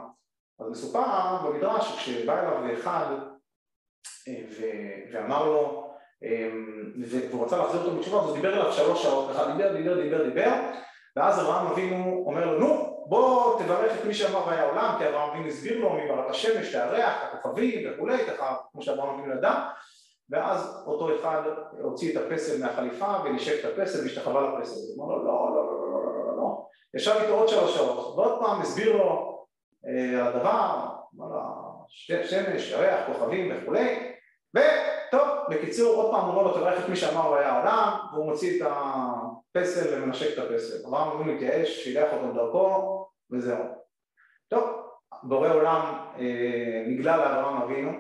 אז 0.61 0.71
מסופר 0.71 1.37
במדרש 1.45 1.89
שכשבא 1.89 2.41
אליו 2.41 2.79
אחד 2.79 3.07
אה, 4.29 4.43
ואמר 5.13 5.45
לו, 5.45 5.91
אמ, 6.23 6.93
והוא 7.31 7.45
רצה 7.47 7.57
להחזיר 7.57 7.81
אותו 7.81 7.97
בתשובה, 7.97 8.19
אז 8.19 8.25
הוא 8.25 8.37
דיבר 8.37 8.53
אליו 8.53 8.73
שלוש 8.73 9.03
שעות, 9.03 9.31
ככה 9.31 9.53
דיבר, 9.53 9.77
דיבר, 9.77 10.03
דיבר, 10.03 10.25
דיבר, 10.29 10.53
ואז 11.17 11.41
אברהם 11.41 11.67
אבינו 11.67 12.25
אומר 12.27 12.47
לו, 12.47 12.59
נו, 12.59 13.05
בוא 13.07 13.63
תברך 13.63 14.01
את 14.01 14.05
מי 14.05 14.15
שאמר 14.15 14.47
והיה 14.47 14.65
עולם, 14.65 14.95
כי 14.99 15.09
אברהם 15.09 15.31
אבינו 15.31 15.47
הסביר 15.47 15.79
לו 15.79 15.93
מי 15.93 16.09
ברק 16.09 16.31
השמש, 16.31 16.75
את 16.75 16.75
הירח, 16.75 17.23
את 17.23 17.35
הכוכבים 17.35 17.93
וכולי, 17.93 18.19
ככה 18.27 18.57
כמו 18.73 18.83
שאברהם 18.83 19.19
אבינו 19.19 19.35
ידע, 19.35 19.69
ואז 20.31 20.85
אותו 20.87 21.15
אחד 21.15 21.43
הוציא 21.83 22.19
את 22.19 22.23
הפסל 22.23 22.65
מהחליפה 22.65 23.15
ונשק 23.25 23.65
את 23.65 23.73
הפסל 23.73 24.03
והשתחווה 24.03 24.59
לפסל. 24.59 24.81
הוא 24.97 25.05
אמר 25.05 25.15
לו 25.15 25.25
לא, 25.25 25.51
לא, 25.55 25.67
לא, 25.67 25.91
לא, 25.91 26.05
לא, 26.05 26.27
לא, 26.27 26.37
לא. 26.37 26.67
ישב 26.95 27.21
איתו 27.23 27.35
עוד 27.35 27.49
שלוש 27.49 27.77
שעות, 27.77 28.17
ועוד 28.17 28.41
פעם 28.41 28.61
הסביר 28.61 28.97
לו 28.97 29.35
אה, 29.87 30.29
הדבר, 30.29 30.87
אמר 31.17 31.27
לו, 31.27 31.41
שמש, 31.89 32.71
ירח, 32.71 33.07
כוכבים 33.07 33.53
וכולי, 33.53 34.13
וטוב, 34.57 35.29
בקיצור, 35.51 35.95
עוד 35.95 36.11
פעם 36.11 36.25
הוא 36.25 36.31
אומר 36.31 36.43
לו, 36.43 36.53
תברך 36.53 36.85
את 36.85 36.89
מי 36.89 36.97
שאמר 36.97 37.31
והיה 37.31 37.53
העולם, 37.53 37.99
והוא 38.13 38.27
מוציא 38.27 38.63
את 38.63 38.69
הפסל 38.71 39.95
ומנשק 39.95 40.39
את 40.39 40.45
הפסל. 40.45 40.87
אברהם 40.87 41.11
אבינו 41.11 41.33
מתייאש, 41.33 41.85
שילח 41.85 42.13
אותו 42.13 42.33
בדרכו, 42.33 43.07
וזהו. 43.33 43.65
טוב, 44.49 44.65
בורא 45.23 45.49
עולם 45.49 45.95
אה, 46.19 46.85
נגלה 46.87 47.17
לאברהם 47.17 47.63
אבינו, 47.63 47.91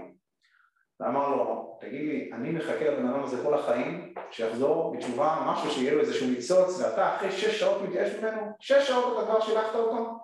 ואמר 1.00 1.28
לו, 1.28 1.76
תגיד 1.80 2.08
לי, 2.08 2.30
אני 2.32 2.50
מחכה 2.50 2.90
לבן 2.90 3.08
אדם 3.08 3.22
הזה 3.22 3.42
כל 3.42 3.54
החיים, 3.54 4.14
שיחזור 4.30 4.96
בתשובה, 4.96 5.42
משהו 5.46 5.70
שיהיה 5.70 5.94
לו 5.94 6.00
איזשהו 6.00 6.28
ניצוץ, 6.28 6.80
ואתה 6.80 7.16
אחרי 7.16 7.32
שש 7.32 7.60
שעות 7.60 7.82
מתייאש 7.82 8.14
ממנו, 8.14 8.42
שש 8.60 8.88
שעות 8.88 9.18
אתה 9.18 9.26
כבר 9.26 9.40
שילחת 9.40 9.74
אותו? 9.74 10.18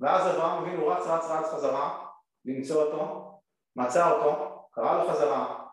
ואז 0.00 0.26
אברהם 0.26 0.62
אבינו 0.62 0.86
רץ 0.86 1.06
רץ 1.06 1.24
רץ 1.30 1.46
חזרה 1.52 2.04
למצוא 2.44 2.82
אותו, 2.82 3.30
מצא 3.76 4.10
אותו, 4.10 4.60
קרא 4.72 5.02
לו 5.02 5.10
חזרה, 5.10 5.64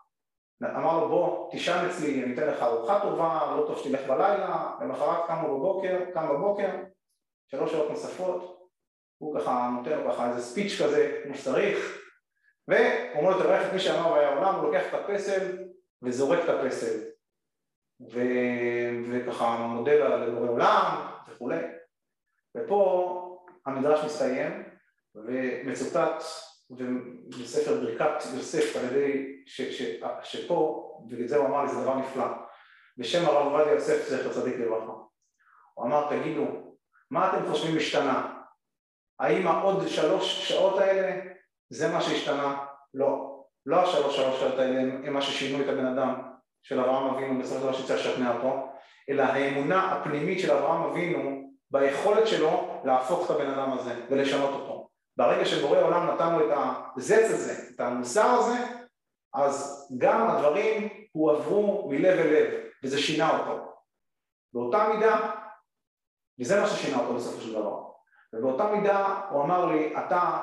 אמר 0.62 1.00
לו 1.00 1.08
בוא 1.08 1.50
תישן 1.50 1.86
אצלי, 1.90 2.24
אני 2.24 2.34
אתן 2.34 2.46
לך 2.46 2.62
ארוחה 2.62 3.00
טובה, 3.00 3.56
לא 3.56 3.66
טוב 3.66 3.78
שתלך 3.78 4.00
בלילה, 4.08 4.70
למחרת 4.80 5.26
קמו 5.26 5.58
בבוקר, 5.58 5.98
קם 6.14 6.28
בבוקר, 6.28 6.68
שלוש 7.50 7.72
שעות 7.72 7.90
נוספות, 7.90 8.68
הוא 9.18 9.40
ככה 9.40 9.70
נותן 9.78 9.98
לו 9.98 10.12
ככה 10.12 10.28
איזה 10.28 10.42
ספיץ' 10.42 10.82
כזה 10.82 11.20
כמו 11.24 11.34
שצריך, 11.34 12.01
והוא 12.68 12.80
אומר 13.14 13.30
לו 13.30 13.42
תברך 13.42 13.66
את 13.66 13.72
מי 13.72 13.80
שאמר 13.80 14.12
והיה 14.12 14.34
עולם, 14.34 14.54
הוא 14.54 14.64
לוקח 14.64 14.82
את 14.88 14.94
הפסל 14.94 15.58
וזורק 16.02 16.38
את 16.44 16.48
הפסל, 16.48 16.98
ו... 18.12 18.20
וככה 19.10 19.56
מודה 19.56 19.92
לבורא 19.92 20.48
עולם 20.48 21.06
וכולי, 21.28 21.58
ופה 22.56 23.38
המדרש 23.66 24.04
מסתיים 24.04 24.62
ומצוטט 25.14 26.22
בספר 27.40 27.80
ברכת 27.80 28.34
יוסף 28.34 28.76
על 28.76 28.84
ידי, 28.84 29.42
ש, 29.46 29.60
ש, 29.60 29.82
שפה, 30.22 30.88
ואת 31.10 31.28
זה 31.28 31.36
הוא 31.36 31.46
אמר 31.46 31.62
לי, 31.62 31.68
זה 31.68 31.82
דבר 31.82 31.96
נפלא, 31.96 32.24
בשם 32.96 33.26
הרב 33.26 33.52
עובדיה 33.52 33.72
יוסף 33.72 34.08
זכר 34.08 34.32
צדיק 34.32 34.54
לברכה. 34.56 34.92
הוא 35.74 35.86
אמר, 35.86 36.10
תגידו, 36.10 36.76
מה 37.10 37.30
אתם 37.30 37.46
חושבים 37.50 37.76
השתנה? 37.76 38.38
האם 39.18 39.46
העוד 39.46 39.88
שלוש 39.88 40.48
שעות 40.48 40.78
האלה 40.78 41.32
זה 41.72 41.92
מה 41.92 42.00
שהשתנה? 42.00 42.64
לא. 42.94 43.44
לא 43.66 43.82
השלוש 43.82 44.16
שלוש 44.16 44.42
האלה 44.42 44.80
הם 44.80 45.12
מה 45.12 45.22
ששינו 45.22 45.64
את 45.64 45.68
הבן 45.68 45.86
אדם 45.86 46.22
של 46.62 46.80
אברהם 46.80 47.14
אבינו 47.14 47.42
בסופו 47.42 47.60
של 47.60 47.62
דבר 47.66 47.72
שצריך 47.72 48.00
לשכנע 48.00 48.34
אותו, 48.36 48.68
אלא 49.10 49.22
האמונה 49.22 49.92
הפנימית 49.92 50.40
של 50.40 50.50
אברהם 50.50 50.82
אבינו 50.82 51.50
ביכולת 51.70 52.26
שלו 52.26 52.80
להפוך 52.84 53.24
את 53.26 53.36
הבן 53.36 53.50
אדם 53.50 53.72
הזה 53.72 54.06
ולשנות 54.10 54.50
אותו. 54.50 54.88
ברגע 55.16 55.44
שבורא 55.44 55.78
עולם 55.78 56.10
נתן 56.10 56.32
לו 56.32 56.52
את 56.52 56.58
הזץ 56.96 57.30
הזה, 57.30 57.74
את 57.74 57.80
המוסר 57.80 58.26
הזה, 58.26 58.58
אז 59.34 59.88
גם 59.98 60.30
הדברים 60.30 60.88
הועברו 61.12 61.88
מלב 61.90 62.18
אל 62.18 62.26
לב, 62.26 62.60
וזה 62.84 62.98
שינה 62.98 63.38
אותו. 63.38 63.72
באותה 64.52 64.88
מידה, 64.88 65.30
וזה 66.40 66.60
מה 66.60 66.66
ששינה 66.66 67.00
אותו 67.00 67.14
בסופו 67.14 67.40
של 67.40 67.52
דבר. 67.52 67.82
ובאותה 68.32 68.72
מידה 68.72 69.20
הוא 69.30 69.42
אמר 69.42 69.66
לי, 69.66 69.94
אתה 69.96 70.42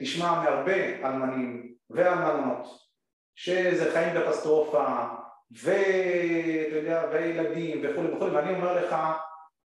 תשמע 0.00 0.42
מהרבה 0.42 1.08
אלמנים 1.08 1.74
ואלמנות, 1.90 2.66
שזה 3.34 3.92
חיים 3.92 4.20
קטסטרופה, 4.20 4.86
וילדים 7.12 7.80
וכולי 7.82 8.12
וכולי, 8.12 8.30
ואני 8.30 8.54
אומר 8.54 8.84
לך, 8.84 8.96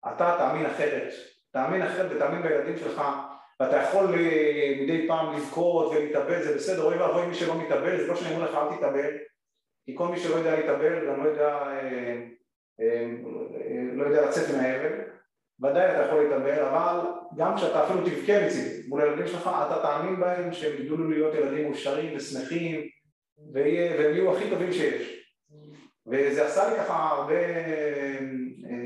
אתה 0.08 0.36
תאמין 0.38 0.66
אחרת, 0.66 1.14
תאמין 1.52 1.82
אחרת 1.82 2.12
ותאמין 2.12 2.42
בילדים 2.42 2.78
שלך 2.78 3.02
ואתה 3.60 3.78
יכול 3.78 4.14
אה, 4.16 4.74
מדי 4.82 5.08
פעם 5.08 5.36
לבכות 5.36 5.92
ולהתאבל, 5.92 6.44
זה 6.44 6.56
בסדר, 6.56 6.84
אוי 6.84 6.98
ואבוי 6.98 7.26
מי 7.26 7.36
שלא 7.36 7.62
מתאבל, 7.62 7.98
זה 7.98 8.08
לא 8.08 8.16
שאני 8.16 8.36
אומר 8.36 8.52
לך 8.52 8.56
אל 8.56 8.78
תתאבל, 8.78 9.18
כי 9.86 9.96
כל 9.96 10.08
מי 10.08 10.20
שלא 10.20 10.36
יודע 10.36 10.56
להתאבל 10.56 11.08
גם 11.08 11.24
לא 11.24 11.30
יודע, 11.30 11.58
אה, 11.58 12.24
אה, 12.80 13.06
לא 13.94 14.04
יודע 14.04 14.26
לצאת 14.26 14.56
מהאבל, 14.56 14.94
ודאי 15.64 15.92
אתה 15.92 16.02
יכול 16.02 16.24
להתאבל, 16.24 16.60
אבל 16.60 17.00
גם 17.38 17.56
כשאתה 17.56 17.84
אפילו 17.84 18.00
תבכה 18.06 18.46
מצידי 18.46 18.88
מול 18.88 19.02
הילדים 19.02 19.28
שלך, 19.28 19.50
אתה 19.68 19.80
תאמין 19.82 20.20
בהם 20.20 20.54
שהם 20.54 20.82
יגדלו 20.82 21.10
להיות 21.10 21.34
ילדים 21.36 21.66
מאושרים 21.66 22.18
ושמחים 22.18 22.82
והם 23.54 24.14
יהיו 24.14 24.36
הכי 24.36 24.50
טובים 24.50 24.74
שיש. 24.74 25.18
וזה 26.08 26.46
עשה 26.46 26.70
לי 26.70 26.78
ככה 26.78 27.10
הרבה 27.10 27.36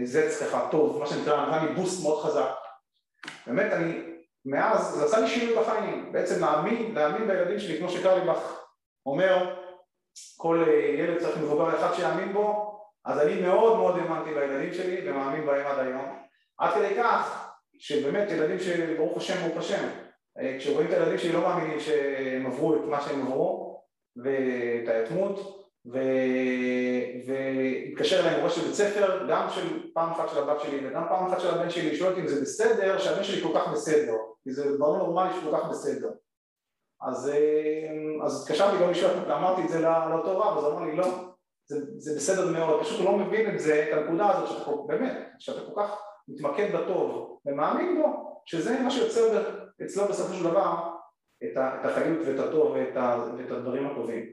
זץ 0.04 0.44
ככה 0.44 0.68
טוב, 0.72 1.00
מה 1.00 1.06
שנקרא, 1.06 1.46
נתן 1.46 1.66
לי 1.66 1.74
בוסט 1.74 2.04
מאוד 2.04 2.24
חזק. 2.24 2.52
באמת 3.48 3.74
אני 3.74 4.02
מאז 4.46 4.82
זה 4.82 5.06
עשה 5.06 5.20
לי 5.20 5.28
שינוי 5.28 5.56
בחיים, 5.56 6.12
בעצם 6.12 6.42
להאמין, 6.42 6.96
להאמין 6.96 7.28
בילדים 7.28 7.60
שלי, 7.60 7.80
כמו 7.80 7.90
שקרליבך 7.90 8.60
אומר, 9.06 9.56
כל 10.38 10.64
אה, 10.68 10.74
ילד 10.74 11.20
צריך 11.20 11.38
מבוגר 11.38 11.80
אחד 11.80 11.94
שיאמין 11.94 12.34
בו, 12.34 12.78
אז 13.06 13.20
אני 13.20 13.42
מאוד 13.42 13.78
מאוד 13.78 13.96
האמנתי 13.98 14.34
בילדים 14.34 14.74
שלי 14.74 15.10
ומאמין 15.10 15.46
בהם 15.46 15.68
עד 15.68 15.80
היום, 15.80 16.21
עד 16.62 16.74
כדי 16.74 16.96
כך 16.98 17.52
שבאמת 17.80 18.32
ילדים 18.32 18.60
שברוך 18.60 19.18
השם 19.18 19.48
ברוך 19.48 19.58
השם, 19.58 19.88
אה, 20.40 20.56
כשרואים 20.60 20.88
את 20.88 20.94
הילדים 20.94 21.18
שלי 21.18 21.32
לא 21.32 21.42
מאמינים 21.42 21.80
שהם 21.80 22.46
עברו 22.46 22.76
את 22.76 22.82
מה 22.86 23.02
שהם 23.02 23.22
עברו 23.22 23.82
ואת 24.16 24.88
היתמות 24.88 25.68
והתקשר 27.26 28.20
אליי 28.20 28.38
מורה 28.38 28.50
של 28.50 28.62
בית 28.62 28.74
ספר, 28.74 29.28
גם 29.30 29.50
של 29.50 29.92
פעם 29.94 30.12
אחת 30.12 30.30
של 30.30 30.38
הבת 30.44 30.62
שלי 30.62 30.88
וגם 30.88 31.04
פעם 31.10 31.28
אחת 31.28 31.40
של 31.40 31.48
הבן 31.48 31.70
שלי, 31.70 31.92
לשאול 31.92 32.10
אותי 32.10 32.22
אם 32.22 32.28
זה 32.28 32.42
בסדר, 32.42 32.98
שהבן 32.98 33.24
שלי 33.24 33.44
כל 33.44 33.60
כך 33.60 33.68
בסדר, 33.68 34.16
כי 34.44 34.52
זה 34.52 34.78
דברים 34.78 34.98
נורמלי 34.98 35.34
שכל 35.34 35.58
כך 35.58 35.70
בסדר. 35.70 36.10
אז, 37.08 37.30
אה, 37.30 38.26
אז 38.26 38.42
התקשרתי 38.42 38.84
גם 38.84 38.90
לשאול, 38.90 39.12
אמרתי 39.32 39.62
את 39.62 39.70
זה 39.70 39.82
לאותו 39.82 40.40
רב, 40.40 40.58
אז 40.58 40.66
אמר 40.66 40.86
לי 40.86 40.96
לא, 40.96 41.08
זה, 41.66 41.78
זה 41.98 42.16
בסדר 42.16 42.52
מאוד, 42.52 42.82
פשוט 42.82 43.00
הוא 43.00 43.06
לא 43.06 43.18
מבין 43.18 43.56
את 43.56 43.60
זה, 43.60 43.86
את 43.90 43.98
הנקודה 43.98 44.30
הזאת 44.30 44.50
שאתה 44.50 44.72
באמת, 44.88 45.18
שאתה 45.40 45.60
כל 45.62 45.82
כך 45.82 46.11
מתמקד 46.34 46.76
בטוב 46.76 47.40
ומאמין 47.46 48.02
בו, 48.02 48.42
שזה 48.46 48.80
מה 48.80 48.92
שיוצר 48.92 49.54
אצלו 49.86 50.06
בסופו 50.06 50.34
של 50.34 50.44
דבר 50.44 50.90
את, 51.44 51.58
החיות 51.84 52.20
ואת 52.26 52.40
הטוב 52.40 52.72
ואת, 52.72 52.96
ואת 53.38 53.52
הדברים 53.52 53.88
הטובים. 53.88 54.32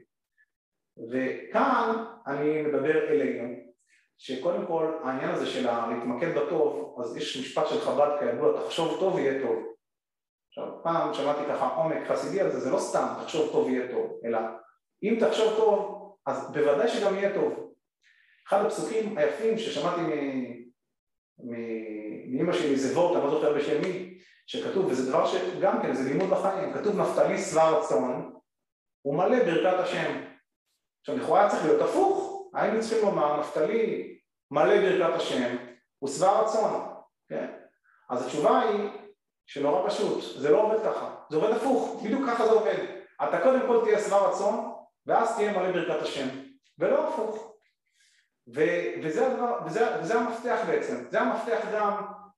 וכאן 1.11 2.05
אני 2.27 2.61
מדבר 2.61 3.07
אלינו, 3.09 3.55
שקודם 4.17 4.65
כל 4.65 4.97
העניין 5.03 5.29
הזה 5.29 5.45
של 5.45 5.65
להתמקד 5.65 6.37
בטוב, 6.37 6.99
אז 7.01 7.17
יש 7.17 7.37
משפט 7.37 7.67
של 7.67 7.79
חב"ד 7.79 8.19
כידוע, 8.19 8.63
תחשוב 8.63 8.99
טוב 8.99 9.19
יהיה 9.19 9.41
טוב. 9.41 9.69
עכשיו 10.49 10.83
פעם 10.83 11.13
שמעתי 11.13 11.41
ככה 11.49 11.67
עומק 11.67 12.07
חסידי 12.07 12.41
על 12.41 12.51
זה, 12.51 12.59
זה 12.59 12.71
לא 12.71 12.79
סתם 12.79 13.07
תחשוב 13.21 13.51
טוב 13.51 13.69
יהיה 13.69 13.91
טוב, 13.91 14.19
אלא 14.25 14.39
אם 15.03 15.17
תחשוב 15.19 15.53
טוב, 15.57 15.99
אז 16.25 16.51
בוודאי 16.51 16.87
שגם 16.87 17.15
יהיה 17.15 17.33
טוב. 17.33 17.73
אחד 18.47 18.65
הפסוקים 18.65 19.17
היפים 19.17 19.57
ששמעתי 19.57 20.01
מאמא 21.43 22.53
שלי 22.53 22.75
זה 22.75 22.99
וורט, 22.99 23.15
אני 23.15 23.23
לא 23.23 23.29
זוכר 23.29 23.53
בשם 23.53 23.81
מי, 23.81 24.17
שכתוב, 24.47 24.85
וזה 24.85 25.11
דבר 25.11 25.27
שגם 25.27 25.81
כן, 25.81 25.93
זה 25.93 26.09
לימוד 26.09 26.29
בחיים, 26.29 26.73
כתוב 26.73 26.99
נפתלי 26.99 27.37
שבע 27.37 27.69
רצון, 27.69 28.33
הוא 29.01 29.17
מלא 29.17 29.43
ברכת 29.43 29.79
השם. 29.79 30.21
עכשיו 31.01 31.17
לכאורה 31.17 31.39
היה 31.39 31.49
צריך 31.49 31.65
להיות 31.65 31.81
הפוך, 31.81 32.49
היינו 32.53 32.81
צריכים 32.81 33.05
לומר 33.05 33.39
נפתלי 33.39 34.17
מלא 34.51 34.75
ברכת 34.81 35.15
השם 35.15 35.57
הוא 35.99 36.09
שבע 36.09 36.41
רצון, 36.41 36.87
כן? 37.29 37.47
אז 38.09 38.25
התשובה 38.25 38.61
היא 38.61 38.89
שנורא 39.47 39.89
פשוט, 39.89 40.23
זה 40.37 40.49
לא 40.49 40.61
עובד 40.61 40.83
ככה, 40.83 41.15
זה 41.29 41.37
עובד 41.37 41.51
הפוך, 41.51 42.01
בדיוק 42.03 42.29
ככה 42.29 42.45
זה 42.45 42.51
עובד. 42.51 42.85
אתה 43.23 43.41
קודם 43.41 43.59
כל 43.67 43.81
תהיה 43.83 43.99
שבע 43.99 44.17
רצון 44.17 44.73
ואז 45.05 45.35
תהיה 45.35 45.51
מלא 45.51 45.71
ברכת 45.71 46.01
השם, 46.01 46.27
ולא 46.79 47.07
הפוך. 47.07 47.53
וזה, 48.53 49.27
הדבר, 49.27 49.57
וזה, 49.65 49.87
וזה 50.01 50.19
המפתח 50.19 50.57
בעצם, 50.67 50.95
זה 51.09 51.21
המפתח 51.21 51.59
גם, 51.73 51.91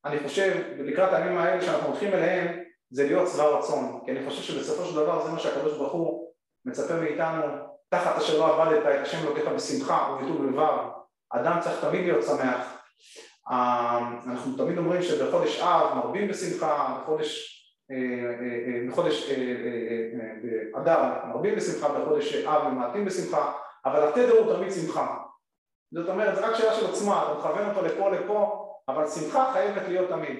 אני 0.05 0.19
חושב, 0.19 0.61
לקראת 0.77 1.13
הימים 1.13 1.37
האלה 1.37 1.61
שאנחנו 1.61 1.87
הולכים 1.87 2.13
אליהם, 2.13 2.59
זה 2.91 3.03
להיות 3.03 3.29
שבע 3.29 3.43
רצון, 3.43 3.99
כי 4.05 4.11
אני 4.11 4.29
חושב 4.29 4.41
שבסופו 4.41 4.85
של 4.85 4.95
דבר 4.95 5.25
זה 5.25 5.31
מה 5.31 5.39
שהקדוש 5.39 5.77
ברוך 5.77 5.93
הוא 5.93 6.31
מצפה 6.65 6.93
מאיתנו 6.93 7.41
תחת 7.89 8.17
אשר 8.17 8.39
לא 8.39 8.63
עבדת 8.63 8.81
את 8.81 9.01
השם 9.01 9.17
אלוקיך 9.27 9.47
בשמחה 9.47 10.17
ובטוב 10.19 10.45
לבב, 10.45 10.77
אדם 11.29 11.57
צריך 11.61 11.85
תמיד 11.85 12.01
להיות 12.01 12.23
שמח. 12.23 12.77
אה, 13.51 13.99
אנחנו 14.27 14.57
תמיד 14.57 14.77
אומרים 14.77 15.01
שבחודש 15.01 15.59
אב 15.59 15.97
מרבים 15.97 16.27
בשמחה, 16.27 16.97
בחודש 17.01 17.57
אה, 17.91 17.95
אה, 17.95 18.87
בחודש 18.89 19.31
אדר 20.75 20.99
מרבים 21.27 21.55
בשמחה, 21.55 21.99
בחודש 21.99 22.35
אב 22.35 22.67
ממעטים 22.67 23.05
בשמחה, 23.05 23.51
אבל 23.85 24.07
התדר 24.07 24.37
הוא 24.37 24.55
תמיד 24.55 24.71
שמחה. 24.71 25.17
זאת 25.91 26.09
אומרת, 26.09 26.35
זה 26.35 26.47
רק 26.47 26.55
שאלה 26.55 26.73
של 26.73 26.85
עוצמה, 26.85 27.23
אתה 27.23 27.39
מכוון 27.39 27.69
אותו 27.69 27.81
לפה 27.81 28.09
לפה, 28.09 28.67
אבל 28.87 29.07
שמחה 29.07 29.53
חייבת 29.53 29.87
להיות 29.87 30.09
תמיד. 30.09 30.37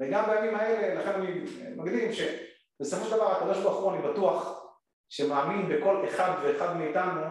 וגם 0.00 0.24
בימים 0.30 0.54
האלה, 0.54 1.00
לכן 1.00 1.12
אני 1.14 1.44
מקדים 1.76 2.10
שבסופו 2.12 3.04
של 3.04 3.16
דבר 3.16 3.32
הקדוש 3.32 3.58
ברוך 3.58 3.76
הוא, 3.76 3.92
אני 3.92 4.02
בטוח, 4.02 4.62
שמאמין 5.08 5.68
בכל 5.68 6.04
אחד 6.08 6.30
ואחד 6.42 6.76
מאיתנו 6.76 7.22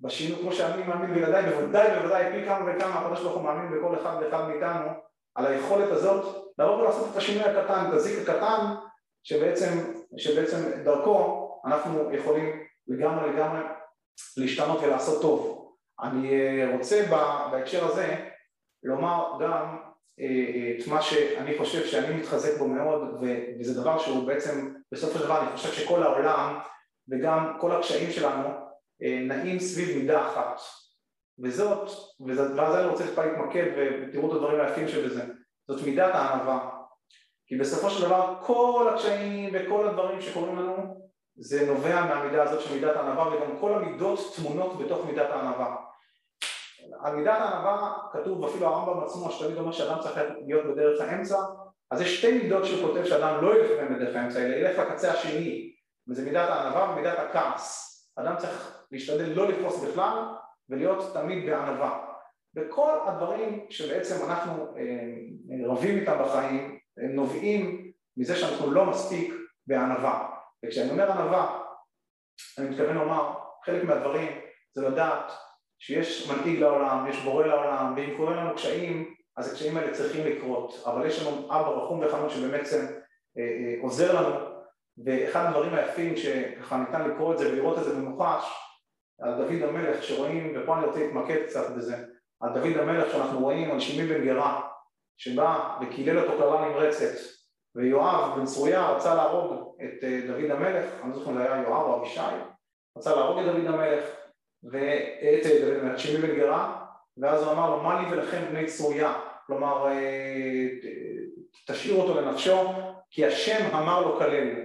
בשינוי, 0.00 0.42
כמו 0.42 0.52
שאני 0.52 0.82
מאמין 0.82 1.14
בילדיי, 1.14 1.42
בוודאי 1.42 2.00
בוודאי 2.00 2.32
פי 2.32 2.46
כמה 2.46 2.76
וכמה 2.76 3.00
הקדוש 3.00 3.20
ברוך 3.22 3.34
הוא 3.34 3.42
מאמין 3.42 3.78
בכל 3.78 3.94
אחד 3.94 4.16
ואחד 4.20 4.48
מאיתנו 4.48 4.90
על 5.34 5.46
היכולת 5.46 5.90
הזאת 5.90 6.52
לבוא 6.58 6.76
ולעשות 6.76 7.08
את 7.12 7.16
השינוי 7.16 7.44
הקטן, 7.44 7.84
את 7.88 7.94
הזיק 7.94 8.28
הקטן 8.28 8.74
שבעצם, 9.22 9.94
שבעצם 10.16 10.82
דרכו 10.84 11.50
אנחנו 11.66 12.14
יכולים 12.14 12.62
לגמרי 12.88 13.32
לגמרי 13.32 13.60
להשתנות 14.36 14.78
ולעשות 14.82 15.22
טוב. 15.22 15.53
אני 16.02 16.30
אה, 16.30 16.76
רוצה 16.76 17.06
בהקשר 17.52 17.84
הזה 17.84 18.16
לומר 18.82 19.32
גם 19.40 19.78
אה, 20.20 20.24
אה, 20.26 20.76
את 20.78 20.88
מה 20.88 21.02
שאני 21.02 21.58
חושב 21.58 21.86
שאני 21.86 22.16
מתחזק 22.16 22.58
בו 22.58 22.68
מאוד 22.68 23.22
וזה 23.60 23.80
דבר 23.80 23.98
שהוא 23.98 24.26
בעצם 24.26 24.74
בסופו 24.92 25.18
של 25.18 25.24
דבר 25.24 25.40
אני 25.40 25.56
חושב 25.56 25.72
שכל 25.72 26.02
העולם 26.02 26.58
וגם 27.08 27.56
כל 27.60 27.72
הקשיים 27.72 28.10
שלנו 28.10 28.48
נעים 29.00 29.58
סביב 29.58 29.98
מידה 29.98 30.26
אחת. 30.28 30.60
וזאת, 31.38 31.88
ואז 32.56 32.76
אני 32.76 32.86
רוצה 32.86 33.04
להתמקד 33.04 33.64
ותראו 33.76 34.30
את 34.30 34.36
הדברים 34.36 34.60
היפים 34.60 34.88
שבזה, 34.88 35.22
זאת 35.68 35.86
מידת 35.86 36.14
הענווה. 36.14 36.70
כי 37.46 37.56
בסופו 37.56 37.90
של 37.90 38.06
דבר 38.06 38.34
כל 38.42 38.90
הקשיים 38.94 39.54
וכל 39.54 39.88
הדברים 39.88 40.20
שקורים 40.20 40.56
לנו 40.56 41.03
זה 41.36 41.66
נובע 41.66 42.06
מהמידה 42.06 42.42
הזאת 42.42 42.60
של 42.60 42.74
מידת 42.74 42.96
הענווה 42.96 43.28
וגם 43.28 43.58
כל 43.60 43.74
המידות 43.74 44.18
טמונות 44.36 44.78
בתוך 44.78 45.06
מידת 45.06 45.30
הענווה. 45.30 45.76
על 47.00 47.16
מידת 47.16 47.36
הענווה 47.38 47.92
כתוב 48.12 48.44
אפילו 48.44 48.66
הרמב"ם 48.66 49.04
עצמו 49.04 49.30
שתמיד 49.30 49.58
אומר 49.58 49.72
שאדם 49.72 49.98
צריך 50.00 50.20
להיות 50.46 50.66
בדרך 50.66 51.00
האמצע 51.00 51.36
אז 51.90 52.00
יש 52.00 52.18
שתי 52.18 52.42
מידות 52.42 52.64
שהוא 52.64 52.88
כותב 52.88 53.04
שאדם 53.04 53.44
לא 53.44 53.56
ילך 53.56 53.70
בהם 53.70 53.94
בדרך 53.94 54.16
האמצע 54.16 54.38
אלא 54.38 54.54
ילך 54.54 54.78
לקצה 54.78 55.12
השני 55.12 55.72
וזה 56.08 56.24
מידת 56.24 56.48
הענווה 56.48 56.90
ומידת 56.90 57.18
הכעס. 57.18 57.90
אדם 58.16 58.34
צריך 58.38 58.84
להשתדל 58.92 59.32
לא 59.34 59.48
לפרוס 59.48 59.84
בכלל 59.84 60.18
ולהיות 60.68 61.14
תמיד 61.14 61.46
בענווה. 61.46 62.04
וכל 62.56 62.98
הדברים 63.06 63.66
שבעצם 63.70 64.14
אנחנו 64.30 64.76
אה, 64.76 65.66
רבים 65.68 65.98
איתם 65.98 66.18
בחיים 66.22 66.78
הם 66.98 67.12
נובעים 67.12 67.90
מזה 68.16 68.36
שאנחנו 68.36 68.72
לא 68.72 68.86
מספיק 68.86 69.34
בענווה 69.66 70.34
וכשאני 70.66 70.90
אומר 70.90 71.12
ענווה 71.12 71.60
אני 72.58 72.68
מתכוון 72.68 72.94
לומר 72.94 73.32
חלק 73.64 73.84
מהדברים 73.84 74.40
זה 74.74 74.88
לדעת 74.88 75.32
שיש 75.78 76.30
מנהיג 76.30 76.58
לעולם, 76.60 77.06
יש 77.10 77.16
בורא 77.16 77.46
לעולם 77.46 77.94
ואם 77.96 78.16
קוראים 78.16 78.36
לנו 78.36 78.54
קשיים 78.54 79.14
אז 79.36 79.52
הקשיים 79.52 79.76
האלה 79.76 79.94
צריכים 79.94 80.26
לקרות. 80.26 80.82
אבל 80.86 81.06
יש 81.06 81.22
לנו 81.22 81.46
אבא 81.46 81.68
רחום 81.68 82.00
וחנון 82.00 82.30
שבעצם 82.30 82.86
אה, 83.38 83.42
אה, 83.42 83.82
עוזר 83.82 84.20
לנו 84.20 84.54
ואחד 85.04 85.46
הדברים 85.46 85.74
היפים 85.74 86.16
שככה 86.16 86.76
ניתן 86.76 87.10
לקרוא 87.10 87.32
את 87.32 87.38
זה 87.38 87.52
ולראות 87.52 87.78
את 87.78 87.84
זה 87.84 87.94
במוחש 87.94 88.44
על 89.20 89.34
דוד 89.34 89.62
המלך 89.62 90.02
שרואים, 90.02 90.52
ופה 90.56 90.78
אני 90.78 90.86
רוצה 90.86 90.98
להתמקד 90.98 91.46
קצת 91.46 91.70
בזה, 91.76 91.96
על 92.40 92.52
דוד 92.54 92.76
המלך 92.76 93.12
שאנחנו 93.12 93.40
רואים 93.40 93.70
על 93.70 93.80
שימי 93.80 94.14
בן 94.14 94.24
גרה 94.24 94.68
שבא 95.16 95.78
וקילל 95.80 96.18
אותו 96.18 96.38
קללה 96.38 96.68
נמרצת 96.68 97.14
ויואב 97.74 98.38
בן 98.38 98.44
צרויה 98.44 98.90
רצה 98.90 99.14
להרוג 99.14 99.76
את 99.84 100.04
אה, 100.04 100.20
דוד 100.26 100.50
המלך, 100.50 100.84
אני 101.02 101.10
לא 101.10 101.18
זוכר 101.18 101.30
אם 101.30 101.36
זה 101.36 101.52
היה 101.52 101.62
יואב 101.62 101.82
או 101.82 102.00
אבישי, 102.00 102.20
רצה 102.98 103.16
להרוג 103.16 103.38
את 103.38 103.44
דוד 103.44 103.66
המלך 103.66 104.04
ואת 104.62 105.46
אה, 105.46 105.60
דוד 105.60 105.78
המלך, 105.78 105.98
שימי 106.00 106.26
בן 106.26 106.36
גרה 106.36 106.84
ואז 107.18 107.42
הוא 107.42 107.52
אמר 107.52 107.70
לו 107.70 107.82
מה 107.82 108.00
לי 108.00 108.12
ולכם 108.12 108.42
בני 108.50 108.66
צרויה, 108.66 109.14
כלומר 109.46 109.88
אה, 109.88 110.68
תשאיר 111.66 111.94
אותו 111.94 112.20
לנפשו 112.20 112.72
כי 113.10 113.26
השם 113.26 113.76
אמר 113.76 114.00
לו 114.00 114.18
כלל 114.18 114.64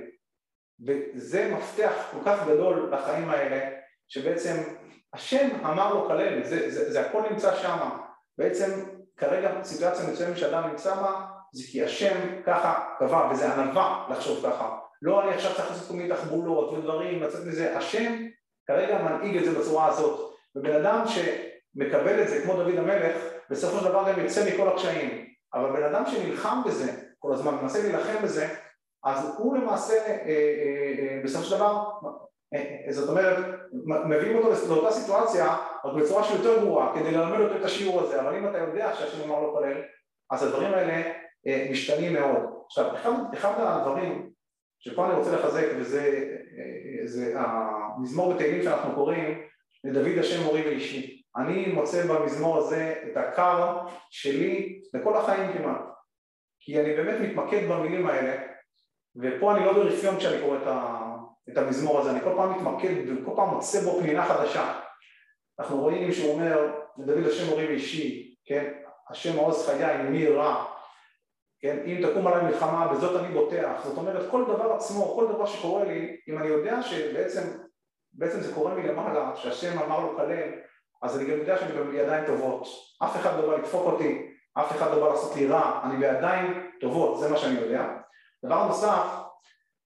וזה 0.85 1.51
מפתח 1.55 1.93
כל 2.11 2.17
כך 2.25 2.47
גדול 2.47 2.93
לחיים 2.93 3.29
האלה 3.29 3.69
שבעצם 4.07 4.55
השם 5.13 5.65
אמר 5.65 5.93
לו 5.93 6.07
כלל, 6.07 6.43
זה, 6.43 6.71
זה, 6.71 6.91
זה 6.91 7.01
הכל 7.01 7.21
נמצא 7.29 7.55
שם, 7.55 7.89
בעצם 8.37 8.85
כרגע 9.17 9.63
סיטואציה 9.63 10.09
מסוימת 10.11 10.37
שאדם 10.37 10.69
נמצא 10.69 10.95
בה 10.95 11.25
זה 11.53 11.63
כי 11.71 11.83
השם 11.83 12.15
ככה 12.45 12.95
קבע 12.99 13.29
וזה 13.31 13.53
ענווה 13.53 14.07
לחשוב 14.09 14.45
ככה, 14.45 14.77
לא 15.01 15.23
אני 15.23 15.33
עכשיו 15.33 15.53
צריך 15.55 15.69
לעשות 15.69 15.87
כל 15.87 15.93
מיני 15.93 16.09
תחבולות 16.09 16.73
ודברים, 16.73 17.23
לצאת 17.23 17.45
מזה, 17.45 17.77
השם 17.77 18.13
כרגע 18.67 18.97
מנהיג 19.03 19.37
את 19.37 19.45
זה 19.45 19.59
בצורה 19.59 19.87
הזאת. 19.87 20.35
ובן 20.55 20.75
אדם 20.75 21.03
שמקבל 21.07 22.21
את 22.21 22.27
זה 22.29 22.41
כמו 22.41 22.53
דוד 22.53 22.75
המלך 22.77 23.15
בסופו 23.49 23.79
של 23.79 23.85
דבר 23.85 24.11
גם 24.11 24.19
יוצא 24.19 24.53
מכל 24.53 24.67
הקשיים. 24.67 25.25
אבל 25.53 25.71
בן 25.71 25.83
אדם 25.83 26.03
שנלחם 26.05 26.61
בזה 26.65 26.91
כל 27.19 27.33
הזמן, 27.33 27.55
מנסה 27.55 27.81
להילחם 27.81 28.23
בזה 28.23 28.47
אז 29.03 29.35
הוא 29.37 29.57
למעשה 29.57 29.93
אה, 29.93 30.09
אה, 30.09 30.95
אה, 30.99 31.21
בסופו 31.23 31.43
של 31.43 31.55
דבר 31.55 31.83
זאת 32.89 33.09
אומרת, 33.09 33.37
מביאים 33.83 34.37
אותו 34.37 34.49
לאותה 34.69 34.91
סיטואציה, 34.91 35.57
רק 35.85 35.93
בצורה 35.95 36.23
שהיא 36.23 36.37
יותר 36.37 36.59
גרועה, 36.59 36.95
כדי 36.95 37.11
ללמד 37.11 37.39
אותו 37.39 37.55
את 37.55 37.65
השיעור 37.65 38.01
הזה, 38.01 38.21
אבל 38.21 38.35
אם 38.35 38.49
אתה 38.49 38.57
יודע 38.57 38.95
שהשם 38.95 39.29
אמר 39.29 39.41
לא 39.41 39.51
כולל, 39.53 39.81
אז 40.31 40.43
הדברים 40.43 40.73
האלה 40.73 40.93
אה, 40.93 41.11
משתנים 41.71 42.13
מאוד. 42.13 42.63
עכשיו, 42.65 42.95
אחד, 42.95 43.11
אחד 43.33 43.53
הדברים 43.57 44.29
שפה 44.79 45.05
אני 45.05 45.13
רוצה 45.13 45.35
לחזק, 45.35 45.65
וזה 45.77 46.35
אה, 46.57 47.07
זה 47.07 47.33
המזמור 47.35 48.33
בתהילים 48.33 48.63
שאנחנו 48.63 48.95
קוראים, 48.95 49.41
לדוד 49.83 50.17
השם 50.19 50.43
מורי 50.43 50.61
ואישי. 50.61 51.21
אני 51.37 51.65
מוצא 51.65 52.07
במזמור 52.07 52.57
הזה 52.57 52.95
את 53.11 53.17
הקר 53.17 53.77
שלי 54.09 54.81
לכל 54.93 55.17
החיים 55.17 55.53
כמעט, 55.53 55.81
כי 56.59 56.81
אני 56.81 56.95
באמת 56.95 57.19
מתמקד 57.21 57.67
במילים 57.69 58.07
האלה, 58.07 58.41
ופה 59.15 59.55
אני 59.55 59.65
לא 59.65 59.73
ברפיון 59.73 60.17
כשאני 60.17 60.41
קורא 60.41 60.57
את 60.57 60.67
ה... 60.67 61.05
את 61.49 61.57
המזמור 61.57 61.99
הזה, 61.99 62.11
אני 62.11 62.21
כל 62.21 62.33
פעם 62.35 62.51
מתמקד 62.51 62.93
וכל 63.07 63.31
פעם 63.35 63.49
מוצא 63.49 63.81
בו 63.81 63.99
פנינה 63.99 64.25
חדשה. 64.25 64.79
אנחנו 65.59 65.81
רואים 65.81 66.11
שהוא 66.11 66.33
אומר, 66.33 66.75
לדוד 66.97 67.27
השם 67.27 67.49
מורי 67.49 67.67
ואישי, 67.67 68.35
כן, 68.45 68.73
השם 69.09 69.35
מעוז 69.35 69.65
חיי, 69.65 70.03
מי 70.03 70.27
רע, 70.27 70.65
כן, 71.61 71.77
אם 71.85 72.09
תקום 72.09 72.27
עליי 72.27 72.43
מלחמה, 72.43 72.87
בזאת 72.87 73.23
אני 73.23 73.33
בוטח, 73.33 73.81
זאת 73.83 73.97
אומרת 73.97 74.31
כל 74.31 74.43
דבר 74.43 74.73
עצמו, 74.73 75.15
כל 75.15 75.27
דבר 75.27 75.45
שקורה 75.45 75.83
לי, 75.83 76.17
אם 76.29 76.37
אני 76.37 76.47
יודע 76.47 76.81
שבעצם 76.81 77.41
בעצם 78.13 78.41
זה 78.41 78.53
קורה 78.53 78.73
מלמעלה, 78.73 79.31
שהשם 79.35 79.79
אמר 79.79 79.99
לו 79.99 80.15
כלל, 80.15 80.31
אז 81.01 81.19
אני 81.19 81.31
גם 81.31 81.37
יודע 81.37 81.57
שאני 81.57 81.83
בידיים 81.91 82.25
טובות, 82.25 82.67
אף 83.03 83.15
אחד 83.15 83.39
לא 83.39 83.47
בא 83.47 83.57
לדפוק 83.57 83.85
אותי, 83.85 84.27
אף 84.53 84.71
אחד 84.71 84.91
לא 84.91 84.99
בא 84.99 85.07
לעשות 85.07 85.35
לי 85.35 85.47
רע, 85.47 85.81
אני 85.83 85.97
בידיים 85.97 86.69
טובות, 86.79 87.19
זה 87.19 87.29
מה 87.29 87.37
שאני 87.37 87.59
יודע. 87.59 87.87
דבר 88.45 88.67
נוסף, 88.67 89.05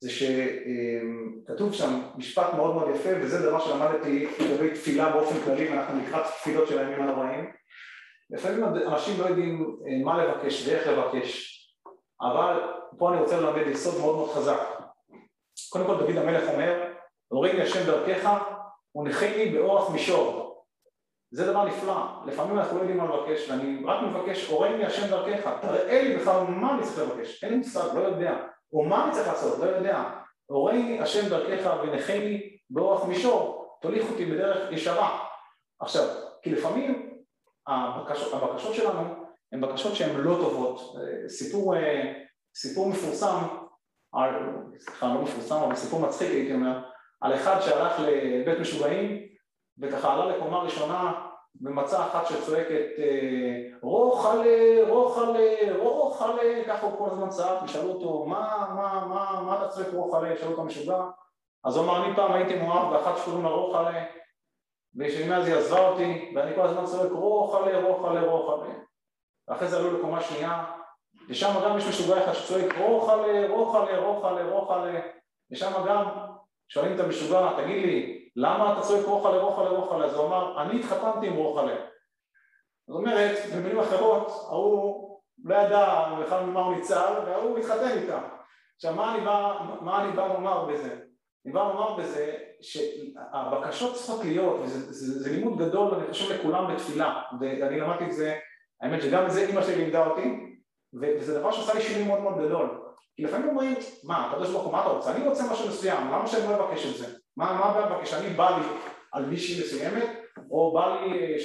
זה 0.03 0.09
שכתוב 0.09 1.73
שם 1.73 2.01
משפט 2.15 2.53
מאוד 2.53 2.75
מאוד 2.75 2.95
יפה 2.95 3.09
וזה 3.21 3.49
דבר 3.49 3.59
שלמדתי 3.59 4.27
לגבי 4.39 4.71
תפילה 4.71 5.09
באופן 5.09 5.39
כללי 5.45 5.69
ואנחנו 5.69 5.99
לקראת 5.99 6.25
תפילות 6.25 6.67
של 6.67 6.79
הימים 6.79 7.01
הנוראים. 7.01 7.51
לפעמים 8.29 8.63
אנשים 8.63 9.21
לא 9.21 9.25
יודעים 9.25 9.77
אה, 9.87 10.03
מה 10.03 10.23
לבקש 10.23 10.67
ואיך 10.67 10.87
לבקש 10.87 11.52
אבל 12.31 12.59
פה 12.97 13.09
אני 13.09 13.21
רוצה 13.21 13.39
ללמד 13.39 13.67
יסוד 13.67 14.01
מאוד 14.01 14.15
מאוד 14.15 14.29
חזק. 14.29 14.59
קודם 15.69 15.85
כל 15.85 15.97
דוד 15.97 16.17
המלך 16.17 16.49
אומר 16.49 16.83
הוריד 17.27 17.55
לי 17.55 17.61
השם 17.61 17.85
דרכך 17.85 18.29
ונחי 18.95 19.49
באורח 19.49 19.89
מישור. 19.89 20.43
זה 21.31 21.51
דבר 21.51 21.65
נפלא, 21.65 21.95
לפעמים 22.25 22.59
אנחנו 22.59 22.77
לא 22.77 22.81
יודעים 22.81 22.97
מה 22.97 23.05
לבקש 23.05 23.49
ואני 23.49 23.83
רק 23.85 24.01
מבקש 24.03 24.49
הוריד 24.49 24.71
לי 24.71 24.85
השם 24.85 25.07
דרכך. 25.07 25.49
תראה 25.61 26.03
לי 26.03 26.17
בכלל 26.17 26.43
מה 26.47 26.73
אני 26.73 26.83
צריך 26.83 26.99
לבקש. 26.99 27.43
אין 27.43 27.51
לי 27.51 27.57
מושג, 27.57 27.95
לא 27.95 27.99
יודע. 27.99 28.37
או 28.73 28.83
מה 28.83 29.03
אני 29.03 29.11
צריך 29.13 29.27
לעשות, 29.27 29.59
לא 29.59 29.65
יודע. 29.65 30.03
הורי 30.45 30.99
השם 30.99 31.29
דרכך 31.29 31.73
ונחני 31.83 32.57
באורח 32.69 33.05
מישור, 33.05 33.75
תוליך 33.81 34.11
אותי 34.11 34.25
בדרך 34.25 34.71
ישרה. 34.71 35.19
עכשיו, 35.79 36.07
כי 36.41 36.49
לפעמים 36.49 37.13
הבקשות, 37.67 38.33
הבקשות 38.33 38.73
שלנו 38.73 39.22
הן 39.53 39.61
בקשות 39.61 39.95
שהן 39.95 40.15
לא 40.15 40.35
טובות. 40.41 40.95
סיפור, 41.27 41.75
סיפור 42.55 42.87
מפורסם, 42.89 43.37
סליחה, 44.79 45.13
לא 45.13 45.21
מפורסם, 45.21 45.55
אבל 45.55 45.75
סיפור 45.75 45.99
מצחיק 45.99 46.29
הייתי 46.29 46.53
אומר, 46.53 46.79
על 47.21 47.35
אחד 47.35 47.59
שהלך 47.61 47.99
לבית 47.99 48.59
משוגעים 48.59 49.21
וככה 49.81 50.13
עלה 50.13 50.25
לקומה 50.25 50.59
ראשונה 50.59 51.27
ומצא 51.61 52.05
אחת 52.05 52.27
שצועקת 52.27 52.85
אה, 52.97 53.69
רוחלה, 53.81 54.77
רוחלה, 54.89 55.77
רוחלה, 55.79 56.63
ככה 56.67 56.85
הוא 56.85 56.97
כל 56.97 57.09
הזמן 57.11 57.29
צעק, 57.29 57.63
ושאלו 57.63 57.89
אותו 57.89 58.25
מה, 58.25 58.67
מה, 58.75 59.05
מה, 59.07 59.41
מה 59.41 59.57
אתה 59.57 59.67
צועק 59.67 59.87
רוחלה, 59.93 60.37
שאלו 60.37 60.51
אותו 60.51 60.63
משוגע, 60.63 61.03
אז 61.65 61.77
הוא 61.77 61.85
אמר 61.85 62.05
אני 62.05 62.15
פעם 62.15 62.31
הייתי 62.31 62.55
מואב 62.55 62.93
באחת 62.93 63.17
שקוראים 63.17 63.43
לה 63.43 63.49
רוחלה 63.49 64.03
ושמאז 64.95 65.47
היא 65.47 65.55
עזבה 65.55 65.89
אותי 65.89 66.31
ואני 66.35 66.55
כל 66.55 66.61
הזמן 66.61 66.85
צועק 66.85 67.11
רוחלה, 67.11 67.79
רוחלה, 67.79 68.21
רוחלה 68.21 68.73
ואחרי 69.47 69.67
זה 69.67 69.77
עלו 69.77 69.97
לקומה 69.97 70.21
שנייה 70.21 70.65
ושם 71.29 71.53
גם 71.65 71.77
יש 71.77 71.87
משוגע 71.87 72.23
אחד 72.23 72.33
שצועק 72.33 72.77
רוחלה, 72.77 73.47
רוחלה, 73.49 73.99
רוחלה, 73.99 74.49
רוחלה 74.49 74.99
ושם 75.51 75.71
גם 75.87 76.05
שואלים 76.67 76.95
את 76.95 76.99
המשוגע 76.99 77.49
תגיד 77.57 77.85
לי 77.85 78.23
למה 78.35 78.73
אתה 78.73 78.81
צועק 78.81 79.05
רוחלה 79.05 79.37
רוחלה 79.37 79.69
רוחלה? 79.69 80.05
אז 80.05 80.13
הוא 80.13 80.27
אמר, 80.27 80.61
אני 80.61 80.79
התחתנתי 80.79 81.27
עם 81.27 81.33
רוחלה. 81.33 81.75
זאת 82.87 82.95
אומרת, 82.95 83.37
במילים 83.55 83.79
אחרות, 83.79 84.27
ההוא 84.49 85.19
לא 85.43 85.55
ידע 85.55 86.05
בכלל 86.21 86.45
ממה 86.45 86.59
הוא 86.59 86.75
ניצל, 86.75 87.13
וההוא 87.25 87.57
התחתן 87.59 87.97
איתה. 87.97 88.19
עכשיו, 88.75 88.95
מה 88.95 89.15
אני 89.15 89.25
בא, 89.25 89.59
מה 89.81 90.03
אני 90.03 90.11
בא 90.11 90.27
לומר 90.27 90.65
בזה? 90.65 90.95
אני 91.45 91.53
בא 91.53 91.63
לומר 91.63 91.93
בזה 91.93 92.37
שהבקשות 92.61 93.95
צריכות 93.95 94.25
להיות, 94.25 94.59
וזה 94.61 94.93
זה, 94.93 95.23
זה 95.23 95.31
לימוד 95.31 95.57
גדול, 95.57 95.93
אני 95.93 96.07
חושב 96.11 96.35
לכולם 96.35 96.73
בתפילה, 96.73 97.21
ואני 97.39 97.79
למדתי 97.79 98.05
את 98.05 98.13
זה, 98.13 98.39
האמת 98.81 99.01
שגם 99.01 99.29
זה 99.29 99.47
אימא 99.47 99.61
שלי 99.63 99.75
לימדה 99.75 100.05
אותי, 100.05 100.57
וזה 101.01 101.39
דבר 101.39 101.51
שעשה 101.51 101.73
לי 101.73 101.81
שינוי 101.81 102.07
מאוד 102.07 102.21
מאוד 102.21 102.45
גדול. 102.45 102.83
כי 103.15 103.23
לפעמים 103.23 103.49
אומרים, 103.49 103.75
מה, 104.03 104.31
הקדוש 104.31 104.49
ברוך 104.49 104.63
הוא, 104.63 104.71
מה 104.71 104.81
אתה 104.81 104.89
רוצה? 104.89 105.15
אני 105.15 105.27
רוצה 105.27 105.43
משהו 105.51 105.67
מסוים, 105.67 106.07
למה 106.07 106.27
שאני 106.27 106.49
לא 106.49 106.69
אבקש 106.69 106.85
את 106.85 106.97
זה? 106.97 107.17
מה, 107.37 107.53
מה 107.53 107.65
הבעיה 107.65 108.03
כשאני 108.03 108.29
בא 108.29 108.57
לי 108.57 108.65
על 109.11 109.25
מישהי 109.25 109.63
מסוימת, 109.63 110.09
או 110.51 110.73
בא 110.73 111.01
לי 111.01 111.35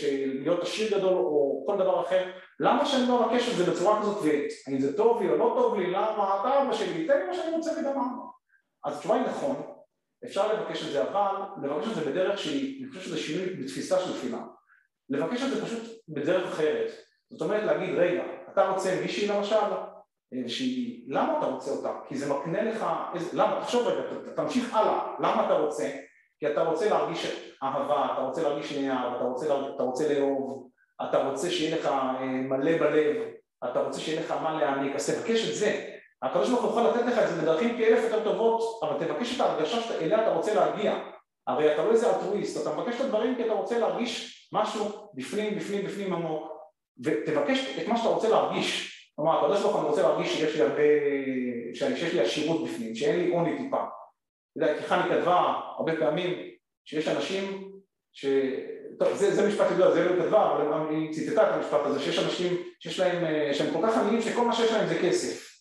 להיות 0.40 0.62
עשיר 0.62 0.98
גדול, 0.98 1.14
או 1.14 1.64
כל 1.66 1.76
דבר 1.76 2.06
אחר, 2.06 2.30
למה 2.60 2.86
שאני 2.86 3.08
לא 3.08 3.24
אבקש 3.24 3.48
את 3.48 3.56
זה 3.56 3.72
בצורה 3.72 4.00
כזאת, 4.00 4.24
והאם 4.24 4.80
זה 4.80 4.96
טוב 4.96 5.22
לי 5.22 5.28
או 5.28 5.36
לא 5.36 5.54
טוב 5.58 5.78
לי, 5.78 5.90
למה, 5.90 6.40
אתה 6.40 6.62
אבא 6.62 6.72
שלי, 6.72 7.06
תן 7.06 7.18
לי 7.18 7.26
מה 7.26 7.34
שאני 7.34 7.56
רוצה 7.56 7.70
ודמם. 7.70 8.18
אז 8.84 8.96
התשובה 8.96 9.14
היא 9.14 9.26
נכון, 9.26 9.56
אפשר 10.24 10.52
לבקש 10.52 10.86
את 10.86 10.92
זה, 10.92 11.02
אבל 11.02 11.42
לבקש 11.62 11.88
את 11.88 11.94
זה 11.94 12.10
בדרך 12.10 12.38
שהיא, 12.38 12.84
אני 12.84 12.90
חושב 12.90 13.00
שזה 13.00 13.18
שינוי 13.18 13.54
בתפיסה 13.54 14.00
של 14.00 14.12
תפילה. 14.12 14.40
לבקש 15.10 15.42
את 15.42 15.50
זה 15.50 15.64
פשוט 15.64 15.82
בדרך 16.08 16.52
אחרת. 16.52 17.07
זאת 17.30 17.42
אומרת 17.42 17.64
להגיד, 17.64 17.94
רגע, 17.94 18.22
אתה 18.52 18.68
רוצה 18.68 19.00
מישהי 19.02 19.28
למשל, 19.28 19.56
אה, 20.34 20.48
שהיא, 20.48 21.04
למה 21.08 21.38
אתה 21.38 21.46
רוצה 21.46 21.70
אותה? 21.70 21.92
כי 22.08 22.16
זה 22.16 22.34
מקנה 22.34 22.62
לך, 22.62 22.86
למה, 23.32 23.60
תחשוב 23.62 23.86
רגע, 23.86 24.00
תמשיך 24.36 24.74
הלאה, 24.74 25.14
למה 25.18 25.46
אתה 25.46 25.54
רוצה? 25.54 25.90
כי 26.38 26.46
אתה 26.46 26.62
רוצה 26.62 26.90
להרגיש 26.90 27.52
אהבה, 27.62 28.08
אתה 28.12 28.20
רוצה 28.20 28.42
להרגיש 28.42 28.72
נהר, 28.72 29.16
אתה 29.16 29.24
רוצה, 29.24 29.46
אתה 29.74 29.82
רוצה 29.82 30.14
לאהוב, 30.14 30.68
אתה 31.08 31.28
רוצה 31.28 31.50
שיהיה 31.50 31.76
לך 31.76 31.86
אה, 31.86 32.24
מלא 32.24 32.78
בלב, 32.78 33.16
אתה 33.70 33.80
רוצה 33.80 34.00
שיהיה 34.00 34.20
לך 34.20 34.30
מה 34.30 34.60
להעניק, 34.60 34.94
אז 34.94 35.10
תבקש 35.10 35.50
את 35.50 35.54
זה. 35.54 35.94
הוא 36.34 36.70
יכול 36.70 36.82
לתת 36.82 37.06
לך 37.06 37.18
את 37.18 37.28
זה 37.28 37.42
בדרכים 37.42 37.76
פי 37.76 37.86
אלף 37.86 38.04
יותר 38.04 38.24
טובות, 38.24 38.80
אבל 38.82 39.06
תבקש 39.06 39.36
את 39.36 39.40
ההרגשה 39.40 39.80
שאליה 39.80 40.22
אתה 40.22 40.34
רוצה 40.34 40.54
להגיע. 40.54 40.98
הרי 41.46 41.74
אתה 41.74 41.84
לא 41.84 41.90
איזה 41.90 42.16
אלטרואיסט, 42.16 42.62
אתה 42.62 42.76
מבקש 42.76 43.00
את 43.00 43.00
הדברים 43.00 43.34
כי 43.34 43.44
אתה 43.44 43.52
רוצה 43.52 43.78
להרגיש 43.78 44.48
משהו 44.52 45.10
בפנים, 45.14 45.58
בפנים, 45.58 45.86
בפנים 45.86 46.12
עמוק, 46.12 46.57
ותבקש 47.04 47.78
את 47.82 47.88
מה 47.88 47.96
שאתה 47.96 48.08
רוצה 48.08 48.28
להרגיש. 48.28 48.94
כלומר, 49.16 49.38
הקדוש 49.38 49.62
ברוך 49.62 49.76
הוא 49.76 49.88
רוצה 49.88 50.02
להרגיש 50.02 50.36
שיש 50.36 50.56
לי 50.56 50.62
הרבה, 50.62 50.82
שיש 51.74 52.14
לי 52.14 52.20
עשירות 52.20 52.64
בפנים, 52.64 52.94
שאין 52.94 53.20
לי 53.20 53.30
עוני 53.30 53.56
טיפה. 53.56 53.76
אתה 53.76 54.66
יודע, 54.66 54.78
כי 54.78 54.84
חני 54.84 55.10
כתבה 55.10 55.54
הרבה 55.76 55.96
פעמים 55.96 56.50
שיש 56.84 57.08
אנשים 57.08 57.72
ש... 58.12 58.26
טוב, 58.98 59.14
זה, 59.14 59.34
זה 59.34 59.48
משפט 59.48 59.66
ידוע, 59.70 59.90
זה 59.90 60.04
לא 60.04 60.22
כתבה, 60.22 60.52
אבל 60.52 60.90
היא 60.90 61.12
ציטטה 61.12 61.50
את 61.50 61.54
המשפט 61.54 61.80
הזה, 61.84 62.00
שיש 62.00 62.18
אנשים 62.18 62.56
שיש 62.80 63.00
להם, 63.00 63.24
אה, 63.24 63.54
שהם 63.54 63.74
כל 63.74 63.86
כך 63.86 63.98
עניים 63.98 64.22
שכל 64.22 64.44
מה 64.44 64.52
שיש 64.52 64.72
להם 64.72 64.86
זה 64.86 64.98
כסף. 65.02 65.58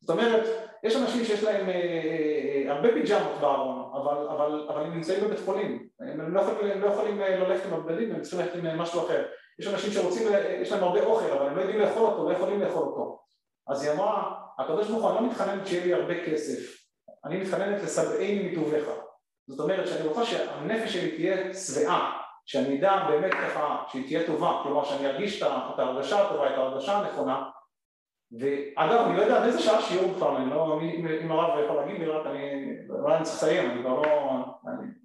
זאת 0.00 0.10
אומרת, 0.10 0.46
יש 0.84 0.96
אנשים 0.96 1.24
שיש 1.24 1.44
להם 1.44 1.68
אה, 1.68 1.74
אה, 1.74 2.72
הרבה 2.72 2.88
פיג'מות 2.92 3.40
בארון, 3.40 3.92
אבל, 3.94 4.28
אבל, 4.28 4.66
אבל 4.68 4.82
הם 4.82 4.94
נמצאים 4.94 5.24
בבית 5.24 5.38
חולים, 5.44 5.88
הם 6.00 6.34
לא 6.34 6.40
יכולים, 6.40 6.70
הם 6.72 6.80
לא 6.80 6.86
יכולים 6.86 7.20
ללכת 7.20 7.66
עם 7.66 7.72
הבגדים, 7.72 8.14
הם 8.14 8.22
צריכים 8.22 8.40
ללכת 8.40 8.54
עם 8.54 8.78
משהו 8.78 9.00
אחר. 9.00 9.24
יש 9.58 9.66
אנשים 9.66 9.92
שרוצים, 9.92 10.28
יש 10.60 10.72
להם 10.72 10.82
הרבה 10.82 11.04
אוכל, 11.04 11.30
אבל 11.32 11.46
הם 11.46 11.56
לא 11.56 11.60
יודעים 11.60 11.80
לאכול 11.80 12.02
אותו, 12.02 12.28
לא 12.28 12.36
יכולים 12.36 12.60
לאכול 12.60 12.82
אותו. 12.82 13.22
אז 13.68 13.82
היא 13.82 13.92
אמרה, 13.92 14.32
הקדוש 14.58 14.88
ברוך 14.88 15.02
הוא, 15.02 15.10
אני 15.10 15.20
לא 15.20 15.30
מתחננת 15.30 15.66
שיהיה 15.66 15.84
לי 15.86 15.94
הרבה 15.94 16.24
כסף, 16.26 16.86
אני 17.24 17.36
מתחננת 17.36 17.82
לשבעי 17.82 18.48
מטובך. 18.48 18.88
זאת 19.48 19.60
אומרת 19.60 19.88
שאני 19.88 20.08
רוצה 20.08 20.24
שהנפש 20.24 20.92
שלי 20.92 21.16
תהיה 21.16 21.54
שבעה, 21.54 22.22
שאני 22.46 22.78
אדע 22.78 23.06
באמת 23.10 23.32
ככה 23.32 23.82
שהיא 23.88 24.06
תהיה 24.06 24.26
טובה, 24.26 24.60
כלומר 24.62 24.84
שאני 24.84 25.06
ארגיש 25.06 25.42
את 25.42 25.78
ההרגשה 25.78 26.26
הטובה, 26.26 26.46
את 26.46 26.58
ההרגשה 26.58 26.96
הנכונה, 26.96 27.50
ואגב, 28.32 29.06
אני 29.06 29.16
לא 29.16 29.22
יודע 29.22 29.40
באיזה 29.40 29.58
שעה 29.58 29.82
שיעור 29.82 30.12
בכלל, 30.12 30.36
אני 30.36 30.50
לא, 30.50 30.80
אם 31.22 31.30
הרב 31.30 31.64
יכול 31.64 31.76
להגיד 31.76 32.00
לי, 32.00 32.06
רק 32.06 32.26
אני, 32.26 32.64
אולי 32.90 33.16
אני 33.16 33.24
צריך 33.24 33.36
לסיים, 33.36 33.70
אני 33.70 33.80
כבר 33.80 34.00
לא... 34.00 34.44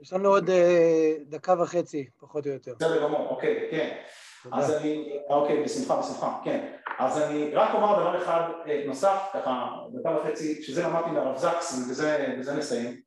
יש 0.01 0.13
לנו 0.13 0.29
עוד 0.29 0.49
אה, 0.49 1.13
דקה 1.29 1.61
וחצי, 1.61 2.09
פחות 2.19 2.47
או 2.47 2.51
יותר. 2.51 2.73
בסדר 2.79 3.03
גמור, 3.03 3.27
אוקיי, 3.29 3.67
כן. 3.71 4.01
אז 4.51 4.71
אני, 4.71 5.19
אוקיי, 5.29 5.63
בשמחה, 5.63 5.99
בשמחה, 5.99 6.39
כן. 6.43 6.75
אז 6.99 7.21
אני 7.21 7.55
רק 7.55 7.69
אומר 7.73 7.99
דבר 7.99 8.23
אחד 8.23 8.49
אה, 8.67 8.83
נוסף, 8.87 9.29
ככה, 9.33 9.77
דקה 9.93 10.17
וחצי, 10.17 10.63
שזה 10.63 10.83
למדתי 10.83 11.11
מהרב 11.11 11.37
זקס, 11.37 11.79
ובזה 11.79 12.55
נסיים. 12.57 13.01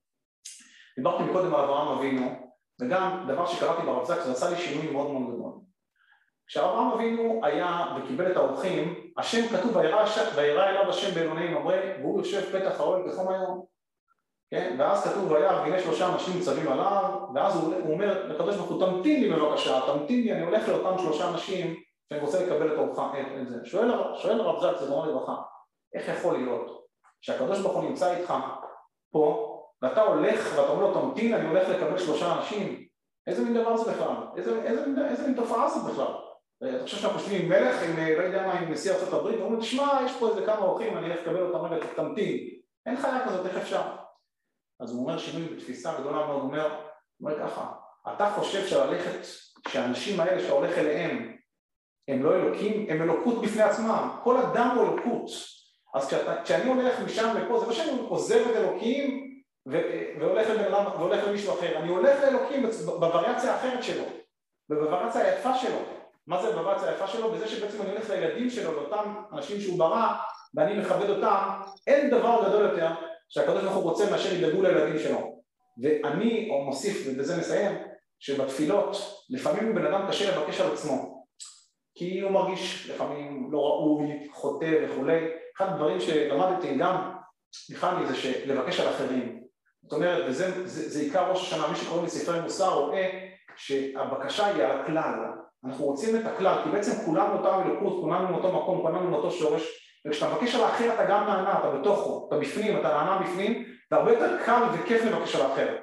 דיברתי 0.97 1.22
מקודם 1.22 1.55
על 1.55 1.61
אברהם 1.61 1.99
אבינו, 1.99 2.51
וגם 2.80 3.24
דבר 3.28 3.47
שקראתי 3.47 3.82
ברב 3.82 4.05
זקס, 4.05 4.24
זה 4.24 4.32
עשה 4.32 4.51
לי 4.51 4.57
שינוי 4.57 4.91
מאוד 4.93 5.11
מאוד 5.11 5.35
גדול. 5.35 5.53
כשאברהם 6.47 6.91
אבינו 6.91 7.41
היה 7.45 7.97
וקיבל 7.97 8.32
את 8.32 8.37
האורחים, 8.37 9.11
השם 9.16 9.49
כתוב 9.49 9.76
וירא 10.37 10.68
אליו 10.68 10.89
השם 10.89 11.14
באלוני 11.14 11.49
ממרא 11.49 11.76
והוא 12.01 12.18
יושב 12.18 12.59
פתח 12.59 12.80
האוהל 12.80 13.03
בחום 13.09 13.32
היום 13.32 13.73
כן? 14.55 14.76
ואז 14.78 15.05
כתוב 15.05 15.30
וירא 15.30 15.61
והנה 15.61 15.80
שלושה 15.80 16.14
אנשים 16.14 16.34
ניצבים 16.34 16.68
עליו 16.68 17.20
ואז 17.34 17.57
הוא, 17.57 17.74
הוא 17.74 17.92
אומר 17.92 18.26
לקדוש 18.26 18.57
ברוך 18.57 18.70
הוא 18.70 18.86
תמתין 18.86 19.20
לי 19.20 19.30
בבקשה, 19.30 19.80
תמתין 19.86 20.20
לי, 20.20 20.32
אני 20.32 20.42
הולך 20.42 20.68
לאותם 20.68 20.98
שלושה 20.98 21.30
אנשים 21.30 21.76
שאני 22.09 22.20
רוצה 22.20 22.46
לקבל 22.46 22.74
את 22.74 22.78
אורחם, 22.78 23.11
את 23.42 23.48
זה. 23.48 23.57
שואל, 23.64 23.90
שואל 24.16 24.40
הרב 24.40 24.61
זק, 24.61 24.80
זכרונו 24.80 25.11
לברכה, 25.11 25.34
איך 25.94 26.09
יכול 26.09 26.36
להיות 26.38 26.86
שהקדוש 27.20 27.61
ברוך 27.61 27.74
הוא 27.74 27.84
נמצא 27.84 28.16
איתך 28.16 28.34
פה 29.12 29.50
ואתה 29.82 30.02
הולך 30.02 30.55
ואתה 30.57 30.70
אומר 30.70 30.82
לו 30.82 30.94
תמתין, 30.94 31.34
אני 31.34 31.48
הולך 31.48 31.68
לקבל 31.68 31.98
שלושה 31.98 32.38
אנשים 32.38 32.84
איזה 33.26 33.44
מין 33.44 33.55
דבר 33.55 33.76
זה 33.76 33.92
בכלל? 33.92 34.16
איזה, 34.36 34.62
איזה, 34.62 34.84
איזה, 34.84 35.09
איזה 35.09 35.26
מין 35.26 35.36
תופעה 35.36 35.68
זאת 35.68 35.92
בכלל? 35.92 36.14
אתה 36.68 36.82
חושב 36.82 36.96
שאנחנו 36.96 37.18
חושבים 37.18 37.42
עם 37.42 37.48
מלך, 37.48 37.82
עם 37.82 37.96
לא 37.96 38.22
יודע 38.22 38.46
מה, 38.46 38.52
עם 38.52 38.72
נשיא 38.72 38.92
ארצות 38.92 39.12
הברית, 39.12 39.40
ואומרים, 39.40 39.61
תשמע, 39.61 40.00
יש 40.05 40.16
פה 40.18 40.28
איזה 40.28 40.46
כמה 40.46 40.59
אורחים, 40.59 40.98
אני 40.98 41.07
אלך 41.07 41.20
לקבל 41.20 41.42
אותם 41.42 41.74
רגע, 41.74 41.86
תמתין. 41.96 42.48
אין 42.86 42.96
חיה 42.96 43.26
כזאת, 43.26 43.46
איך 43.46 43.57
אפשר? 43.57 44.03
אז 44.85 44.93
הוא 44.93 45.03
אומר 45.03 45.18
שינוי 45.18 45.49
בתפיסה 45.49 45.95
גדולה 46.01 46.16
מאוד, 46.16 46.41
הוא 46.41 46.51
אומר, 46.51 46.68
הוא 47.16 47.30
אומר 47.30 47.49
ככה, 47.49 47.72
אתה 48.14 48.30
חושב 48.37 48.66
שללכת, 48.66 49.26
שהאנשים 49.68 50.20
האלה 50.20 50.43
שאתה 50.43 50.53
הולך 50.53 50.78
אליהם, 50.78 51.37
הם 52.09 52.22
לא 52.22 52.35
אלוקים, 52.35 52.87
הם 52.89 53.03
אלוקות 53.03 53.43
בפני 53.43 53.62
עצמם, 53.62 54.09
כל 54.22 54.37
אדם 54.37 54.76
הוא 54.76 54.85
אלוקות. 54.85 55.30
אז 55.95 56.07
כשאתה, 56.07 56.43
כשאני 56.43 56.70
הולך 56.70 57.01
משם 57.01 57.37
לפה, 57.37 57.61
זה 57.61 57.66
לא 57.66 57.72
שאני 57.72 58.01
עוזב 58.09 58.49
את 58.51 58.57
אלוקים 58.57 59.35
והולך, 60.20 60.49
והולך 60.99 61.28
למישהו 61.28 61.55
אחר, 61.55 61.78
אני 61.78 61.89
הולך 61.89 62.22
לאלוקים 62.22 62.66
בווריאציה 62.87 63.55
האחרת 63.55 63.82
שלו, 63.82 64.05
ובווריאציה 64.70 65.24
היפה 65.24 65.55
שלו. 65.55 65.78
מה 66.26 66.43
זה 66.43 66.53
בווריאציה 66.53 66.89
היפה 66.89 67.07
שלו? 67.07 67.32
בזה 67.32 67.49
שבעצם 67.49 67.82
אני 67.82 67.91
הולך 67.91 68.11
לילדים 68.11 68.51
שלו, 68.51 68.72
לאותם 68.72 69.14
אנשים 69.32 69.61
שהוא 69.61 69.78
ברא, 69.78 70.14
ואני 70.55 70.80
מכבד 70.80 71.11
אותם, 71.11 71.61
אין 71.87 72.11
דבר 72.11 72.49
גדול 72.49 72.62
יותר 72.62 72.89
שהקדוש 73.28 73.62
ברוך 73.62 73.76
הוא 73.76 73.82
רוצה 73.82 74.10
מאשר 74.10 74.34
ידאגו 74.34 74.62
לילדים 74.62 74.98
שלו. 74.98 75.40
ואני 75.82 76.48
מוסיף, 76.64 77.06
ובזה 77.06 77.38
מסיים, 77.38 77.76
שבתפילות 78.18 78.96
לפעמים 79.30 79.74
בן 79.74 79.86
אדם 79.86 80.06
קשה 80.08 80.36
לבקש 80.36 80.60
על 80.60 80.72
עצמו, 80.72 81.24
כי 81.94 82.20
הוא 82.20 82.30
מרגיש 82.30 82.90
לפעמים 82.90 83.48
לא 83.52 83.58
ראוי, 83.58 84.28
חוטא 84.32 84.84
וכולי. 84.84 85.20
אחד 85.56 85.68
הדברים 85.68 86.00
שלמדתי 86.00 86.76
גם 86.78 87.12
מחני 87.70 88.06
זה 88.06 88.14
שלבקש 88.16 88.80
על 88.80 88.88
אחרים. 88.88 89.44
זאת 89.82 89.92
אומרת, 89.92 90.24
וזה 90.28 90.66
זה, 90.66 90.88
זה 90.88 91.00
עיקר 91.00 91.30
ראש 91.30 91.42
השנה, 91.42 91.68
מי 91.68 91.76
שקוראים 91.76 92.04
לספרי 92.04 92.40
מוסר 92.40 92.74
רואה 92.74 93.28
שהבקשה 93.56 94.46
היא 94.46 94.62
על 94.62 94.80
הכלל, 94.80 95.14
אנחנו 95.64 95.84
רוצים 95.84 96.16
את 96.16 96.26
הכלל, 96.26 96.60
כי 96.64 96.70
בעצם 96.70 97.04
כולנו 97.04 97.38
אותה 97.38 97.62
אלוקות, 97.62 98.00
כולנו 98.02 98.28
מאותו 98.28 98.52
מקום, 98.52 98.82
כולנו 98.82 99.10
מאותו 99.10 99.30
שורש, 99.30 99.84
וכשאתה 100.07 100.34
מבקש 100.34 100.55
על 100.55 100.61
האחר 100.61 100.94
אתה 100.94 101.05
גם 101.05 101.26
נענה, 101.26 101.59
אתה 101.59 101.70
בתוכו, 101.70 102.26
אתה 102.28 102.38
בפנים, 102.38 102.80
אתה 102.80 102.88
נענה 102.88 103.22
בפנים, 103.22 103.64
והרבה 103.90 104.12
יותר 104.12 104.44
קל 104.44 104.62
וכיף 104.72 105.05
לבקש 105.05 105.36
על 105.36 105.42
האחר. 105.42 105.76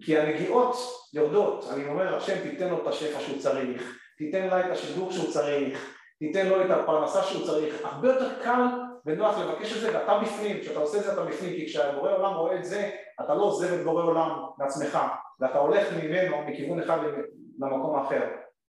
כי 0.00 0.18
הנגיעות 0.18 0.76
יורדות, 1.14 1.64
אני 1.72 1.88
אומר, 1.88 2.16
השם 2.16 2.38
תיתן 2.42 2.68
לו 2.68 2.82
את 2.82 2.86
השפע 2.86 3.20
שהוא 3.20 3.38
צריך, 3.38 3.98
תיתן 4.18 4.46
לה 4.46 4.66
את 4.66 4.70
השידור 4.70 5.12
שהוא 5.12 5.32
צריך, 5.32 5.96
תיתן 6.18 6.46
לו 6.46 6.64
את 6.64 6.70
הפרנסה 6.70 7.22
שהוא 7.22 7.46
צריך, 7.46 7.74
הרבה 7.84 8.08
יותר 8.08 8.42
קל 8.42 8.62
ונוח 9.06 9.38
לבקש 9.38 9.76
את 9.76 9.80
זה 9.80 9.98
ואתה 9.98 10.18
בפנים, 10.18 10.60
כשאתה 10.60 10.80
עושה 10.80 10.98
את 10.98 11.04
זה 11.04 11.12
אתה 11.12 11.24
בפנים, 11.24 11.50
כי 11.56 11.66
כשהבורא 11.66 12.12
עולם 12.12 12.34
רואה 12.34 12.56
את 12.56 12.64
זה, 12.64 12.90
אתה 13.24 13.34
לא 13.34 13.42
עוזב 13.42 13.72
את 13.72 13.84
בורא 13.84 14.02
עולם 14.02 14.30
לעצמך, 14.58 14.98
ואתה 15.40 15.58
הולך 15.58 15.88
ממנו 16.02 16.36
מכיוון 16.46 16.80
אחד 16.80 16.98
למקום 17.58 17.96
האחר. 17.98 18.22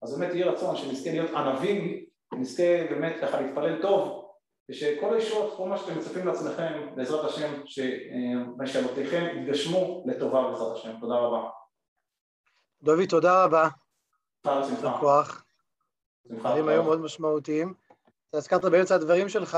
אז 0.03 0.19
באמת 0.19 0.33
יהי 0.33 0.43
רצון 0.43 0.75
שנזכה 0.75 1.11
להיות 1.11 1.31
ענבים, 1.31 2.05
נזכה 2.33 2.63
באמת 2.89 3.13
ככה 3.21 3.41
להתפלל 3.41 3.81
טוב, 3.81 4.20
ושכל 4.69 5.13
הישועות, 5.13 5.57
כל 5.57 5.69
מה 5.69 5.77
שאתם 5.77 5.97
מצפים 5.97 6.27
לעצמכם, 6.27 6.95
בעזרת 6.95 7.25
השם, 7.25 7.61
שמשאלותיכם 7.65 9.25
יתגשמו 9.37 10.03
לטובה 10.07 10.47
בעזרת 10.49 10.77
השם. 10.77 10.99
תודה 10.99 11.15
רבה. 11.15 11.49
דובי, 12.83 13.07
תודה 13.07 13.43
רבה. 13.43 13.67
תודה. 14.41 14.97
כוח. 14.99 15.45
דברים 16.25 16.67
היו 16.67 16.83
מאוד 16.83 16.99
משמעותיים. 16.99 17.73
אתה 18.29 18.37
הזכרת 18.37 18.65
באמצע 18.65 18.95
הדברים 18.95 19.29
שלך 19.29 19.57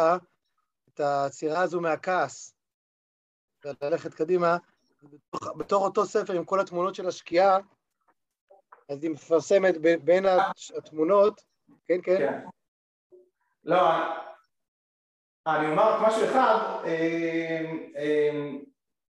את 0.94 1.00
העצירה 1.00 1.62
הזו 1.62 1.82
מהכעס, 1.82 2.56
וללכת 3.66 4.14
קדימה, 4.14 4.58
בתוך, 5.04 5.58
בתוך 5.58 5.84
אותו 5.84 6.06
ספר 6.06 6.34
עם 6.34 6.46
כל 6.46 6.60
התמונות 6.60 6.96
של 6.96 7.08
השקיעה, 7.08 7.58
אז 8.90 9.04
היא 9.04 9.12
מפרסמת 9.12 9.76
בין 10.04 10.26
התמונות, 10.78 11.42
כן, 11.86 12.02
כן? 12.04 12.18
כן. 12.18 12.40
לא, 13.64 13.78
אני 15.48 15.72
אומר 15.72 15.84
רק 15.84 16.08
משהו 16.08 16.26
אחד, 16.26 16.58
אה, 16.86 17.62
אה, 17.98 18.30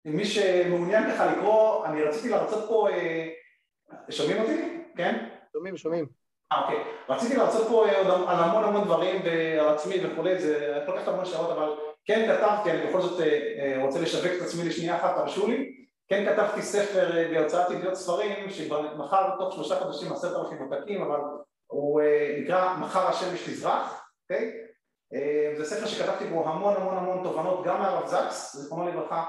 מי 0.04 0.24
שמעוניין 0.24 1.10
ככה 1.10 1.26
לקרוא, 1.26 1.86
אני 1.86 2.02
רציתי 2.02 2.28
להרצות 2.28 2.64
פה, 2.68 2.88
אה, 2.90 3.28
שומעים 4.10 4.42
אותי? 4.42 4.84
כן? 4.96 5.28
שומעים, 5.52 5.76
שומעים. 5.76 6.06
אה, 6.52 6.62
אוקיי. 6.62 6.84
רציתי 7.08 7.36
להרצות 7.36 7.68
פה 7.68 7.74
עוד 7.74 8.06
על 8.28 8.38
המון 8.38 8.64
המון 8.64 8.84
דברים 8.84 9.22
על 9.60 9.68
עצמי 9.68 9.94
וכולי, 10.02 10.40
זה 10.40 10.82
כל 10.86 10.98
כך 10.98 11.08
המון 11.08 11.24
שעות, 11.24 11.50
אבל 11.50 11.68
כן 12.04 12.26
כתבתי, 12.28 12.70
אני 12.70 12.86
בכל 12.86 13.00
זאת 13.00 13.20
רוצה 13.82 14.00
לשווק 14.00 14.32
את 14.36 14.42
עצמי 14.42 14.68
לשנייה 14.68 14.96
אחת, 14.96 15.16
תרשו 15.16 15.48
לי. 15.48 15.74
כן 16.08 16.26
כתבתי 16.32 16.62
ספר 16.62 17.10
בהוצאת 17.34 17.70
ידיעות 17.70 17.94
ספרים 17.94 18.50
שמחר 18.50 19.36
תוך 19.38 19.54
שלושה 19.54 19.80
חודשים 19.80 20.12
עשרת 20.12 20.44
אלפים 20.44 20.58
עותקים 20.58 21.02
אבל 21.02 21.20
הוא 21.66 22.00
נקרא 22.40 22.76
מחר 22.80 23.08
השמש 23.08 23.48
תזרח, 23.48 24.08
אוקיי? 24.22 24.63
זה 25.56 25.64
ספר 25.64 25.86
שכתבתי 25.86 26.24
בו 26.26 26.48
המון 26.48 26.74
המון 26.76 26.96
המון 26.96 27.24
תובנות 27.24 27.66
גם 27.66 27.78
מהרב 27.78 28.06
זקס, 28.06 28.56
זיכרונו 28.56 28.88
לברכה 28.88 29.24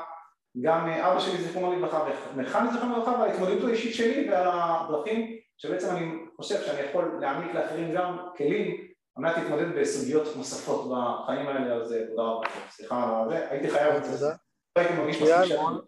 גם 0.62 0.90
אבא 0.90 1.20
שלי 1.20 1.44
זיכרונו 1.44 1.76
לברכה 1.80 2.06
וחני 2.38 2.72
זיכרונו 2.72 2.96
לברכה 2.96 3.12
וההתמודדות 3.12 3.70
האישית 3.70 3.96
שלי 3.96 4.30
ועל 4.30 4.48
הדרכים 4.52 5.38
שבעצם 5.58 5.96
אני 5.96 6.12
חושב 6.36 6.62
שאני 6.62 6.82
יכול 6.82 7.18
להעניק 7.22 7.54
לאחרים 7.54 7.96
גם 7.96 8.18
כלים 8.38 8.88
על 9.16 9.24
מנת 9.24 9.38
להתמודד 9.38 9.80
בסוגיות 9.80 10.36
נוספות 10.36 10.86
בחיים 10.92 11.48
האלה, 11.48 11.76
אז 11.76 11.96
תודה 12.10 12.24
רבה. 12.24 12.48
סליחה 12.70 13.22
על 13.24 13.30
זה, 13.30 13.50
הייתי 13.50 13.70
חייב 13.70 13.94
את 13.94 14.04
זה. 14.04 14.30
לא 14.76 14.82
הייתי 14.82 14.94
מרגיש 14.94 15.22
מספיק 15.22 15.46
שלנו. 15.46 15.80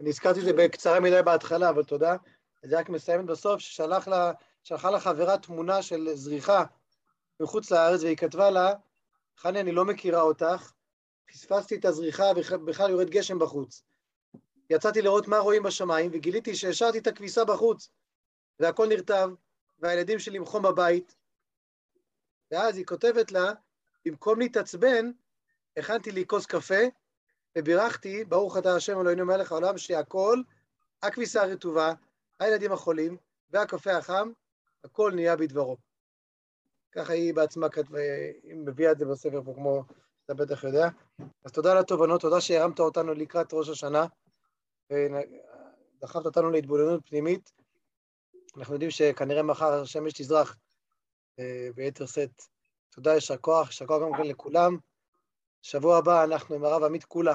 אני 0.00 0.08
הזכרתי 0.08 0.40
את 0.40 0.44
זה 0.44 0.52
בקצרה 0.52 1.00
מדי 1.00 1.22
בהתחלה, 1.24 1.68
אבל 1.68 1.84
תודה. 1.84 2.16
זה 2.64 2.78
רק 2.78 2.88
מסיימת 2.88 3.24
בסוף, 3.24 3.60
ששלחה 3.60 4.90
לה 4.90 5.00
חברה 5.00 5.38
תמונה 5.38 5.82
של 5.82 6.08
זריחה 6.14 6.64
מחוץ 7.42 7.70
לארץ, 7.70 8.02
והיא 8.02 8.16
כתבה 8.16 8.50
לה, 8.50 8.72
חני, 9.36 9.60
אני 9.60 9.72
לא 9.72 9.84
מכירה 9.84 10.22
אותך, 10.22 10.72
פספסתי 11.26 11.76
את 11.76 11.84
הזריחה, 11.84 12.24
בכלל 12.64 12.90
יורד 12.90 13.10
גשם 13.10 13.38
בחוץ. 13.38 13.82
יצאתי 14.70 15.02
לראות 15.02 15.28
מה 15.28 15.38
רואים 15.38 15.62
בשמיים, 15.62 16.10
וגיליתי 16.14 16.54
שהשארתי 16.54 16.98
את 16.98 17.06
הכביסה 17.06 17.44
בחוץ, 17.44 17.88
והכל 18.60 18.86
נרטב, 18.88 19.28
והילדים 19.78 20.18
שלי 20.18 20.36
עם 20.36 20.44
חום 20.44 20.62
בבית. 20.62 21.14
ואז 22.50 22.76
היא 22.76 22.86
כותבת 22.86 23.32
לה, 23.32 23.52
במקום 24.04 24.38
להתעצבן, 24.38 25.10
הכנתי 25.76 26.12
לי 26.12 26.26
כוס 26.26 26.46
קפה, 26.46 26.82
ובירכתי, 27.58 28.24
ברוך 28.24 28.58
אתה 28.58 28.76
השם 28.76 29.00
אלוהינו 29.00 29.26
מלך 29.26 29.52
העולם, 29.52 29.78
שהכל, 29.78 30.42
הכביסה 31.02 31.42
הרטובה, 31.42 31.92
הילדים 32.40 32.72
החולים, 32.72 33.16
והקפה 33.50 33.96
החם, 33.96 34.32
הכל 34.84 35.12
נהיה 35.14 35.36
בדברו. 35.36 35.91
ככה 36.92 37.12
היא 37.12 37.34
בעצמה 37.34 37.68
כתבה, 37.68 37.98
היא 38.42 38.54
מביאה 38.54 38.92
את 38.92 38.98
זה 38.98 39.04
בספר 39.04 39.42
פה 39.44 39.54
כמו 39.54 39.84
אתה 40.24 40.34
בטח 40.34 40.64
יודע. 40.64 40.88
אז 41.44 41.52
תודה 41.52 41.72
על 41.72 41.78
התובנות, 41.78 42.20
תודה 42.20 42.40
שהרמת 42.40 42.80
אותנו 42.80 43.14
לקראת 43.14 43.52
ראש 43.52 43.68
השנה, 43.68 44.06
ודחפת 44.92 46.26
אותנו 46.26 46.50
להתבוננות 46.50 47.08
פנימית. 47.08 47.52
אנחנו 48.56 48.74
יודעים 48.74 48.90
שכנראה 48.90 49.42
מחר 49.42 49.72
השמש 49.72 50.12
תזרח 50.12 50.56
אה, 51.38 51.68
ביתר 51.74 52.06
שאת. 52.06 52.42
תודה, 52.90 53.14
יישר 53.14 53.36
כוח, 53.36 53.66
יישר 53.66 53.86
כוח 53.86 54.02
גם 54.02 54.16
כן 54.16 54.26
לכולם. 54.26 54.76
שבוע 55.62 55.96
הבא 55.96 56.24
אנחנו 56.24 56.54
עם 56.54 56.64
הרב 56.64 56.84
עמית 56.84 57.04
קולה, 57.04 57.34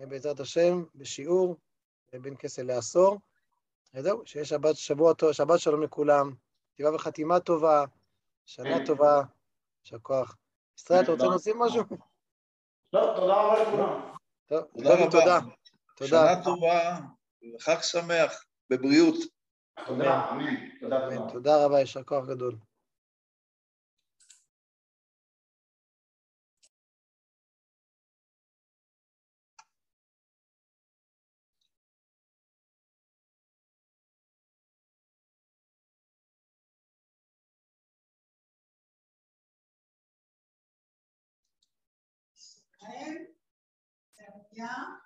אה, 0.00 0.06
בעזרת 0.06 0.40
השם, 0.40 0.84
בשיעור 0.94 1.56
אה, 2.14 2.18
בין 2.18 2.36
כסל 2.36 2.62
לעשור. 2.62 3.18
וזהו, 3.94 4.22
שיהיה 4.26 4.44
שבת, 4.44 4.76
שבוע 4.76 5.14
טוב, 5.14 5.32
שבת 5.32 5.60
שלום 5.60 5.82
לכולם, 5.82 6.34
כתיבה 6.74 6.94
וחתימה 6.94 7.40
טובה, 7.40 7.84
שנה 8.46 8.86
טובה, 8.86 9.22
יישר 9.84 9.98
כוח. 9.98 10.36
ישראל, 10.78 11.02
אתה 11.04 11.12
רוצה 11.12 11.24
להוסיף 11.24 11.56
משהו? 11.58 11.82
לא, 12.92 13.12
תודה 13.16 13.34
רבה 13.34 13.62
לכולם. 13.62 14.12
טוב, 14.46 14.64
תודה. 15.10 15.38
תודה. 15.96 16.08
שנה 16.08 16.44
טובה 16.44 16.98
וחג 17.54 17.80
שמח, 17.80 18.44
בבריאות. 18.70 19.14
תודה, 19.86 20.30
אמן. 20.30 21.32
תודה 21.32 21.64
רבה, 21.64 21.80
יישר 21.80 22.02
כוח 22.02 22.26
גדול. 22.26 22.56
ישראל, 44.62 44.76
סרביה, 44.76 45.01